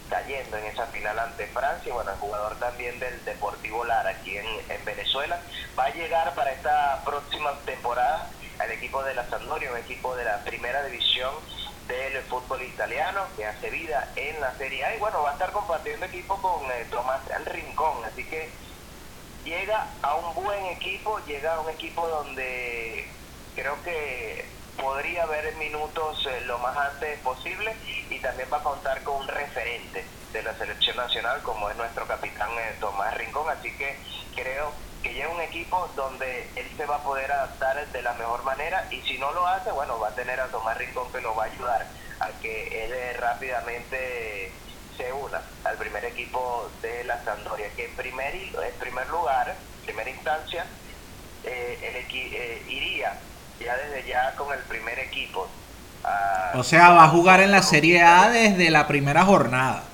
cayendo 0.09 0.57
en 0.57 0.67
esa 0.67 0.87
final 0.87 1.19
ante 1.19 1.47
Francia. 1.49 1.93
Bueno, 1.93 2.13
el 2.13 2.19
jugador 2.19 2.59
también 2.59 2.99
del 2.99 3.25
Deportivo 3.25 3.85
Lara 3.85 4.11
aquí 4.11 4.37
en, 4.37 4.47
en 4.69 4.85
Venezuela 4.85 5.41
va 5.79 5.85
a 5.85 5.95
llegar 5.95 6.35
para 6.35 6.53
esta 6.53 7.03
próxima 7.05 7.59
temporada 7.65 8.31
al 8.59 8.71
equipo 8.71 9.03
de 9.03 9.15
la 9.15 9.29
Sampdoria, 9.29 9.71
un 9.71 9.79
equipo 9.79 10.15
de 10.17 10.25
la 10.25 10.45
primera 10.45 10.85
división 10.85 11.35
del 11.87 12.23
fútbol 12.25 12.63
italiano 12.63 13.27
que 13.37 13.45
hace 13.45 13.71
vida 13.71 14.13
en 14.17 14.41
la 14.41 14.57
Serie 14.57 14.85
A 14.85 14.95
y 14.95 14.99
bueno, 14.99 15.23
va 15.23 15.31
a 15.31 15.33
estar 15.33 15.53
compartiendo 15.53 16.07
equipo 16.07 16.41
con 16.41 16.71
eh, 16.71 16.87
Tomás 16.91 17.23
Rincón, 17.47 18.05
así 18.05 18.25
que 18.29 18.53
llega 19.45 19.87
a 20.03 20.15
un 20.15 20.35
buen 20.35 20.65
equipo, 20.67 21.19
llega 21.27 21.55
a 21.55 21.61
un 21.61 21.71
equipo 21.71 22.07
donde 22.07 23.09
creo 23.55 23.83
que 23.83 24.45
podría 24.81 25.25
haber 25.25 25.55
minutos 25.57 26.27
eh, 26.27 26.41
lo 26.47 26.59
más 26.59 26.77
antes 26.77 27.19
posible 27.21 27.75
y 28.09 28.19
también 28.21 28.49
va 28.53 28.59
a 28.59 28.63
contar 28.63 29.03
con 29.03 29.17
un 29.17 29.29
referente 29.29 30.05
de 30.33 30.43
la 30.43 30.57
selección 30.57 30.97
nacional 30.97 31.43
como 31.43 31.69
es 31.69 31.77
nuestro 31.77 32.07
capitán 32.07 32.51
eh, 32.59 32.77
Tomás 32.81 33.15
Rincón, 33.17 33.49
así 33.51 33.71
que 33.77 33.99
creo 34.35 34.73
que 35.03 35.13
llega 35.13 35.29
un 35.29 35.41
equipo 35.41 35.89
donde 35.95 36.49
él 36.57 36.67
se 36.77 36.87
va 36.87 36.97
a 36.97 37.03
poder 37.03 37.31
adaptar 37.31 37.87
de 37.87 38.03
la 38.03 38.15
mejor 38.15 38.43
manera 38.45 38.87
y 38.91 39.03
si 39.03 39.19
no 39.19 39.33
lo 39.33 39.47
hace, 39.47 39.71
bueno, 39.73 39.99
va 39.99 40.09
a 40.09 40.15
tener 40.15 40.41
a 40.41 40.47
Tomás 40.49 40.79
Rincón 40.79 41.11
que 41.13 41.21
lo 41.21 41.35
va 41.35 41.45
a 41.45 41.47
ayudar 41.47 41.87
a 42.21 42.29
que 42.41 42.85
él 42.85 42.93
eh, 42.93 43.17
rápidamente 43.19 44.53
una 45.11 45.41
al 45.65 45.77
primer 45.79 46.05
equipo 46.05 46.71
de 46.83 47.05
la 47.05 47.25
Sampdoria, 47.25 47.69
que 47.75 47.87
en 47.87 47.97
primer, 47.97 48.35
en 48.35 48.75
primer 48.79 49.09
lugar, 49.09 49.55
primera 49.85 50.11
instancia, 50.11 50.67
eh, 51.45 51.79
el 51.83 52.17
eh, 52.17 52.63
iría 52.69 53.19
ya 53.59 53.77
desde 53.77 54.09
ya 54.09 54.35
con 54.37 54.53
el 54.53 54.61
primer 54.61 54.99
equipo. 54.99 55.49
o 56.55 56.63
sea, 56.63 56.91
va 56.91 57.05
a 57.05 57.09
jugar 57.09 57.41
en 57.41 57.51
la 57.51 57.63
Serie 57.63 58.03
A 58.03 58.29
desde 58.29 58.71
la 58.71 58.87
primera 58.87 59.25
jornada, 59.25 59.85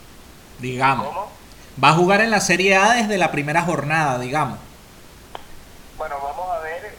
digamos. 0.58 1.06
¿Cómo? 1.06 1.38
Va 1.82 1.90
a 1.90 1.94
jugar 1.94 2.20
en 2.22 2.30
la 2.30 2.40
Serie 2.40 2.76
A 2.76 2.94
desde 2.94 3.18
la 3.18 3.30
primera 3.30 3.62
jornada, 3.62 4.18
digamos. 4.18 4.58
Bueno, 5.96 6.16
vamos 6.20 6.50
a 6.50 6.58
ver. 6.58 6.92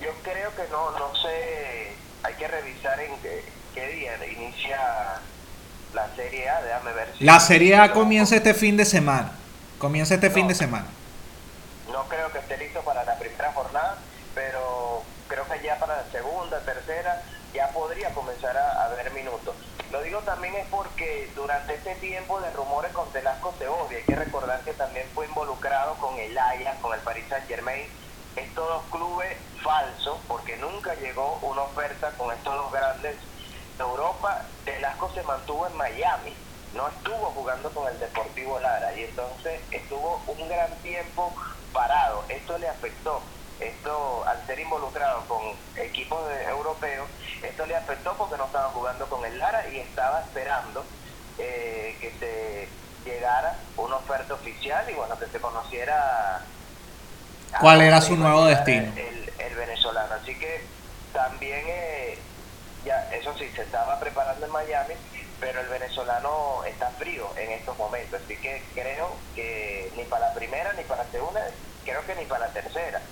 Yo 0.00 0.10
creo 0.22 0.54
que 0.56 0.62
no, 0.70 0.90
no 0.92 1.14
sé. 1.16 1.94
Hay 2.22 2.34
que 2.34 2.48
revisar 2.48 2.98
en 3.00 3.12
qué, 3.20 3.86
día 3.88 4.16
inicia 4.26 5.20
la 5.92 6.16
Serie 6.16 6.48
A. 6.48 6.62
Déjame 6.62 6.92
ver. 6.94 7.11
Si 7.11 7.11
la 7.22 7.38
Serie 7.38 7.76
A 7.76 7.92
comienza 7.92 8.34
este 8.34 8.52
fin 8.52 8.76
de 8.76 8.84
semana. 8.84 9.30
Comienza 9.78 10.14
este 10.14 10.28
fin 10.28 10.48
de 10.48 10.56
semana. 10.56 10.86
No 11.92 12.02
creo 12.08 12.32
que 12.32 12.38
esté 12.38 12.58
listo 12.58 12.80
para 12.82 13.04
la 13.04 13.16
primera 13.16 13.52
jornada, 13.52 13.96
pero 14.34 15.04
creo 15.28 15.46
que 15.46 15.62
ya 15.62 15.78
para 15.78 15.98
la 15.98 16.10
segunda, 16.10 16.58
tercera, 16.60 17.22
ya 17.54 17.68
podría 17.68 18.10
comenzar 18.10 18.56
a, 18.56 18.86
a 18.86 18.88
ver 18.88 19.12
minutos. 19.12 19.54
Lo 19.92 20.02
digo 20.02 20.18
también 20.20 20.56
es 20.56 20.66
porque 20.66 21.30
durante 21.36 21.74
este 21.74 21.94
tiempo 21.96 22.40
de 22.40 22.50
rumores 22.50 22.90
con 22.92 23.08
Telasco 23.12 23.54
Segovia, 23.56 23.98
hay 23.98 24.04
que 24.04 24.16
recordar 24.16 24.60
que 24.62 24.72
también 24.72 25.06
fue 25.14 25.26
involucrado 25.26 25.94
con 25.96 26.18
el 26.18 26.36
Ajax, 26.36 26.80
con 26.80 26.92
el 26.92 27.00
Paris 27.00 27.24
Saint 27.28 27.46
Germain, 27.46 27.86
estos 28.34 28.66
dos 28.66 28.82
clubes 28.90 29.36
falsos, 29.62 30.18
porque 30.26 30.56
nunca 30.56 30.94
llegó 30.96 31.38
una 31.42 31.62
oferta 31.62 32.10
con 32.18 32.34
estos 32.34 32.52
dos 32.52 32.72
grandes 32.72 33.14
de 33.78 33.84
Europa. 33.84 34.42
Telasco 34.64 35.08
se 35.14 35.22
mantuvo 35.22 35.68
en 35.68 35.76
Miami, 35.76 36.34
no 36.74 36.88
estuvo 36.88 37.26
jugando 37.34 37.70
con 37.70 37.90
el 37.92 37.98
Deportivo 37.98 38.58
Lara 38.60 38.94
y 38.96 39.04
entonces 39.04 39.60
estuvo 39.70 40.22
un 40.26 40.48
gran 40.48 40.70
tiempo 40.82 41.34
parado. 41.72 42.24
Esto 42.28 42.58
le 42.58 42.68
afectó 42.68 43.22
esto 43.62 44.24
al 44.26 44.44
ser 44.46 44.58
involucrado 44.60 45.24
con 45.26 45.40
equipos 45.76 46.20
europeos, 46.48 47.08
esto 47.42 47.66
le 47.66 47.76
afectó 47.76 48.14
porque 48.16 48.36
no 48.36 48.46
estaba 48.46 48.68
jugando 48.70 49.06
con 49.06 49.24
el 49.24 49.38
Lara 49.38 49.68
y 49.68 49.78
estaba 49.78 50.20
esperando 50.20 50.84
eh, 51.38 51.96
que 52.00 52.12
se 52.18 52.68
llegara 53.08 53.56
una 53.76 53.96
oferta 53.96 54.34
oficial 54.34 54.88
y 54.90 54.94
bueno, 54.94 55.18
que 55.18 55.26
se 55.26 55.40
conociera 55.40 56.40
cuál 57.60 57.82
era 57.82 58.00
su 58.00 58.16
nuevo 58.16 58.44
destino. 58.46 58.92
El, 58.96 59.32
el, 59.38 59.54
venezolano. 59.54 60.14
Así 60.14 60.34
que 60.38 60.64
también, 61.12 61.62
eh, 61.66 62.18
ya 62.84 63.08
eso 63.12 63.34
sí, 63.38 63.48
se 63.54 63.62
estaba 63.62 63.98
preparando 64.00 64.46
en 64.46 64.52
Miami, 64.52 64.94
pero 65.42 65.60
el 65.60 65.66
venezolano 65.66 66.64
está 66.64 66.88
frío 66.92 67.28
en 67.36 67.50
estos 67.50 67.76
momentos. 67.76 68.18
Así 68.24 68.36
que 68.36 68.62
creo 68.72 69.14
que 69.34 69.92
ni 69.98 70.04
para 70.04 70.28
la 70.28 70.34
primera 70.34 70.72
ni 70.72 70.84
para 70.84 71.04
la 71.04 71.10
segunda, 71.10 71.46
creo 71.84 72.06
que 72.06 72.14
ni 72.14 72.24
para 72.24 72.46
la 72.46 72.52
tercera 72.54 73.02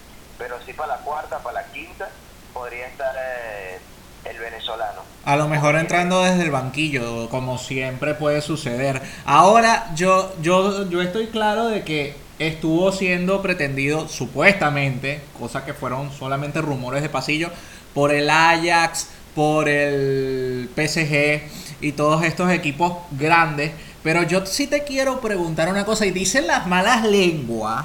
pero 0.40 0.56
sí 0.64 0.72
para 0.72 0.96
la 0.96 1.02
cuarta, 1.02 1.38
para 1.40 1.60
la 1.60 1.66
quinta, 1.70 2.08
podría 2.54 2.86
estar 2.86 3.14
eh, 3.14 3.78
el 4.24 4.38
venezolano. 4.38 5.02
A 5.26 5.36
lo 5.36 5.48
mejor 5.48 5.76
entrando 5.76 6.22
desde 6.22 6.44
el 6.44 6.50
banquillo, 6.50 7.28
como 7.28 7.58
siempre 7.58 8.14
puede 8.14 8.40
suceder. 8.40 9.02
Ahora 9.26 9.92
yo, 9.94 10.34
yo, 10.40 10.88
yo 10.88 11.02
estoy 11.02 11.26
claro 11.26 11.66
de 11.66 11.84
que 11.84 12.16
estuvo 12.38 12.90
siendo 12.90 13.42
pretendido 13.42 14.08
supuestamente, 14.08 15.20
cosa 15.38 15.66
que 15.66 15.74
fueron 15.74 16.10
solamente 16.10 16.62
rumores 16.62 17.02
de 17.02 17.10
pasillo, 17.10 17.50
por 17.92 18.10
el 18.10 18.30
Ajax, 18.30 19.08
por 19.34 19.68
el 19.68 20.70
PSG 20.74 21.69
y 21.80 21.92
todos 21.92 22.24
estos 22.24 22.50
equipos 22.50 22.98
grandes. 23.12 23.72
Pero 24.02 24.22
yo 24.22 24.46
sí 24.46 24.66
te 24.66 24.84
quiero 24.84 25.20
preguntar 25.20 25.68
una 25.68 25.84
cosa, 25.84 26.06
y 26.06 26.10
dicen 26.10 26.46
las 26.46 26.66
malas 26.66 27.04
lenguas 27.04 27.84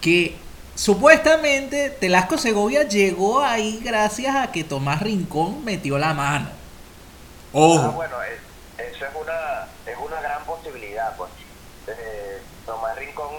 que 0.00 0.36
Supuestamente 0.74 1.88
Telasco 1.88 2.36
Segovia 2.36 2.82
llegó 2.82 3.40
ahí 3.40 3.80
gracias 3.84 4.34
a 4.34 4.50
que 4.50 4.64
Tomás 4.64 5.00
Rincón 5.02 5.64
metió 5.64 5.98
la 5.98 6.14
mano. 6.14 6.48
Ojo. 7.52 7.80
Ah, 7.80 7.88
bueno, 7.90 8.16
eso 8.22 9.06
es 9.06 9.14
una, 9.14 9.68
es 9.86 9.96
una 10.04 10.20
gran 10.20 10.44
posibilidad. 10.44 11.16
Pues. 11.16 11.30
Eh, 11.86 12.42
Tomás 12.66 12.96
Rincón 12.96 13.30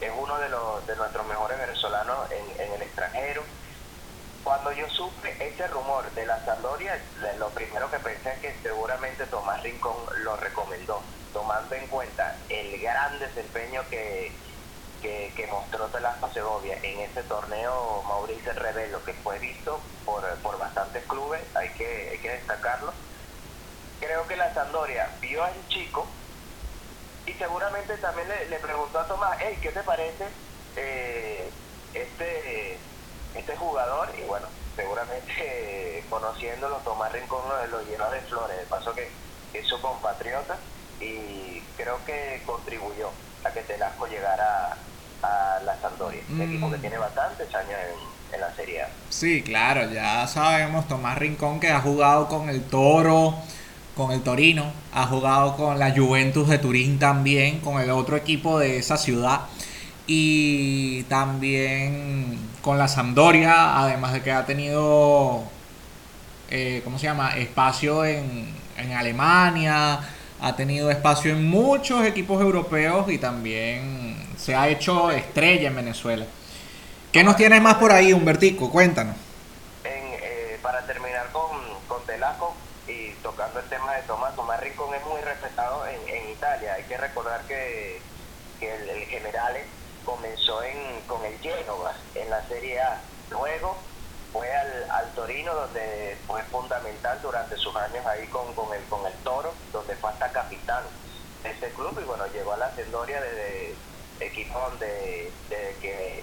es 0.00 0.10
uno 0.18 0.38
de, 0.38 0.48
los, 0.48 0.86
de 0.86 0.96
nuestros 0.96 1.26
mejores 1.26 1.58
venezolanos 1.58 2.16
en, 2.30 2.60
en 2.60 2.72
el 2.72 2.82
extranjero. 2.82 3.42
Cuando 4.42 4.72
yo 4.72 4.88
supe 4.88 5.36
este 5.46 5.66
rumor 5.68 6.10
de 6.12 6.24
la 6.24 6.42
Sampdoria, 6.46 6.98
lo 7.38 7.50
primero 7.50 7.90
que 7.90 7.98
pensé 7.98 8.32
es 8.32 8.38
que 8.38 8.54
seguramente 8.62 9.26
Tomás 9.26 9.62
Rincón 9.62 9.96
lo 10.22 10.36
recomendó, 10.36 11.02
tomando 11.34 11.74
en 11.74 11.86
el 12.48 12.80
gran 12.80 13.18
desempeño 13.18 13.82
que, 13.90 14.32
que, 15.02 15.46
mostró 15.50 15.86
Telasco 15.88 16.30
Segovia 16.32 16.78
en 16.82 17.00
ese 17.00 17.22
torneo 17.24 18.02
Mauricio 18.08 18.52
Revelo, 18.54 19.04
que 19.04 19.12
fue 19.14 19.38
visto 19.38 19.80
por, 20.04 20.24
por 20.38 20.58
bastantes 20.58 21.04
clubes, 21.04 21.42
hay 21.54 21.68
que, 21.70 22.10
hay 22.10 22.18
que 22.18 22.30
destacarlo. 22.30 22.92
Creo 24.00 24.26
que 24.26 24.36
la 24.36 24.52
Sandoria 24.54 25.08
vio 25.20 25.44
al 25.44 25.54
chico 25.68 26.06
y 27.26 27.32
seguramente 27.34 27.96
también 27.98 28.28
le, 28.28 28.58
preguntó 28.58 28.98
a 28.98 29.06
Tomás, 29.06 29.38
hey, 29.40 29.58
¿qué 29.60 29.70
te 29.70 29.82
parece 29.82 30.26
eh, 30.76 31.50
este, 31.92 32.78
este 33.34 33.56
jugador? 33.56 34.10
Y 34.18 34.22
bueno, 34.22 34.46
seguramente 34.76 36.04
conociéndolo, 36.10 36.76
Tomás 36.78 37.12
Rincón 37.12 37.42
lo, 37.70 37.82
llenó 37.82 38.10
de 38.10 38.20
flores, 38.22 38.58
de 38.58 38.64
paso 38.64 38.94
que 38.94 39.08
es 39.52 39.66
su 39.66 39.80
compatriota 39.80 40.58
y 41.04 41.62
creo 41.76 41.98
que 42.06 42.42
contribuyó 42.46 43.10
a 43.44 43.50
que 43.50 43.60
Telasco 43.62 44.06
llegara 44.06 44.76
a 45.22 45.60
la 45.64 45.78
Sampdoria, 45.80 46.22
un 46.30 46.40
equipo 46.42 46.70
que 46.70 46.76
mm. 46.76 46.80
tiene 46.80 46.98
bastantes 46.98 47.54
años 47.54 47.78
en, 48.32 48.40
la 48.40 48.52
Serie 48.56 48.82
A. 48.82 48.88
Sí, 49.10 49.42
claro, 49.42 49.88
ya 49.92 50.26
sabemos, 50.26 50.88
Tomás 50.88 51.16
Rincón 51.16 51.60
que 51.60 51.70
ha 51.70 51.80
jugado 51.80 52.26
con 52.26 52.48
el 52.48 52.64
Toro, 52.64 53.36
con 53.96 54.10
el 54.10 54.22
Torino, 54.22 54.72
ha 54.92 55.06
jugado 55.06 55.56
con 55.56 55.78
la 55.78 55.92
Juventus 55.92 56.48
de 56.48 56.58
Turín 56.58 56.98
también, 56.98 57.60
con 57.60 57.80
el 57.80 57.90
otro 57.90 58.16
equipo 58.16 58.58
de 58.58 58.78
esa 58.78 58.96
ciudad 58.96 59.42
y 60.08 61.04
también 61.04 62.40
con 62.60 62.76
la 62.76 62.88
Sampdoria, 62.88 63.78
además 63.78 64.14
de 64.14 64.22
que 64.22 64.32
ha 64.32 64.44
tenido, 64.46 65.44
eh, 66.50 66.80
¿cómo 66.82 66.98
se 66.98 67.06
llama?, 67.06 67.36
espacio 67.36 68.04
en, 68.04 68.52
en 68.76 68.92
Alemania, 68.92 70.00
ha 70.44 70.54
tenido 70.54 70.90
espacio 70.90 71.32
en 71.32 71.48
muchos 71.48 72.04
equipos 72.04 72.38
europeos 72.42 73.10
y 73.10 73.16
también 73.16 74.28
se 74.36 74.54
ha 74.54 74.68
hecho 74.68 75.10
estrella 75.10 75.68
en 75.68 75.76
Venezuela. 75.76 76.26
¿Qué 77.10 77.24
nos 77.24 77.36
tienes 77.36 77.62
más 77.62 77.76
por 77.76 77.90
ahí, 77.92 78.12
Humbertico? 78.12 78.70
Cuéntanos. 78.70 79.16
Eh, 79.84 80.58
para 80.60 80.84
terminar 80.84 81.32
con, 81.32 81.48
con 81.88 82.04
Telaco 82.04 82.54
y 82.86 83.12
tocando 83.22 83.58
el 83.60 83.66
tema 83.70 83.94
de 83.94 84.02
Tomás, 84.02 84.36
Tomás 84.36 84.60
Rincón 84.60 84.94
es 84.94 85.02
muy 85.06 85.22
respetado 85.22 85.86
en, 85.86 86.30
Italia. 86.30 86.74
Hay 86.74 86.82
que 86.82 86.98
recordar 86.98 87.40
que, 87.48 88.02
el, 88.60 88.88
el 88.90 89.04
Generale 89.06 89.64
comenzó 90.04 90.62
en, 90.62 91.00
con 91.06 91.24
el 91.24 91.38
Genova 91.38 91.94
en 92.14 92.28
la 92.28 92.46
Serie 92.48 92.82
A. 92.82 93.00
Luego 93.30 93.78
fue 94.30 94.52
al, 94.54 94.90
al, 94.90 95.10
Torino 95.14 95.54
donde 95.54 96.18
fue 96.26 96.42
fundamental 96.42 97.18
durante 97.22 97.56
sus 97.56 97.74
años 97.76 98.04
ahí 98.04 98.26
con, 98.26 98.52
con, 98.54 98.74
el, 98.74 98.82
con 98.90 99.06
el 99.06 99.12
fue 100.04 100.12
hasta 100.12 100.32
capitán 100.32 100.84
de 101.42 101.50
ese 101.50 101.70
club 101.70 101.98
y 101.98 102.04
bueno, 102.04 102.26
llegó 102.26 102.52
a 102.52 102.58
la 102.58 102.70
Sendoria 102.74 103.22
desde 103.22 103.74
equipo 104.20 104.58
donde 104.58 105.32
que 105.80 106.22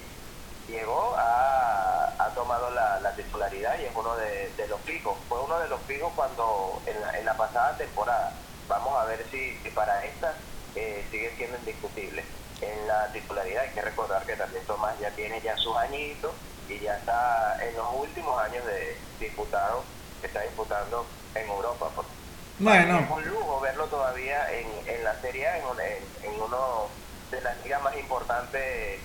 llegó 0.68 1.16
ha, 1.18 2.14
ha 2.20 2.30
tomado 2.36 2.70
la, 2.70 3.00
la, 3.00 3.16
titularidad 3.16 3.80
y 3.80 3.86
es 3.86 3.96
uno 3.96 4.16
de, 4.18 4.68
los 4.70 4.80
fijos. 4.82 5.18
Fue 5.28 5.42
uno 5.42 5.58
de 5.58 5.68
los 5.68 5.82
fijos 5.82 6.14
cuando 6.16 6.80
en 6.86 7.02
la, 7.02 7.18
en 7.18 7.26
la 7.26 7.36
pasada 7.36 7.76
temporada. 7.76 8.34
Vamos 8.68 8.94
a 9.00 9.06
ver 9.06 9.26
si, 9.32 9.58
si 9.64 9.70
para 9.72 10.06
esta 10.06 10.36
eh, 10.76 11.04
sigue 11.10 11.34
siendo 11.36 11.58
indiscutible 11.58 12.24
en 12.62 12.88
la 12.88 13.12
titularidad. 13.12 13.64
Hay 13.64 13.72
que 13.72 13.82
recordar 13.82 14.24
que 14.28 14.36
también 14.36 14.64
Tomás 14.66 14.94
ya 15.00 15.10
tiene 15.16 15.42
ya 15.42 15.58
sus 15.58 15.76
añitos 15.76 16.34
y 16.70 16.78
ya 16.80 16.98
está 16.98 17.58
en 17.66 17.76
los 17.76 17.88
últimos 17.96 18.40
años 18.44 18.64
de 18.64 18.96
disputado, 19.20 19.84
está 20.22 20.42
disputando 20.42 21.04
en 21.34 21.50
Europa. 21.50 21.90
Bueno. 22.62 23.00
Es 23.00 23.10
un 23.10 23.26
lujo 23.34 23.60
verlo 23.60 23.86
todavía 23.86 24.38
en, 24.52 24.96
en 24.96 25.04
la 25.04 25.20
Serie 25.20 25.48
A, 25.48 25.58
en, 25.58 25.64
en, 25.64 26.34
en 26.34 26.42
uno 26.42 26.88
de 27.32 27.42
las 27.42 27.56
ligas 27.64 27.82
más 27.82 27.98
importantes 27.98 29.00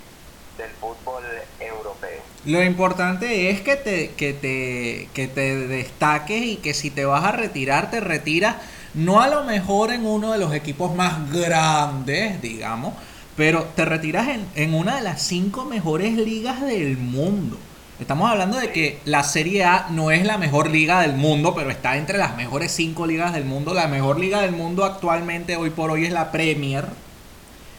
del 0.58 0.70
fútbol 0.80 1.22
europeo. 1.60 2.20
Lo 2.44 2.62
importante 2.62 3.50
es 3.50 3.60
que 3.60 3.76
te, 3.76 4.10
que 4.12 4.32
te, 4.32 5.08
que 5.12 5.28
te 5.28 5.66
destaques 5.68 6.42
y 6.42 6.56
que 6.56 6.74
si 6.74 6.90
te 6.90 7.04
vas 7.04 7.24
a 7.24 7.32
retirar, 7.32 7.90
te 7.90 8.00
retiras 8.00 8.56
no 8.94 9.20
a 9.20 9.28
lo 9.28 9.44
mejor 9.44 9.92
en 9.92 10.06
uno 10.06 10.32
de 10.32 10.38
los 10.38 10.54
equipos 10.54 10.94
más 10.94 11.30
grandes, 11.30 12.40
digamos, 12.40 12.94
pero 13.36 13.64
te 13.64 13.84
retiras 13.84 14.28
en, 14.28 14.46
en 14.54 14.74
una 14.74 14.96
de 14.96 15.02
las 15.02 15.22
cinco 15.22 15.64
mejores 15.64 16.14
ligas 16.14 16.62
del 16.62 16.96
mundo. 16.96 17.58
Estamos 17.98 18.30
hablando 18.30 18.58
de 18.58 18.72
que 18.72 19.00
la 19.04 19.22
Serie 19.24 19.64
A 19.64 19.86
no 19.90 20.10
es 20.10 20.24
la 20.24 20.36
mejor 20.36 20.68
liga 20.68 21.00
del 21.00 21.14
mundo, 21.14 21.54
pero 21.54 21.70
está 21.70 21.96
entre 21.96 22.18
las 22.18 22.36
mejores 22.36 22.72
cinco 22.72 23.06
ligas 23.06 23.32
del 23.32 23.44
mundo. 23.44 23.72
La 23.72 23.88
mejor 23.88 24.18
liga 24.20 24.42
del 24.42 24.52
mundo 24.52 24.84
actualmente, 24.84 25.56
hoy 25.56 25.70
por 25.70 25.90
hoy, 25.90 26.04
es 26.04 26.12
la 26.12 26.30
Premier 26.30 26.86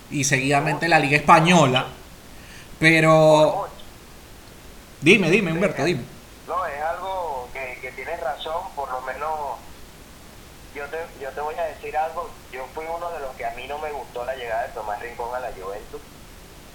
y 0.10 0.24
seguidamente 0.24 0.88
la 0.88 1.00
Liga 1.00 1.18
Española. 1.18 1.88
Pero 2.80 3.68
Dime, 5.02 5.30
dime, 5.30 5.52
Humberto, 5.52 5.84
dime. 5.84 6.04
No, 6.48 6.66
es 6.66 6.82
algo 6.82 7.48
que, 7.54 7.78
que 7.82 7.92
tienes 7.92 8.20
razón, 8.20 8.64
por 8.76 8.92
lo 8.92 9.02
menos 9.02 9.30
yo 10.74 10.86
te, 10.86 10.98
yo 11.22 11.30
te 11.30 11.42
voy 11.42 11.54
a 11.54 11.66
decir 11.66 11.96
algo, 11.96 12.30
yo 12.52 12.66
fui 12.74 12.86
uno 12.86 13.12
de 13.12 13.20
los 13.20 13.36
que 13.36 13.46
a 13.46 13.52
mí 13.52 13.68
no 13.68 13.78
me 13.78 13.92
gustó 13.92 14.26
la 14.26 14.36
llegada 14.36 14.64
de 14.64 14.74
Tomás 14.74 15.00
Rincón 15.00 15.36
a 15.36 15.40
la 15.40 15.52
Juventus, 15.52 16.02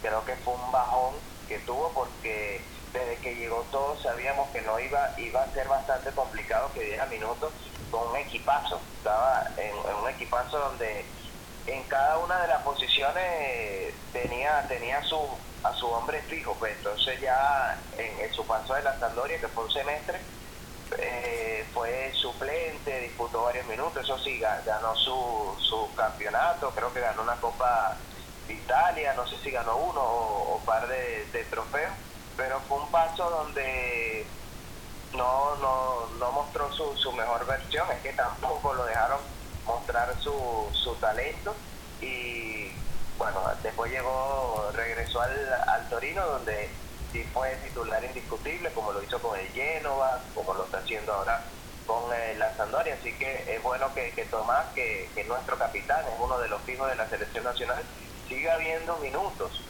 creo 0.03 0.25
que 0.25 0.37
fue 0.37 0.55
un 0.55 0.71
bajón 0.71 1.15
que 1.49 1.59
tuvo 1.61 1.91
porque 1.93 2.61
desde 2.93 3.17
que 3.17 3.35
llegó 3.35 3.65
todos 3.71 4.03
sabíamos 4.03 4.49
que 4.51 4.61
no 4.63 4.79
iba, 4.79 5.15
iba 5.19 5.43
a 5.43 5.53
ser 5.53 5.67
bastante 5.69 6.11
complicado 6.11 6.71
que 6.75 6.85
diera 6.85 7.07
minutos 7.07 7.53
con 7.91 8.09
un 8.09 8.17
equipazo, 8.17 8.81
estaba 8.99 9.49
en, 9.57 9.75
un 10.03 10.09
equipazo 10.09 10.59
donde 10.59 11.05
en 11.67 11.83
cada 11.85 12.19
una 12.19 12.41
de 12.41 12.49
las 12.49 12.63
posiciones 12.63 13.95
tenía, 14.13 14.67
tenía 14.69 15.03
su, 15.05 15.19
a 15.63 15.73
su 15.75 15.87
hombre 15.87 16.21
fijo, 16.23 16.55
pues. 16.59 16.77
Entonces 16.79 17.21
ya 17.21 17.79
en, 17.97 18.33
su 18.35 18.47
paso 18.47 18.75
de 18.75 18.83
la 18.83 18.99
Sandoria, 18.99 19.39
que 19.39 19.49
fue 19.49 19.65
un 19.65 19.73
semestre, 19.73 20.19
eh, 20.99 21.65
fue 21.73 22.13
suplente, 22.15 23.01
disputó 23.01 23.45
varios 23.45 23.67
minutos, 23.67 24.03
eso 24.05 24.19
sí, 24.19 24.39
ganó 24.39 24.95
su, 24.97 25.57
su 25.61 25.95
campeonato, 25.95 26.71
creo 26.71 26.93
que 26.93 27.01
ganó 27.01 27.23
una 27.23 27.37
Copa 27.37 27.97
de 28.49 28.55
Italia, 28.55 29.15
no 29.15 29.27
sé 29.27 29.37
si 29.39 29.51
ganó 29.51 29.77
uno 29.77 30.01
o, 30.01 30.57
un 30.57 30.65
par 30.65 30.89
de 30.89 31.47
trofeos, 31.51 31.93
pero 32.37 32.61
fue 32.69 32.79
un 32.79 32.91
paso 32.91 33.29
donde 33.29 34.27
no, 35.15 35.57
no, 35.57 36.07
no 36.19 36.33
mostró 36.33 36.73
su, 36.73 36.97
su 36.97 37.13
mejor 37.13 37.47
versión, 37.47 37.91
es 37.91 38.01
que 38.01 38.13
tampoco 38.13 38.75
lo 38.75 38.85
dejaron 38.85 39.21
mostrar 39.67 40.15
su, 40.21 40.69
su 40.73 40.95
talento. 40.97 41.55
Y 42.01 42.73
bueno, 43.19 43.41
después 43.63 43.93
llegó, 43.93 44.71
regresó 44.75 45.21
al, 45.21 45.53
al 45.69 45.89
Torino 45.89 46.27
donde 46.27 46.71
sí 47.13 47.23
fue 47.33 47.55
titular 47.57 48.03
indiscutible, 48.03 48.73
como 48.73 48.93
lo 48.93 49.03
hizo 49.03 49.21
con 49.21 49.39
el 49.39 49.47
Génova, 49.49 50.21
como 50.35 50.55
lo 50.55 50.65
está 50.65 50.79
haciendo 50.79 51.13
ahora 51.13 51.45
con 51.87 52.13
eh, 52.15 52.35
la 52.39 52.55
Sampdoria, 52.57 52.95
así 52.95 53.13
que 53.19 53.55
es 53.55 53.63
bueno 53.63 53.93
que, 53.93 54.13
que 54.13 54.25
Tomás, 54.27 54.67
que, 54.75 55.11
que 55.15 55.25
nuestro 55.25 55.59
capitán, 55.59 56.05
es 56.07 56.15
uno 56.21 56.39
de 56.39 56.49
los 56.49 56.63
fijos 56.63 56.89
de 56.89 56.95
la 56.95 57.09
selección 57.09 57.45
nacional, 57.45 57.83
siga 58.29 58.57
viendo 58.57 58.97
minutos 58.99 59.61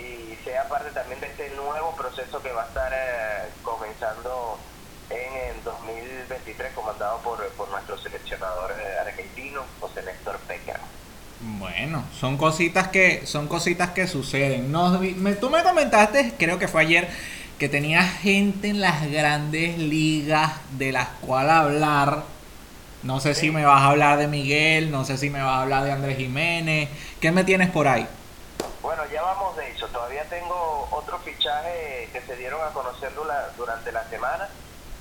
y 0.00 0.38
sea 0.44 0.68
parte 0.68 0.90
también 0.90 1.20
de 1.20 1.26
este 1.26 1.50
nuevo 1.50 1.94
proceso 1.96 2.42
que 2.42 2.52
va 2.52 2.64
a 2.64 2.66
estar 2.66 2.92
eh, 2.92 3.48
comenzando 3.62 4.58
en 5.10 5.56
el 5.56 5.64
2023 5.64 6.72
comandado 6.72 7.18
por, 7.18 7.46
por 7.50 7.68
nuestro 7.70 7.98
seleccionador 7.98 8.72
eh, 8.72 8.98
argentino 9.00 9.62
José 9.80 10.02
Néstor 10.02 10.38
Pécaro. 10.40 10.82
Bueno, 11.40 12.04
son 12.18 12.36
cositas 12.36 12.88
que 12.88 13.26
son 13.26 13.48
cositas 13.48 13.90
que 13.90 14.06
suceden. 14.06 14.70
No, 14.70 14.98
me, 14.98 15.32
tú 15.34 15.50
me 15.50 15.62
comentaste, 15.62 16.34
creo 16.38 16.58
que 16.58 16.68
fue 16.68 16.82
ayer, 16.82 17.08
que 17.58 17.68
tenía 17.68 18.02
gente 18.02 18.68
en 18.68 18.80
las 18.80 19.10
grandes 19.10 19.78
ligas 19.78 20.52
de 20.72 20.92
las 20.92 21.08
cuales 21.20 21.52
hablar. 21.52 22.24
No 23.02 23.20
sé 23.20 23.34
si 23.34 23.50
me 23.50 23.64
vas 23.64 23.80
a 23.80 23.86
hablar 23.86 24.18
de 24.18 24.28
Miguel, 24.28 24.90
no 24.90 25.06
sé 25.06 25.16
si 25.16 25.30
me 25.30 25.40
vas 25.40 25.52
a 25.52 25.62
hablar 25.62 25.84
de 25.84 25.92
Andrés 25.92 26.18
Jiménez. 26.18 26.90
¿Qué 27.20 27.32
me 27.32 27.44
tienes 27.44 27.70
por 27.70 27.88
ahí? 27.88 28.06
Bueno, 28.82 29.04
ya 29.06 29.22
vamos 29.22 29.56
de 29.56 29.70
eso. 29.70 29.88
Todavía 29.88 30.24
tengo 30.28 30.88
otro 30.90 31.18
fichaje 31.18 32.08
que 32.12 32.20
se 32.22 32.36
dieron 32.36 32.62
a 32.66 32.72
conocer 32.72 33.12
durante 33.56 33.92
la 33.92 34.04
semana 34.08 34.48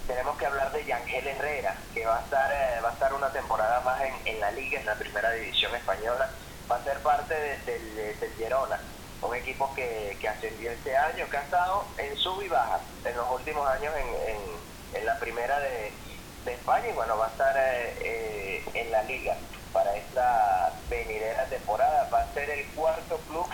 tenemos 0.10 0.36
que 0.40 0.48
hablar 0.48 0.72
de 0.72 0.84
Yangel 0.86 1.28
Herrera, 1.28 1.76
que 1.94 2.04
va 2.04 2.18
a 2.18 2.22
estar 2.22 2.52
eh, 2.52 2.82
va 2.84 2.90
a 2.90 2.94
estar 2.94 3.14
una 3.14 3.30
temporada 3.32 3.80
más 3.82 4.02
en, 4.02 4.16
en, 4.26 4.40
la 4.40 4.50
liga, 4.50 4.80
en 4.80 4.86
la 4.88 4.96
primera 4.96 5.30
división 5.34 5.74
española, 5.76 6.32
va 6.70 6.78
a 6.78 6.84
ser 6.84 6.98
parte 7.04 7.36
del, 7.68 7.96
del 8.20 8.34
Girona, 8.36 8.80
un 9.22 9.36
equipo 9.36 9.72
que, 9.76 10.18
que, 10.20 10.28
ascendió 10.28 10.72
este 10.72 10.98
año, 10.98 11.30
que 11.30 11.38
ha 11.38 11.44
estado 11.44 11.86
en 12.00 12.18
sub 12.18 12.42
y 12.42 12.48
baja 12.48 12.80
en 13.06 13.16
los 13.16 13.30
últimos 13.30 13.70
años 13.70 13.94
en, 13.96 14.36
en, 14.36 15.00
en 15.00 15.06
la 15.06 15.20
primera 15.20 15.60
de, 15.60 15.92
de, 16.44 16.54
España 16.56 16.88
y 16.88 16.94
bueno, 16.94 17.16
va 17.16 17.28
a 17.28 17.30
estar 17.30 17.56
eh, 17.56 17.96
eh, 18.02 18.64
en 18.74 18.92
la 18.92 19.04
liga 19.04 19.36
para 19.72 19.96
esta 19.96 20.74
venidera 20.90 21.46
temporada. 21.46 22.10
Va 22.12 22.22
a 22.22 22.34
ser 22.34 22.50
el 22.50 22.66
cuarto 22.70 23.20
club 23.28 23.46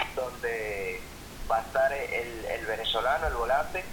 va 1.50 1.58
a 1.58 1.62
estar 1.62 1.94
el, 1.94 2.46
el 2.46 2.66
venezolano, 2.66 3.28
el 3.28 3.34
volante, 3.36 3.84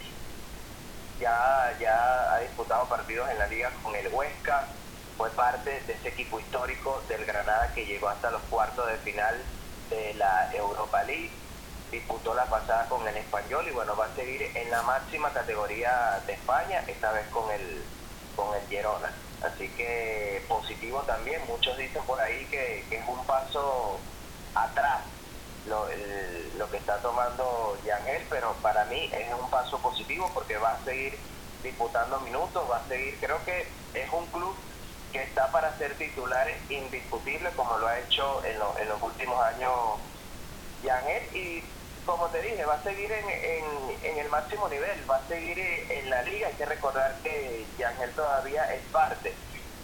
ya, 1.20 1.76
ya 1.80 2.34
ha 2.34 2.38
disputado 2.40 2.88
partidos 2.88 3.28
en 3.30 3.38
la 3.38 3.46
liga 3.46 3.70
con 3.82 3.94
el 3.94 4.08
Huesca, 4.08 4.68
fue 5.16 5.30
parte 5.30 5.70
de 5.70 5.92
ese 5.92 6.08
equipo 6.08 6.40
histórico 6.40 7.00
del 7.08 7.24
Granada 7.24 7.72
que 7.74 7.86
llegó 7.86 8.08
hasta 8.08 8.30
los 8.30 8.42
cuartos 8.42 8.86
de 8.88 8.98
final 8.98 9.34
de 9.90 10.14
la 10.14 10.52
Europa 10.54 11.02
League, 11.04 11.30
disputó 11.90 12.34
la 12.34 12.46
pasada 12.46 12.88
con 12.88 13.06
el 13.06 13.16
español 13.16 13.68
y 13.68 13.72
bueno, 13.72 13.94
va 13.96 14.06
a 14.06 14.14
seguir 14.16 14.42
en 14.56 14.70
la 14.70 14.82
máxima 14.82 15.32
categoría 15.32 16.22
de 16.26 16.32
España, 16.32 16.80
esta 16.88 17.12
vez 17.12 17.28
con 17.28 17.50
el, 17.50 17.84
con 18.34 18.54
el 18.56 18.66
Girona. 18.68 19.12
Así 19.42 19.68
que 19.76 20.44
positivo 20.48 21.02
también, 21.02 21.42
muchos 21.46 21.76
dicen 21.76 22.02
por 22.04 22.20
ahí 22.20 22.46
que, 22.46 22.86
que 22.88 22.96
es 22.96 23.08
un 23.08 23.24
paso 23.26 24.00
atrás 24.54 25.11
lo, 25.66 25.86
lo 26.58 26.70
que 26.70 26.76
está 26.76 26.98
tomando 26.98 27.76
Yangel, 27.84 28.26
pero 28.28 28.52
para 28.62 28.84
mí 28.86 29.10
es 29.12 29.32
un 29.34 29.48
paso 29.50 29.78
positivo 29.78 30.30
porque 30.34 30.56
va 30.56 30.72
a 30.72 30.84
seguir 30.84 31.18
disputando 31.62 32.20
minutos, 32.20 32.68
va 32.70 32.78
a 32.78 32.88
seguir, 32.88 33.18
creo 33.20 33.44
que 33.44 33.66
es 33.94 34.12
un 34.12 34.26
club 34.26 34.54
que 35.12 35.22
está 35.22 35.50
para 35.52 35.76
ser 35.78 35.94
titular 35.96 36.48
indiscutible 36.68 37.50
como 37.54 37.76
lo 37.78 37.86
ha 37.86 37.98
hecho 38.00 38.42
en, 38.44 38.56
en 38.80 38.88
los 38.88 39.02
últimos 39.02 39.40
años 39.44 39.72
Yangel 40.82 41.36
y 41.36 41.62
como 42.04 42.26
te 42.28 42.42
dije, 42.42 42.64
va 42.64 42.74
a 42.74 42.82
seguir 42.82 43.12
en, 43.12 43.28
en, 43.30 43.64
en, 44.02 44.18
el 44.18 44.28
máximo 44.28 44.68
nivel, 44.68 45.08
va 45.08 45.18
a 45.18 45.28
seguir 45.28 45.56
en 45.58 46.10
la 46.10 46.22
liga, 46.22 46.48
hay 46.48 46.54
que 46.54 46.66
recordar 46.66 47.16
que 47.22 47.64
Yangel 47.78 48.10
todavía 48.14 48.74
es 48.74 48.82
parte 48.90 49.32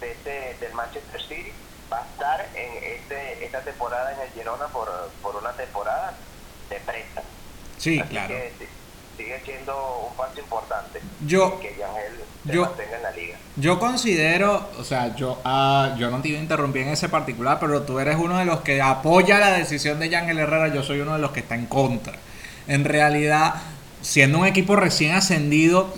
de 0.01 0.11
este, 0.11 0.57
del 0.59 0.73
Manchester 0.73 1.21
City 1.21 1.53
va 1.91 1.99
a 1.99 2.05
estar 2.05 2.47
en 2.55 2.83
este, 2.83 3.45
esta 3.45 3.61
temporada 3.61 4.13
en 4.13 4.21
el 4.21 4.29
Girona 4.31 4.67
por, 4.67 4.89
por 5.21 5.35
una 5.35 5.51
temporada 5.53 6.13
de 6.69 6.75
prensa. 6.77 7.21
Sí, 7.77 8.01
claro. 8.09 8.27
Que 8.27 8.51
sigue 9.17 9.41
siendo 9.43 10.07
un 10.09 10.15
paso 10.15 10.39
importante 10.39 11.01
yo, 11.25 11.59
que 11.59 11.75
Yangel 11.77 12.13
se 12.45 12.53
yo, 12.53 12.61
mantenga 12.61 12.95
en 12.95 13.03
la 13.03 13.11
liga. 13.11 13.37
Yo 13.57 13.79
considero, 13.79 14.69
o 14.77 14.83
sea, 14.83 15.13
yo, 15.15 15.41
uh, 15.43 15.97
yo 15.97 16.09
no 16.09 16.21
te 16.21 16.29
iba 16.29 16.39
a 16.39 16.41
interrumpir 16.41 16.83
en 16.83 16.89
ese 16.89 17.09
particular, 17.09 17.57
pero 17.59 17.81
tú 17.81 17.99
eres 17.99 18.15
uno 18.17 18.37
de 18.37 18.45
los 18.45 18.61
que 18.61 18.81
apoya 18.81 19.39
la 19.39 19.51
decisión 19.51 19.99
de 19.99 20.09
Yangel 20.09 20.39
Herrera, 20.39 20.73
yo 20.73 20.83
soy 20.83 21.01
uno 21.01 21.13
de 21.13 21.19
los 21.19 21.31
que 21.31 21.41
está 21.41 21.55
en 21.55 21.65
contra. 21.65 22.13
En 22.67 22.85
realidad, 22.85 23.55
siendo 24.01 24.39
un 24.39 24.45
equipo 24.45 24.77
recién 24.77 25.13
ascendido, 25.13 25.93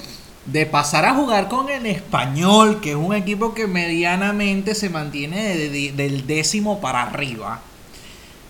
de 0.46 0.66
pasar 0.66 1.06
a 1.06 1.14
jugar 1.14 1.48
con 1.48 1.70
el 1.70 1.86
español, 1.86 2.82
que 2.82 2.92
es 2.92 2.96
un 2.96 3.14
equipo 3.14 3.54
que 3.54 3.68
medianamente 3.68 4.76
se 4.76 4.90
mantiene 4.90 5.56
de, 5.56 5.70
de, 5.70 5.92
del 5.92 6.26
décimo 6.26 6.82
para 6.82 7.04
arriba, 7.04 7.62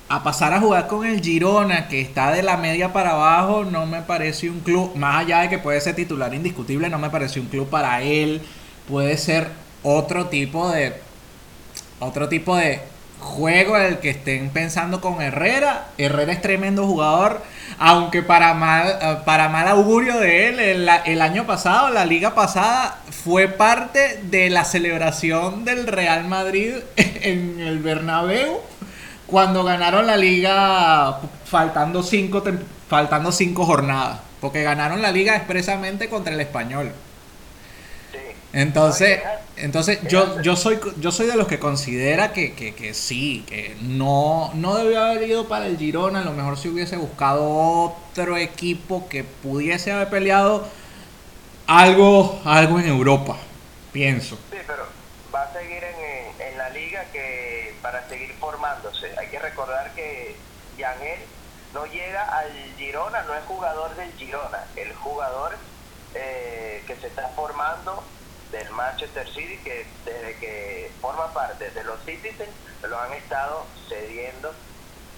a 0.08 0.24
pasar 0.24 0.54
a 0.54 0.60
jugar 0.60 0.88
con 0.88 1.06
el 1.06 1.22
Girona, 1.22 1.88
que 1.88 2.02
está 2.02 2.32
de 2.32 2.44
la 2.44 2.58
media 2.58 2.92
para 2.92 3.12
abajo, 3.12 3.66
no 3.66 3.86
me 3.86 4.02
parece 4.02 4.50
un 4.50 4.60
club, 4.60 4.96
más 4.96 5.22
allá 5.22 5.40
de 5.42 5.50
que 5.50 5.58
puede 5.60 5.80
ser 5.82 5.96
titular 5.96 6.34
indiscutible, 6.34 6.90
no 6.90 7.00
me 7.00 7.10
parece 7.10 7.40
un 7.40 7.48
club 7.48 7.70
para 7.70 8.02
él, 8.02 8.42
puede 8.88 9.18
ser 9.18 9.50
otro 9.84 10.28
tipo 10.28 10.70
de 10.70 10.94
otro 12.00 12.28
tipo 12.28 12.56
de 12.56 12.82
juego 13.22 13.78
el 13.78 14.00
que 14.00 14.10
estén 14.10 14.50
pensando 14.50 15.00
con 15.00 15.22
Herrera. 15.22 15.88
Herrera 15.98 16.34
es 16.34 16.42
tremendo 16.42 16.86
jugador, 16.86 17.42
aunque 17.78 18.24
para 18.24 18.54
mal, 18.54 18.98
eh, 19.02 19.18
para 19.26 19.48
mal 19.48 19.68
augurio 19.70 20.18
de 20.18 20.50
él, 20.50 20.60
el, 20.60 20.90
el, 21.06 21.22
año 21.22 21.46
pasado, 21.46 21.90
la 21.90 22.06
liga 22.06 22.36
pasada, 22.36 23.00
fue 23.24 23.48
parte 23.48 24.20
de 24.24 24.50
la 24.50 24.66
celebración 24.66 25.64
del 25.64 25.88
Real 25.88 26.26
Madrid 26.28 26.74
en 26.96 27.60
el 27.60 27.80
Bernabéu 27.80 28.60
cuando 29.28 29.64
ganaron 29.64 30.08
la 30.08 30.18
liga 30.18 31.20
faltando 31.46 32.04
cinco, 32.04 32.44
faltando 32.90 33.32
cinco 33.32 33.66
jornadas, 33.66 34.20
porque 34.42 34.64
ganaron 34.64 35.02
la 35.02 35.12
liga 35.12 35.38
expresamente 35.38 36.10
contra 36.10 36.34
el 36.34 36.42
español. 36.42 36.92
Entonces, 38.54 39.22
entonces 39.56 40.00
yo, 40.10 40.42
yo 40.42 40.56
soy 40.58 40.80
yo 40.98 41.12
soy 41.12 41.28
de 41.28 41.36
los 41.36 41.48
que 41.48 41.58
considera 41.58 42.34
que, 42.34 42.54
que, 42.54 42.76
que, 42.76 42.94
sí, 42.94 43.46
que 43.48 43.78
no, 43.82 44.52
no 44.56 44.76
debió 44.76 45.02
haber 45.02 45.24
ido 45.24 45.48
para 45.48 45.68
el 45.68 45.78
Girona, 45.78 46.20
a 46.20 46.26
lo 46.26 46.34
mejor 46.34 46.58
si 46.58 46.68
hubiese 46.68 46.98
buscado 46.98 47.50
otro 47.50 48.36
equipo 48.36 49.08
que 49.08 49.24
pudiese 49.24 49.92
haber 49.92 50.10
peleado 50.10 50.68
algo, 51.66 52.42
algo 52.44 52.80
en 52.80 52.88
Europa, 52.88 53.38
pienso. 53.94 54.36
Sí, 54.52 54.58
pero 54.68 54.84
va 55.34 55.44
a 55.44 55.54
seguir 55.54 55.82
en, 55.84 56.48
en 56.48 56.58
la 56.58 56.70
liga 56.72 57.06
que 57.14 57.74
para 57.82 58.08
seguir 58.10 58.34
formándose. 58.40 59.18
Hay 59.18 59.28
que 59.28 59.40
recordar 59.40 59.94
que 59.96 60.36
Yangel 60.78 61.20
no 61.74 61.86
llega 61.86 62.24
al 62.24 62.52
Girona, 62.78 63.24
no 63.24 63.34
es 63.34 63.44
jugador 63.46 63.92
Girona, 64.18 64.66
el 64.76 64.94
jugador 64.96 65.56
eh, 66.14 66.84
que 66.86 66.96
se 66.98 67.08
está 67.08 67.30
formando 67.30 68.04
del 68.52 68.70
Manchester 68.82 69.28
City 69.30 69.58
que 69.64 69.86
desde 70.06 70.36
que 70.38 70.92
forma 71.02 71.32
parte 71.34 71.70
de 71.70 71.84
los 71.84 72.00
Citizens 72.04 72.50
lo 72.82 73.00
han 73.00 73.14
estado 73.14 73.68
cediendo 73.88 74.52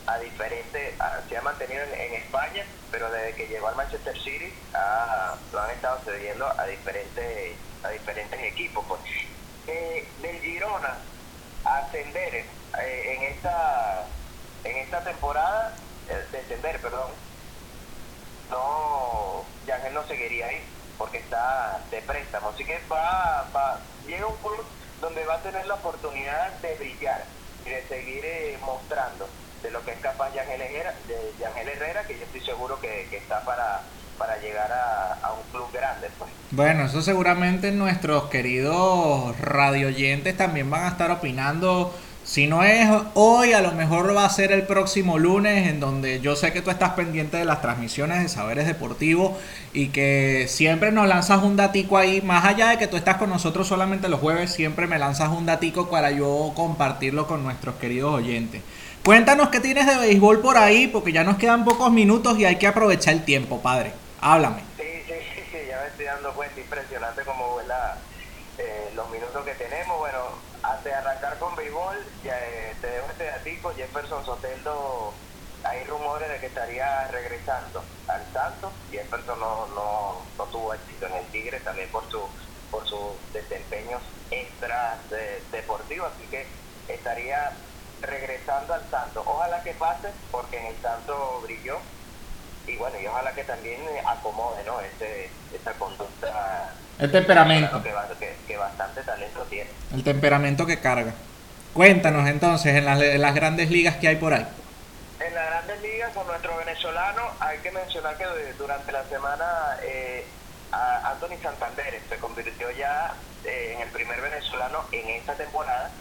a 0.06 0.18
diferentes, 0.20 0.96
se 1.30 1.38
ha 1.38 1.42
mantenido 1.42 1.82
en, 1.82 2.14
España, 2.14 2.66
pero 2.92 3.10
desde 3.10 3.36
que 3.36 3.48
llegó 3.48 3.70
al 3.70 3.78
Manchester 3.78 4.20
City 4.20 4.52
lo 5.54 5.62
han 5.62 5.72
estado 5.72 5.98
cediendo 6.04 6.46
a 6.60 6.66
diferentes, 6.66 7.56
a 7.84 7.90
diferentes 7.90 8.44
equipos. 8.44 8.84
Pues. 8.86 9.00
Eh, 9.68 10.06
del 10.22 10.42
Girona 10.42 10.98
ascender 11.64 12.36
eh, 12.36 13.16
en 13.16 13.24
esta 13.34 14.06
en 14.66 14.78
esta 14.78 15.02
temporada, 15.06 15.74
eh, 16.10 16.26
descender, 16.34 16.82
perdón, 16.82 17.12
no, 18.50 19.46
Yangel 19.66 19.94
no 19.94 20.06
seguiría 20.06 20.48
ahí 20.48 20.62
porque 21.04 21.18
está 21.18 21.82
de 21.92 22.02
préstamo. 22.02 22.48
Así 22.48 22.64
que 22.64 22.80
va, 22.90 23.46
va, 23.54 23.78
llega 24.08 24.26
un 24.26 24.38
club 24.38 24.64
donde 25.02 25.26
va 25.26 25.34
a 25.34 25.42
tener 25.42 25.68
la 25.68 25.74
oportunidad 25.74 26.54
de 26.62 26.76
brillar 26.76 27.26
y 27.66 27.72
de 27.72 27.84
seguir 27.90 28.24
eh, 28.24 28.58
mostrando 28.66 29.28
de 29.62 29.70
lo 29.72 29.84
que 29.84 29.92
es 29.92 30.00
capaz 30.00 30.34
Yangel 30.34 30.62
Herrera, 30.62 30.94
de 31.06 31.72
Herrera, 31.74 32.04
que 32.08 32.18
yo 32.18 32.24
estoy 32.24 32.40
seguro 32.40 32.80
que, 32.80 33.06
está 33.18 33.44
para, 33.44 33.82
para 34.18 34.38
llegar 34.38 34.72
a, 34.72 35.34
un 35.34 35.52
club 35.52 35.70
grande. 35.74 36.08
Pues. 36.18 36.32
Bueno, 36.52 36.86
eso 36.86 37.02
seguramente 37.02 37.74
nuestros 37.74 38.30
queridos 38.30 39.38
radioyentes 39.42 40.38
también 40.38 40.70
van 40.70 40.86
a 40.86 40.88
estar 40.88 41.12
opinando 41.12 41.94
si 42.34 42.48
no 42.48 42.64
es 42.64 42.90
hoy, 43.14 43.54
a 43.54 43.62
lo 43.62 43.74
mejor 43.74 44.18
va 44.18 44.26
a 44.26 44.30
ser 44.30 44.52
el 44.52 44.64
próximo 44.64 45.20
lunes, 45.20 45.68
en 45.68 45.80
donde 45.80 46.20
yo 46.20 46.36
sé 46.36 46.52
que 46.52 46.64
tú 46.64 46.72
estás 46.72 46.94
pendiente 46.94 47.38
de 47.38 47.46
las 47.46 47.62
transmisiones 47.62 48.24
de 48.24 48.28
Saberes 48.28 48.66
Deportivos 48.66 49.34
y 49.72 49.90
que 49.90 50.48
siempre 50.50 50.92
nos 50.92 51.08
lanzas 51.08 51.44
un 51.44 51.56
datico 51.56 51.96
ahí, 51.96 52.24
más 52.24 52.44
allá 52.44 52.70
de 52.70 52.80
que 52.80 52.88
tú 52.88 52.98
estás 52.98 53.18
con 53.18 53.30
nosotros 53.30 53.68
solamente 53.68 54.10
los 54.10 54.20
jueves, 54.20 54.52
siempre 54.52 54.88
me 54.88 54.98
lanzas 54.98 55.30
un 55.30 55.46
datico 55.46 55.92
para 55.92 56.10
yo 56.10 56.54
compartirlo 56.56 57.28
con 57.28 57.44
nuestros 57.44 57.76
queridos 57.76 58.16
oyentes. 58.16 58.64
Cuéntanos 59.06 59.50
qué 59.50 59.60
tienes 59.60 59.86
de 59.86 59.96
béisbol 59.98 60.42
por 60.42 60.58
ahí, 60.58 60.88
porque 60.88 61.12
ya 61.12 61.24
nos 61.24 61.38
quedan 61.38 61.64
pocos 61.64 61.92
minutos 61.92 62.40
y 62.40 62.46
hay 62.46 62.56
que 62.56 62.66
aprovechar 62.66 63.14
el 63.14 63.24
tiempo, 63.26 63.62
padre. 63.62 63.94
Háblame. 64.22 64.64
Sí, 64.78 65.04
sí, 65.06 65.14
sí, 65.52 65.58
ya 65.70 65.80
me 65.82 65.88
estoy 65.88 66.06
dando 66.06 66.34
cuenta, 66.34 66.60
impresionante 66.60 67.22
como 67.26 67.62
la, 67.68 67.96
eh, 68.58 68.90
los 68.96 69.08
minutos 69.12 69.46
que 69.46 69.54
tenemos. 69.54 70.00
Bueno, 70.00 70.18
antes 70.64 70.86
de 70.86 70.94
arrancar 70.94 71.38
con 71.40 71.56
béisbol, 71.56 71.98
ya, 72.24 72.40
eh, 72.40 72.74
te 72.80 72.88
dejo 72.88 73.08
este 73.12 73.26
datico, 73.26 73.74
Jefferson 73.76 74.26
Soteldo, 74.26 75.14
hay 75.64 75.84
rumores 76.24 76.30
de 76.30 76.40
que 76.40 76.48
estaría 76.48 77.08
regresando 77.08 77.84
al 78.08 78.22
Santos, 78.34 78.72
Jefferson 78.92 79.40
no, 79.40 79.68
no, 79.68 80.22
no 80.38 80.44
tuvo 80.46 80.74
éxito 80.74 81.08
en 81.08 81.14
el 81.14 81.26
Tigre, 81.28 81.60
también 81.60 81.90
por 81.90 82.10
su 82.10 82.22
por 82.72 82.88
sus 82.88 83.12
desempeños 83.32 84.02
extra 84.32 84.98
deportivos, 85.52 86.12
así 86.16 86.26
que 86.32 86.48
estaría 86.88 87.52
regresando 88.02 88.74
al 88.74 88.82
Santos. 88.90 89.24
Ojalá 89.28 89.62
que 89.62 89.74
pase, 89.74 90.10
porque 90.32 90.58
en 90.58 90.66
el 90.66 90.82
Santos 90.82 91.44
brilló, 91.44 91.78
y 92.66 92.76
bueno, 92.78 93.00
y 93.00 93.06
ojalá 93.06 93.32
que 93.34 93.44
también 93.44 93.80
acomode 94.08 94.64
¿no? 94.64 94.82
Este, 94.82 95.30
esta 95.54 95.74
conducta 95.74 96.74
el 97.00 97.12
temperamento. 97.12 97.82
Que, 98.48 98.58
bastante 98.58 99.02
talento 99.02 99.42
tiene. 99.50 99.70
El 99.94 100.04
temperamento 100.04 100.66
que 100.66 100.80
carga. 100.80 101.14
Cuéntanos 101.74 102.28
entonces 102.30 102.76
en 102.76 102.86
las, 102.86 103.36
grandes 103.36 103.70
ligas 103.70 103.98
que 103.98 104.08
hay 104.08 104.16
por 104.16 104.34
ahí. 104.34 104.46
En 105.24 105.34
las 105.34 105.46
grandes 105.46 105.82
ligas 105.82 106.14
con 106.14 106.28
nuestro 106.28 106.58
venezolano 106.58 107.22
hay 107.40 107.58
que 107.60 107.72
mencionar 107.72 108.18
que 108.18 108.26
durante 108.58 108.92
la 108.92 109.06
semana 109.06 109.78
eh, 109.82 110.26
Anthony 110.70 111.38
Santander 111.42 112.02
se 112.10 112.18
convirtió 112.18 112.70
ya 112.72 113.16
eh, 113.46 113.72
en 113.74 113.82
el 113.84 113.90
primer 113.92 114.20
venezolano 114.20 114.84
en 114.92 115.08
esta 115.12 115.34
temporada 115.36 115.92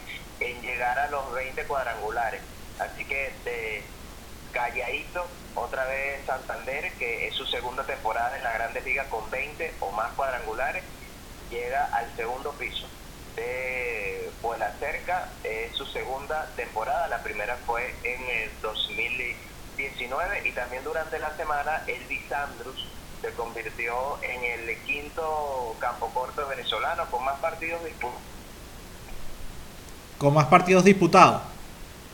en 0.41 0.61
llegar 0.61 0.99
a 0.99 1.07
los 1.07 1.31
20 1.31 1.63
cuadrangulares. 1.67 2.41
Así 2.79 3.05
que 3.05 3.31
de 3.45 3.83
calladito 4.51 5.25
otra 5.55 5.85
vez 5.85 6.25
Santander, 6.25 6.91
que 6.95 7.29
es 7.29 7.35
su 7.35 7.45
segunda 7.45 7.85
temporada 7.85 8.35
en 8.35 8.43
la 8.43 8.51
Grandes 8.51 8.83
Ligas 8.83 9.07
con 9.07 9.29
20 9.31 9.75
o 9.79 9.91
más 9.93 10.11
cuadrangulares, 10.15 10.83
llega 11.49 11.85
al 11.93 12.13
segundo 12.17 12.51
piso 12.53 12.89
de 13.35 14.29
Puebla 14.41 14.73
Cerca, 14.79 15.29
es 15.43 15.75
su 15.75 15.85
segunda 15.85 16.47
temporada, 16.55 17.07
la 17.07 17.23
primera 17.23 17.57
fue 17.65 17.93
en 18.03 18.21
el 18.21 18.51
2019 18.61 20.47
y 20.47 20.51
también 20.51 20.83
durante 20.83 21.19
la 21.19 21.35
semana 21.35 21.83
Elvis 21.87 22.31
Andrus 22.31 22.87
se 23.21 23.31
convirtió 23.31 24.21
en 24.21 24.43
el 24.43 24.77
quinto 24.83 25.75
campo 25.79 26.09
corto 26.13 26.47
venezolano 26.47 27.05
con 27.09 27.23
más 27.23 27.39
partidos 27.39 27.83
disputados. 27.83 28.21
Con 30.17 30.33
más 30.33 30.47
partidos 30.47 30.83
disputados 30.83 31.41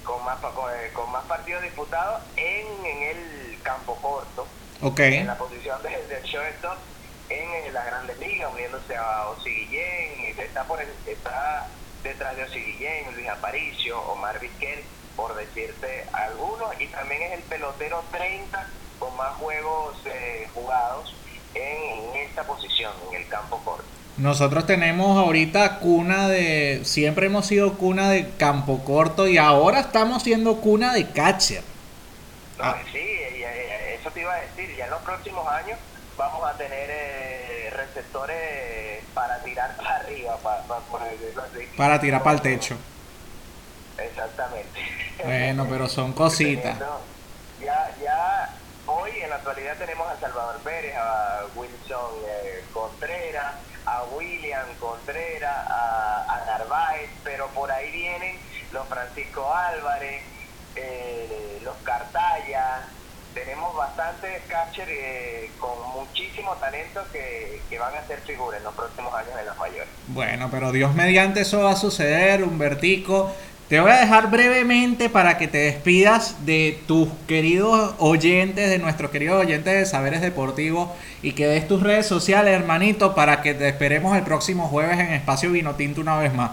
con 0.10 0.26
más, 0.26 0.40
eh, 0.74 0.92
con 0.94 1.12
más 1.12 1.24
partidos 1.26 1.62
disputados 1.62 2.22
en, 2.36 2.66
en 2.84 3.04
el 3.04 3.62
campo 3.62 3.96
corto, 4.02 4.48
okay. 4.82 5.18
en 5.18 5.28
la 5.28 5.38
posición 5.38 5.82
de, 5.84 5.90
shortstop 6.24 6.78
en, 7.30 7.72
las 7.72 7.86
grandes 7.86 8.18
ligas, 8.18 8.52
uniéndose 8.52 8.96
a 8.96 9.28
Osigillén, 9.30 10.36
está, 10.40 10.64
por 10.64 10.80
está 11.20 11.68
detrás 12.04 12.36
de 12.36 12.44
Osigillén, 12.44 13.14
Luis 13.14 13.28
Aparicio, 13.28 14.00
Omar 14.12 14.40
Vizquel, 14.40 14.80
por 15.16 15.36
decirte 15.36 16.06
algunos, 16.14 16.80
y 16.80 16.88
también 16.88 17.22
es 17.24 17.34
el 17.34 17.42
pelotero 17.42 18.04
30 18.12 18.68
con 19.00 19.16
más 19.18 19.36
juegos 19.36 19.98
eh, 20.06 20.48
jugados 20.54 21.14
en 21.54 22.16
esta 22.16 22.44
posición, 22.44 22.94
en 23.10 23.22
el 23.22 23.28
campo 23.28 23.62
corto. 23.64 23.84
Nosotros 24.18 24.66
tenemos 24.66 25.18
ahorita 25.18 25.80
cuna 25.80 26.28
de. 26.28 26.82
Siempre 26.84 27.28
hemos 27.28 27.48
sido 27.48 27.78
cuna 27.78 28.10
de 28.10 28.30
campo 28.32 28.84
corto 28.84 29.28
y 29.28 29.38
ahora 29.38 29.80
estamos 29.80 30.24
siendo 30.24 30.60
cuna 30.60 30.94
de 30.94 31.10
catcher. 31.10 31.64
Ah. 32.60 32.76
Sí, 32.92 33.00
eso 34.00 34.12
te 34.12 34.22
iba 34.22 34.34
a 34.34 34.42
decir. 34.42 34.76
Ya 34.76 34.86
en 34.86 34.92
los 34.92 35.02
próximos 35.04 35.48
años 35.48 35.80
vamos 36.18 36.44
a 36.46 36.54
tener 36.58 36.90
eh, 36.90 37.70
receptores 37.74 39.04
para 39.14 39.42
tirar 39.42 39.76
para 39.78 39.96
arriba, 39.98 40.38
para, 40.78 41.12
para 41.78 42.00
tirar 42.00 42.24
para 42.24 42.36
el 42.36 42.42
techo. 42.42 42.78
Exactamente. 43.98 44.80
Bueno, 45.24 45.68
pero 45.70 45.88
son 45.90 46.14
cositas. 46.24 46.78
Ya, 47.60 47.92
ya 48.02 48.56
hoy 48.86 49.12
en 49.22 49.30
la 49.30 49.36
actualidad 49.36 49.78
tenemos 49.78 50.08
a 50.08 50.20
Salvador 50.20 50.60
Pérez, 50.62 50.96
a 50.96 51.42
Wilson 51.56 52.12
eh, 52.26 52.64
Contreras 52.74 53.56
a 53.90 54.04
William 54.16 54.68
Contreras, 54.80 55.68
a, 55.68 56.44
Narváez, 56.46 57.10
pero 57.24 57.48
por 57.48 57.72
ahí 57.72 57.92
vienen 57.92 58.38
los 58.72 58.88
Francisco 58.88 59.52
Álvarez, 59.54 60.22
eh, 60.76 61.60
los 61.64 61.76
Cartaya, 61.78 62.88
tenemos 63.50 63.76
bastantes 63.76 64.44
catchers 64.48 64.92
eh, 64.92 65.50
con 65.60 65.72
muchísimo 65.96 66.54
talento 66.58 67.02
que, 67.12 67.60
van 67.80 67.96
a 67.96 68.06
ser 68.06 68.20
figuras 68.20 68.60
en 68.60 68.64
los 68.66 68.76
próximos 68.76 69.12
años 69.14 69.32
los 69.44 69.58
mayores. 69.58 69.88
Bueno, 70.08 70.50
pero 70.52 70.72
Dios 70.72 70.94
mediante 70.94 71.42
eso 71.42 71.64
va 71.64 71.72
a 71.72 71.76
suceder, 71.76 72.44
Humbertico. 72.44 73.32
Te 73.68 73.80
voy 73.80 73.92
a 73.92 73.96
dejar 73.96 74.30
brevemente 74.30 75.10
para 75.10 75.38
que 75.38 75.48
te 75.48 75.58
despidas 75.60 76.46
de 76.46 76.80
tus 76.88 77.10
queridos 77.28 77.96
oyentes, 77.98 78.70
de 78.70 78.78
nuestros 78.78 79.10
queridos 79.10 79.44
oyentes 79.44 79.74
de 79.74 79.86
Saberes 79.86 80.22
Deportivos 80.22 80.90
y 81.24 81.32
que 81.32 81.48
des 81.48 81.68
tus 81.68 81.82
redes 81.82 82.06
sociales, 82.06 82.54
hermanito, 82.54 83.16
para 83.16 83.42
que 83.42 83.56
te 83.56 83.68
esperemos 83.68 84.16
el 84.16 84.24
próximo 84.24 84.68
jueves 84.68 85.00
en 85.00 85.14
Espacio 85.14 85.52
Vino 85.52 85.74
Tinto 85.74 86.02
una 86.02 86.18
vez 86.18 86.34
más. 86.34 86.52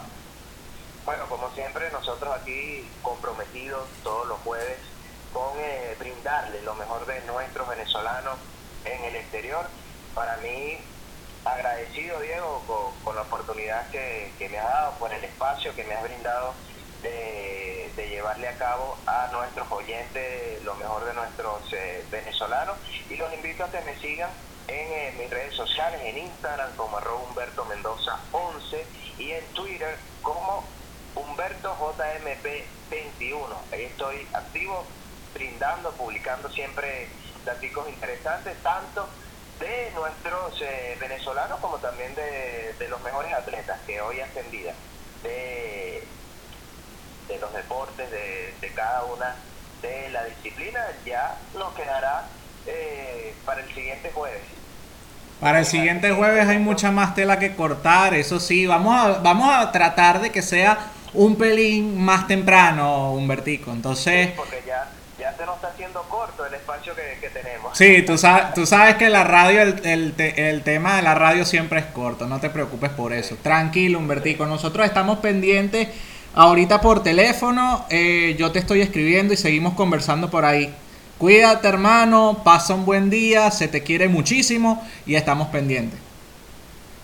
Bueno, 1.05 1.25
como 1.29 1.51
siempre, 1.51 1.91
nosotros 1.91 2.35
aquí 2.41 2.87
comprometidos 3.03 3.87
todos 4.03 4.27
los 4.29 4.39
jueves 4.39 4.77
con 5.37 5.53
eh, 5.59 5.95
brindarle 5.99 6.63
lo 6.63 6.75
mejor 6.77 7.05
de 7.05 7.21
nuestros 7.27 7.69
venezolanos 7.69 8.39
en 8.87 9.05
el 9.05 9.17
exterior. 9.17 9.67
Para 10.17 10.39
mí, 10.39 10.79
agradecido, 11.45 12.19
Diego, 12.21 12.95
con, 13.05 13.15
la 13.15 13.21
oportunidad 13.21 13.91
que, 13.91 14.33
que 14.39 14.49
me 14.49 14.59
has 14.59 14.65
dado, 14.65 14.99
por 14.99 15.13
el 15.13 15.23
espacio 15.23 15.75
que 15.75 15.85
me 15.85 15.93
has 15.93 16.03
brindado 16.05 16.55
de, 17.03 17.93
llevarle 18.09 18.49
a 18.49 18.57
cabo 18.57 18.97
a 19.07 19.29
nuestros 19.31 19.71
oyentes 19.71 20.63
lo 20.65 20.75
mejor 20.77 21.05
de 21.05 21.13
nuestros 21.13 21.71
eh, 21.75 22.03
venezolanos 22.11 22.79
y 23.11 23.17
los 23.17 23.31
invito 23.35 23.65
a 23.65 23.71
que 23.71 23.83
me 23.83 23.95
sigan 23.99 24.31
en 24.69 24.91
eh, 24.91 25.15
mis 25.19 25.29
redes 25.29 25.55
sociales, 25.55 26.01
en 26.03 26.17
Instagram 26.17 26.75
como 26.77 26.97
arroba 26.97 27.23
Humberto 27.29 27.67
Mendoza 27.67 28.19
11 28.33 28.87
y 29.19 29.33
en 29.33 29.45
Twitter 29.53 29.99
como 30.23 30.65
Humberto 31.15 31.77
JMP21. 31.77 33.55
Ahí 33.71 33.83
estoy 33.83 34.27
activo, 34.33 34.87
brindando, 35.35 35.93
publicando 35.93 36.51
siempre 36.53 37.07
datos 37.45 37.89
interesantes, 37.91 38.57
tanto 38.63 39.07
de 39.61 39.91
nuestros 39.95 40.61
eh, 40.63 40.97
venezolanos 41.01 41.59
como 41.61 41.79
también 41.79 42.15
de, 42.15 42.75
de, 42.79 42.89
los 42.89 43.01
mejores 43.03 43.33
atletas 43.33 43.79
que 43.87 44.01
hoy 44.01 44.21
hacen 44.21 44.51
vida 44.51 44.75
de 45.23 46.07
de 47.29 47.39
los 47.39 47.53
deportes, 47.53 48.11
de, 48.11 48.69
cada 48.75 49.05
una 49.05 49.37
de 49.83 50.11
la 50.11 50.25
disciplina, 50.25 50.81
ya 51.05 51.37
nos 51.57 51.73
quedará 51.75 52.27
eh, 52.67 53.35
para 53.45 53.63
el 53.63 53.75
siguiente 53.75 54.11
jueves. 54.13 54.43
Para 55.41 55.61
el 55.61 55.67
siguiente 55.67 56.13
jueves 56.13 56.47
hay 56.49 56.59
mucha 56.59 56.91
más 56.91 57.15
tela 57.15 57.39
que 57.39 57.55
cortar, 57.55 58.15
eso 58.15 58.41
sí, 58.41 58.67
vamos 58.67 58.95
a, 58.95 59.19
vamos 59.19 59.51
a 59.51 59.71
tratar 59.73 60.21
de 60.21 60.31
que 60.31 60.43
sea 60.43 60.79
un 61.15 61.37
pelín 61.37 62.03
más 62.03 62.27
temprano, 62.27 63.13
Humbertico, 63.13 63.71
entonces... 63.71 64.33
porque 64.37 64.63
ya, 64.67 64.89
se 65.37 65.47
nos 65.47 65.57
está 65.57 65.69
haciendo 65.69 66.03
corto 66.03 66.47
el 66.47 66.55
espacio 66.55 66.95
que, 66.95 67.19
que 67.21 67.29
tenemos. 67.31 67.77
Sí, 67.77 68.03
tú 68.03 68.17
sabes, 68.17 68.55
tú 68.55 68.67
sabes 68.67 68.97
que 68.97 69.09
la 69.09 69.25
radio, 69.25 69.63
el, 69.63 69.81
el, 69.85 70.15
el, 70.19 70.63
tema 70.63 70.97
de 70.97 71.03
la 71.03 71.15
radio 71.15 71.45
siempre 71.45 71.81
es 71.81 71.87
corto, 71.87 72.27
no 72.27 72.41
te 72.41 72.51
preocupes 72.51 72.91
por 72.91 73.13
eso. 73.13 73.37
Tranquilo, 73.43 73.99
Humbertico, 73.99 74.47
nosotros 74.47 74.87
estamos 74.87 75.19
pendientes 75.19 75.89
ahorita 76.37 76.81
por 76.81 77.03
teléfono, 77.03 77.87
eh, 77.89 78.37
yo 78.39 78.53
te 78.53 78.61
estoy 78.61 78.83
escribiendo 78.83 79.35
y 79.35 79.37
seguimos 79.37 79.75
conversando 79.75 80.31
por 80.31 80.45
ahí. 80.45 80.73
Cuídate 81.19 81.67
hermano, 81.67 82.43
pasa 82.45 82.75
un 82.75 82.85
buen 82.85 83.09
día, 83.09 83.51
se 83.51 83.69
te 83.69 83.83
quiere 83.83 84.07
muchísimo 84.07 84.87
y 85.07 85.17
estamos 85.17 85.49
pendientes. 85.49 85.99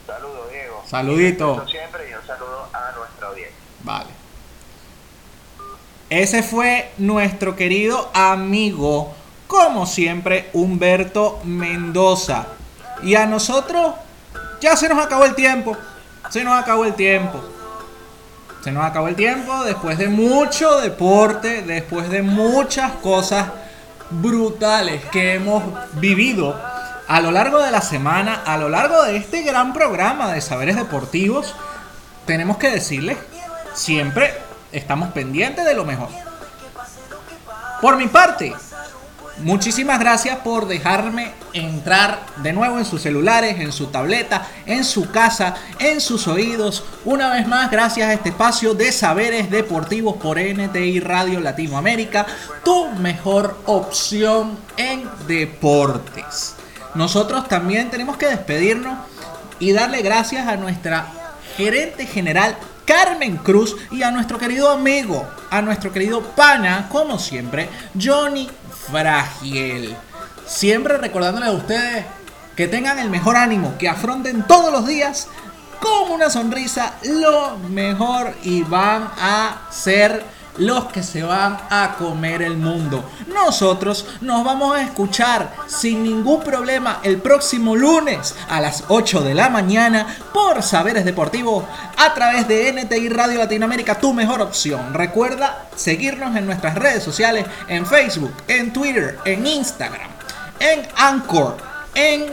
Saludos 0.07 0.51
Diego. 0.51 0.83
Saludito. 0.87 1.67
siempre 1.67 2.11
y 2.11 2.15
un 2.15 2.27
saludo 2.27 2.69
a 2.75 2.93
nuestra 2.93 3.29
audiencia. 3.29 3.57
Vale. 3.83 4.11
Ese 6.13 6.43
fue 6.43 6.93
nuestro 6.99 7.57
querido 7.57 8.11
amigo, 8.13 9.15
como 9.47 9.87
siempre, 9.87 10.51
Humberto 10.53 11.41
Mendoza. 11.45 12.49
Y 13.03 13.15
a 13.15 13.25
nosotros 13.25 13.95
ya 14.61 14.77
se 14.77 14.91
nos 14.91 15.03
acabó 15.03 15.25
el 15.25 15.35
tiempo. 15.35 15.75
Se 16.29 16.45
nos 16.45 16.61
acabó 16.61 16.85
el 16.85 16.93
tiempo. 16.93 17.43
Se 18.63 18.71
nos 18.73 18.85
acabó 18.85 19.09
el 19.09 19.17
tiempo 19.17 19.65
después 19.65 19.97
de 19.97 20.09
mucho 20.09 20.83
deporte, 20.83 21.63
después 21.63 22.11
de 22.11 22.21
muchas 22.21 22.93
cosas 22.93 23.49
brutales 24.11 25.03
que 25.07 25.33
hemos 25.33 25.63
vivido 25.95 26.61
a 27.09 27.23
lo 27.23 27.31
largo 27.31 27.59
de 27.63 27.71
la 27.71 27.81
semana, 27.81 28.43
a 28.45 28.59
lo 28.59 28.69
largo 28.69 29.03
de 29.05 29.17
este 29.17 29.45
gran 29.45 29.73
programa 29.73 30.31
de 30.31 30.43
saberes 30.43 30.77
deportivos. 30.77 31.55
Tenemos 32.27 32.59
que 32.59 32.71
decirles, 32.71 33.17
siempre 33.73 34.42
estamos 34.73 35.11
pendientes 35.13 35.65
de 35.65 35.75
lo 35.75 35.85
mejor. 35.85 36.09
Por 37.81 37.97
mi 37.97 38.07
parte, 38.07 38.55
Muchísimas 39.39 39.99
gracias 39.99 40.39
por 40.39 40.69
dejarme 40.69 41.33
entrar 41.53 42.21
de 42.37 42.53
nuevo 42.53 42.79
en 42.79 42.85
sus 42.85 43.03
celulares, 43.03 43.59
en 43.59 43.73
su 43.73 43.87
tableta, 43.87 44.47
en 44.67 44.85
su 44.85 45.11
casa, 45.11 45.55
en 45.79 46.01
sus 46.01 46.29
oídos. 46.29 46.85
Una 47.05 47.31
vez 47.31 47.49
más, 47.49 47.71
gracias 47.71 48.09
a 48.09 48.13
este 48.13 48.29
espacio 48.29 48.75
de 48.75 48.93
saberes 48.93 49.51
deportivos 49.51 50.17
por 50.19 50.39
NTI 50.39 51.01
Radio 51.01 51.41
Latinoamérica, 51.41 52.27
tu 52.63 52.91
mejor 52.91 53.59
opción 53.67 54.59
en 54.77 55.09
deportes. 55.27 56.55
Nosotros 56.95 57.49
también 57.49 57.91
tenemos 57.91 58.19
que 58.19 58.27
despedirnos 58.27 58.97
y 59.59 59.73
darle 59.73 60.03
gracias 60.03 60.47
a 60.47 60.57
nuestra 60.57 61.07
gerente 61.57 62.07
general 62.07 62.57
Carmen 62.85 63.37
Cruz 63.39 63.77
y 63.91 64.03
a 64.03 64.11
nuestro 64.11 64.39
querido 64.39 64.71
amigo, 64.71 65.29
a 65.51 65.63
nuestro 65.63 65.93
querido 65.93 66.23
pana, 66.23 66.89
como 66.91 67.19
siempre, 67.19 67.69
Johnny 68.01 68.49
Frágil. 68.91 69.97
Siempre 70.47 70.99
recordándole 70.99 71.47
a 71.47 71.53
ustedes 71.53 72.05
que 72.57 72.69
tengan 72.69 72.99
el 72.99 73.11
mejor 73.11 73.37
ánimo, 73.37 73.77
que 73.79 73.89
afronten 73.89 74.43
todos 74.47 74.73
los 74.73 74.87
días 74.87 75.29
con 75.81 76.13
una 76.13 76.31
sonrisa 76.31 76.95
lo 77.05 77.59
mejor 77.59 78.35
y 78.43 78.63
van 78.63 79.11
a 79.19 79.69
ser 79.71 80.25
los 80.59 80.87
que 80.87 81.03
se 81.03 81.23
van 81.23 81.59
a 81.71 81.97
comer 81.99 82.43
el 82.43 82.57
mundo. 82.57 83.05
Nosotros 83.29 84.07
nos 84.21 84.45
vamos 84.45 84.77
a 84.77 84.83
escuchar 84.83 85.55
sin 85.67 86.03
ningún 86.03 86.43
problema 86.43 87.01
el 87.03 87.19
próximo 87.19 87.75
lunes 87.77 88.35
a 88.49 88.61
las 88.61 88.85
8 88.89 89.23
de 89.23 89.35
la 89.35 89.49
mañana 89.49 90.07
por 90.33 90.63
Saberes 90.63 91.05
Deportivos 91.05 91.65
a 91.97 92.15
través 92.15 92.47
de 92.49 92.73
NTI 92.73 93.09
Radio 93.09 93.39
Latinoamérica, 93.39 93.99
tu 93.99 94.13
mejor 94.13 94.41
opción. 94.41 94.93
Recuerda 94.95 95.69
seguirnos 95.77 96.37
en 96.37 96.47
nuestras 96.47 96.75
redes 96.75 97.03
sociales, 97.03 97.47
en 97.69 97.87
Facebook, 97.87 98.35
en 98.49 98.73
Twitter, 98.73 99.19
en 99.25 99.47
Instagram, 99.47 100.11
en 100.59 100.87
Anchor, 100.97 101.57
en 101.95 102.27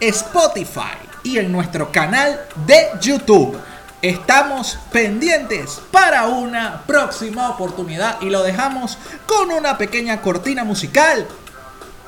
Spotify 0.00 0.96
y 1.22 1.38
en 1.38 1.52
nuestro 1.52 1.92
canal 1.92 2.40
de 2.66 2.88
YouTube. 3.00 3.56
Estamos 4.02 4.78
pendientes 4.90 5.80
para 5.90 6.26
una 6.26 6.84
próxima 6.86 7.50
oportunidad 7.50 8.20
y 8.22 8.30
lo 8.30 8.42
dejamos 8.42 8.96
con 9.26 9.50
una 9.50 9.76
pequeña 9.76 10.22
cortina 10.22 10.64
musical 10.64 11.26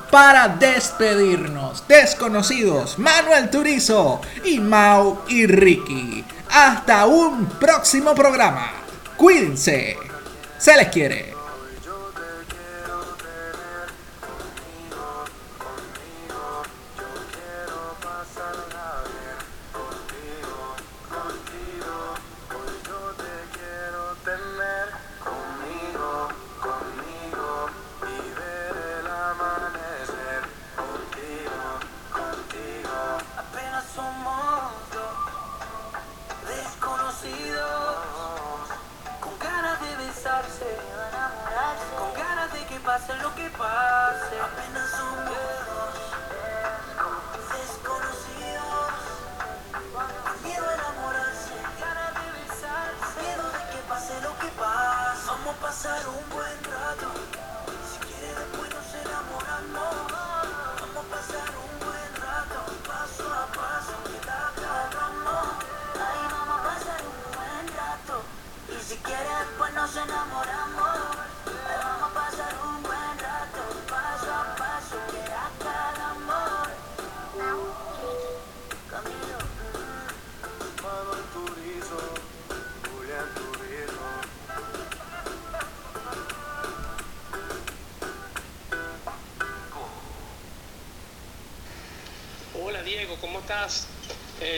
para 0.09 0.47
despedirnos. 0.47 1.87
Desconocidos, 1.87 2.97
Manuel 2.97 3.51
Turizo 3.51 4.21
y 4.43 4.59
Mau 4.59 5.21
y 5.27 5.45
Ricky. 5.45 6.25
Hasta 6.49 7.05
un 7.05 7.45
próximo 7.45 8.15
programa. 8.15 8.71
Cuídense. 9.15 9.97
Se 10.57 10.75
les 10.75 10.87
quiere. 10.87 11.32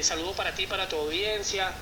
Saludo 0.06 0.34
para 0.34 0.54
ti, 0.54 0.68
para 0.68 0.88
tu 0.88 0.98
audiencia. 0.98 1.74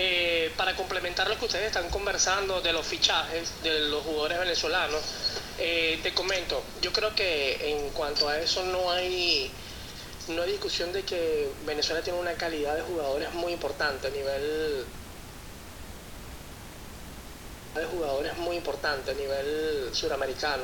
Eh, 0.00 0.52
para 0.56 0.76
complementar 0.76 1.28
lo 1.28 1.36
que 1.36 1.46
ustedes 1.46 1.66
están 1.66 1.88
conversando 1.88 2.60
de 2.60 2.72
los 2.72 2.86
fichajes 2.86 3.60
de 3.64 3.80
los 3.80 4.04
jugadores 4.04 4.38
venezolanos, 4.38 5.02
eh, 5.58 5.98
te 6.04 6.14
comento, 6.14 6.62
yo 6.80 6.92
creo 6.92 7.12
que 7.16 7.72
en 7.72 7.90
cuanto 7.90 8.28
a 8.28 8.38
eso 8.38 8.62
no 8.62 8.92
hay, 8.92 9.50
no 10.28 10.42
hay 10.42 10.52
discusión 10.52 10.92
de 10.92 11.02
que 11.02 11.50
Venezuela 11.66 12.00
tiene 12.00 12.20
una 12.20 12.34
calidad 12.34 12.76
de 12.76 12.82
jugadores 12.82 13.34
muy 13.34 13.52
importante 13.52 14.06
a 14.06 14.10
nivel 14.10 14.84
de 17.74 17.84
jugadores 17.86 18.36
muy 18.36 18.56
importante 18.56 19.10
a 19.10 19.14
nivel 19.14 19.90
suramericano. 19.92 20.62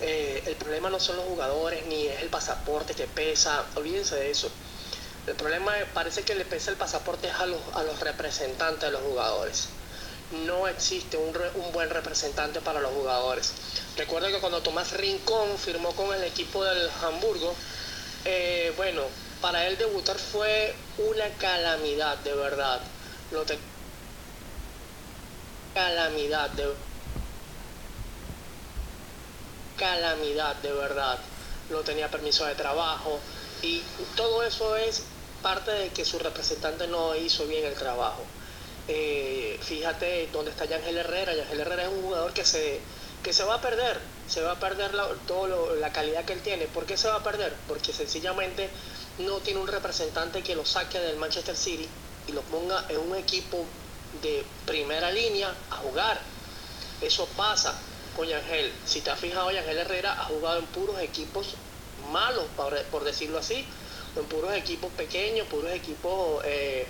el 0.00 0.54
problema 0.56 0.90
no 0.90 1.00
son 1.00 1.16
los 1.16 1.24
jugadores 1.24 1.84
ni 1.86 2.06
es 2.06 2.22
el 2.22 2.28
pasaporte 2.28 2.94
que 2.94 3.08
pesa, 3.08 3.64
olvídense 3.74 4.14
de 4.14 4.30
eso. 4.30 4.48
Problema 5.44 5.74
parece 5.92 6.22
que 6.22 6.34
le 6.34 6.46
pesa 6.46 6.70
el 6.70 6.78
pasaporte 6.78 7.30
a 7.30 7.44
los, 7.44 7.60
a 7.74 7.82
los 7.82 8.00
representantes 8.00 8.80
de 8.80 8.90
los 8.90 9.02
jugadores. 9.02 9.68
No 10.46 10.66
existe 10.66 11.18
un, 11.18 11.36
un 11.56 11.70
buen 11.70 11.90
representante 11.90 12.62
para 12.62 12.80
los 12.80 12.90
jugadores. 12.92 13.52
Recuerda 13.94 14.28
que 14.28 14.40
cuando 14.40 14.62
Tomás 14.62 14.92
Rincón 14.92 15.58
firmó 15.58 15.94
con 15.94 16.14
el 16.14 16.24
equipo 16.24 16.64
del 16.64 16.88
Hamburgo, 17.02 17.54
eh, 18.24 18.72
bueno, 18.78 19.02
para 19.42 19.66
él 19.66 19.76
debutar 19.76 20.16
fue 20.16 20.74
una 20.96 21.28
calamidad, 21.38 22.16
de 22.20 22.34
verdad. 22.34 22.80
Lo 23.30 23.44
Calamidad, 25.74 26.48
de 26.52 26.72
calamidad, 29.76 30.56
de 30.56 30.72
verdad. 30.72 31.18
No 31.68 31.80
tenía 31.80 32.10
permiso 32.10 32.46
de 32.46 32.54
trabajo 32.54 33.20
y 33.60 33.82
todo 34.16 34.42
eso 34.42 34.74
es 34.76 35.04
parte 35.44 35.70
de 35.72 35.90
que 35.90 36.06
su 36.06 36.18
representante 36.18 36.86
no 36.86 37.14
hizo 37.14 37.46
bien 37.46 37.66
el 37.66 37.74
trabajo. 37.74 38.22
Eh, 38.88 39.58
fíjate 39.60 40.30
dónde 40.32 40.50
está 40.50 40.64
Yangel 40.64 40.96
Herrera. 40.96 41.34
Yangel 41.34 41.60
Herrera 41.60 41.82
es 41.82 41.90
un 41.90 42.02
jugador 42.02 42.32
que 42.32 42.46
se, 42.46 42.80
que 43.22 43.34
se 43.34 43.44
va 43.44 43.56
a 43.56 43.60
perder, 43.60 44.00
se 44.26 44.40
va 44.40 44.52
a 44.52 44.58
perder 44.58 44.94
la, 44.94 45.06
todo 45.26 45.76
la 45.76 45.92
calidad 45.92 46.24
que 46.24 46.32
él 46.32 46.40
tiene. 46.40 46.64
¿Por 46.66 46.86
qué 46.86 46.96
se 46.96 47.08
va 47.08 47.16
a 47.16 47.22
perder? 47.22 47.52
Porque 47.68 47.92
sencillamente 47.92 48.70
no 49.18 49.36
tiene 49.40 49.60
un 49.60 49.68
representante 49.68 50.42
que 50.42 50.56
lo 50.56 50.64
saque 50.64 50.98
del 50.98 51.18
Manchester 51.18 51.54
City 51.54 51.86
y 52.26 52.32
lo 52.32 52.40
ponga 52.40 52.86
en 52.88 52.98
un 52.98 53.14
equipo 53.14 53.66
de 54.22 54.46
primera 54.64 55.10
línea 55.10 55.54
a 55.70 55.76
jugar. 55.76 56.18
Eso 57.02 57.26
pasa 57.36 57.78
con 58.16 58.26
Yangel. 58.26 58.72
Si 58.86 59.02
te 59.02 59.10
has 59.10 59.18
fijado, 59.20 59.50
Yangel 59.50 59.76
Herrera 59.76 60.14
ha 60.14 60.24
jugado 60.24 60.58
en 60.58 60.66
puros 60.66 60.98
equipos 61.00 61.54
malos, 62.10 62.44
por, 62.56 63.04
decirlo 63.04 63.38
así, 63.38 63.66
en 64.16 64.24
puros 64.26 64.54
equipos 64.54 64.90
pequeños, 64.92 65.46
puros 65.48 65.72
equipos 65.72 66.42
eh, 66.44 66.86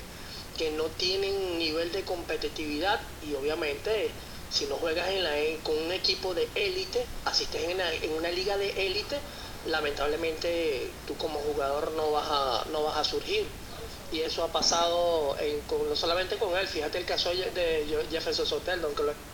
que 0.57 0.71
no 0.73 0.85
tienen 0.85 1.59
nivel 1.59 1.91
de 1.93 2.03
competitividad 2.03 3.01
y 3.23 3.35
obviamente 3.35 4.11
si 4.51 4.67
no 4.67 4.77
juegas 4.77 5.09
en 5.09 5.25
la, 5.25 5.33
con 5.65 5.77
un 5.77 5.93
equipo 5.93 6.33
de 6.33 6.49
élite, 6.55 7.05
asistes 7.25 7.63
en, 7.63 7.81
en 7.81 8.13
una 8.13 8.31
liga 8.31 8.57
de 8.57 8.71
élite, 8.87 9.19
lamentablemente 9.67 10.91
tú 11.07 11.17
como 11.17 11.41
jugador 11.41 11.91
no 11.93 12.13
vas 12.13 12.27
a, 12.29 12.65
no 12.71 12.85
vas 12.85 12.99
a 12.99 13.05
surgir. 13.05 13.45
Y 14.13 14.21
eso 14.21 14.45
ha 14.45 14.53
pasado 14.53 15.37
no 15.89 15.97
solamente 15.97 16.37
con 16.37 16.57
él, 16.57 16.69
fíjate 16.69 16.99
el 16.99 17.05
caso 17.05 17.31
de 17.31 18.07
Jefferson 18.11 18.47
Soteldo, 18.47 18.87
aunque 18.87 19.03
lo 19.03 19.34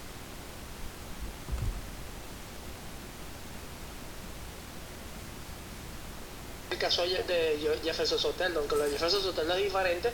caso 6.80 7.02
de 7.02 7.78
Jefferson 7.84 8.18
Soteldo, 8.18 8.60
aunque 8.60 8.74
lo 8.74 8.84
de 8.84 8.90
Jefferson 8.90 9.22
Soteldo 9.22 9.54
es 9.54 9.62
diferente 9.62 10.10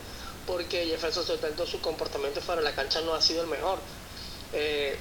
porque 0.47 0.87
Jefferson 0.87 1.25
Soteldo 1.27 1.67
su 1.67 1.81
comportamiento 1.81 2.41
fuera 2.41 2.61
de 2.61 2.69
la 2.69 2.75
cancha 2.75 3.01
no 3.01 3.15
ha 3.15 3.23
sido 3.23 3.43
el 3.43 3.49
mejor. 3.49 3.79
Eh, 4.53 4.97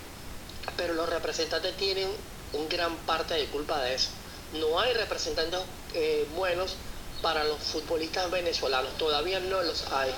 pero 0.77 0.93
los 0.93 1.07
representantes 1.07 1.75
tienen 1.77 2.09
un 2.53 2.67
gran 2.67 2.95
parte 3.05 3.35
de 3.35 3.45
culpa 3.47 3.79
de 3.81 3.95
eso. 3.95 4.09
No 4.53 4.79
hay 4.79 4.93
representantes 4.93 5.59
eh, 5.93 6.27
buenos 6.35 6.75
para 7.21 7.43
los 7.43 7.59
futbolistas 7.59 8.29
venezolanos, 8.31 8.97
todavía 8.97 9.39
no 9.39 9.61
los 9.61 9.85
hay. 9.91 10.11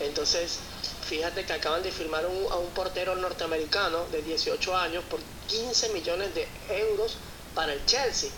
Entonces, 0.00 0.58
fíjate 1.06 1.44
que 1.44 1.52
acaban 1.52 1.82
de 1.82 1.92
firmar 1.92 2.24
a 2.24 2.56
un 2.56 2.70
portero 2.70 3.14
norteamericano 3.16 4.06
de 4.10 4.22
18 4.22 4.76
años 4.76 5.04
por 5.08 5.20
15 5.48 5.90
millones 5.90 6.34
de 6.34 6.48
euros 6.68 7.16
para 7.54 7.72
el 7.72 7.84
Chelsea. 7.86 8.30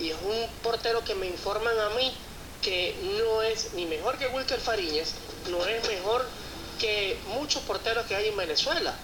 Y 0.00 0.10
es 0.10 0.16
un 0.22 0.48
portero 0.62 1.02
que 1.04 1.14
me 1.14 1.26
informan 1.26 1.78
a 1.78 1.90
mí 1.90 2.12
que 2.62 2.96
no 3.18 3.42
es 3.42 3.74
ni 3.74 3.86
mejor 3.86 4.18
que 4.18 4.26
Wilker 4.28 4.60
Fariñez, 4.60 5.12
no 5.50 5.64
es 5.66 5.86
mejor 5.88 6.26
que 6.78 7.18
muchos 7.28 7.62
porteros 7.62 8.06
que 8.06 8.16
hay 8.16 8.28
en 8.28 8.36
Venezuela. 8.36 8.94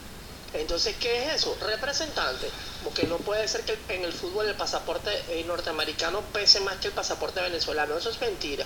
Entonces, 0.55 0.95
¿qué 1.01 1.25
es 1.25 1.35
eso? 1.35 1.57
Representante. 1.61 2.49
Porque 2.85 3.07
no 3.07 3.19
puede 3.19 3.47
ser 3.49 3.63
que 3.63 3.77
en 3.89 4.05
el 4.05 4.13
fútbol 4.13 4.49
el 4.49 4.55
pasaporte 4.55 5.11
eh, 5.29 5.43
norteamericano 5.45 6.23
pese 6.33 6.61
más 6.61 6.77
que 6.77 6.89
el 6.89 6.95
pasaporte 6.95 7.41
venezolano. 7.41 7.97
Eso 7.99 8.11
es 8.11 8.21
mentira. 8.21 8.65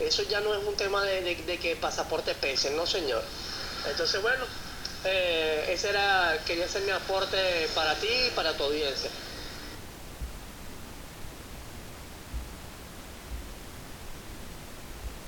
Eso 0.00 0.22
ya 0.24 0.40
no 0.40 0.54
es 0.54 0.62
un 0.66 0.76
tema 0.76 1.02
de, 1.02 1.36
que 1.60 1.72
el 1.72 1.78
pasaporte 1.78 2.34
pese, 2.34 2.70
no 2.72 2.86
señor. 2.86 3.22
Entonces, 3.88 4.20
bueno, 4.20 4.44
eh, 5.04 5.70
ese 5.70 5.90
era, 5.90 6.38
quería 6.46 6.68
ser 6.68 6.82
mi 6.82 6.90
aporte 6.90 7.68
para 7.74 7.94
ti 7.94 8.08
y 8.26 8.30
para 8.30 8.54
tu 8.54 8.64
audiencia. 8.64 9.10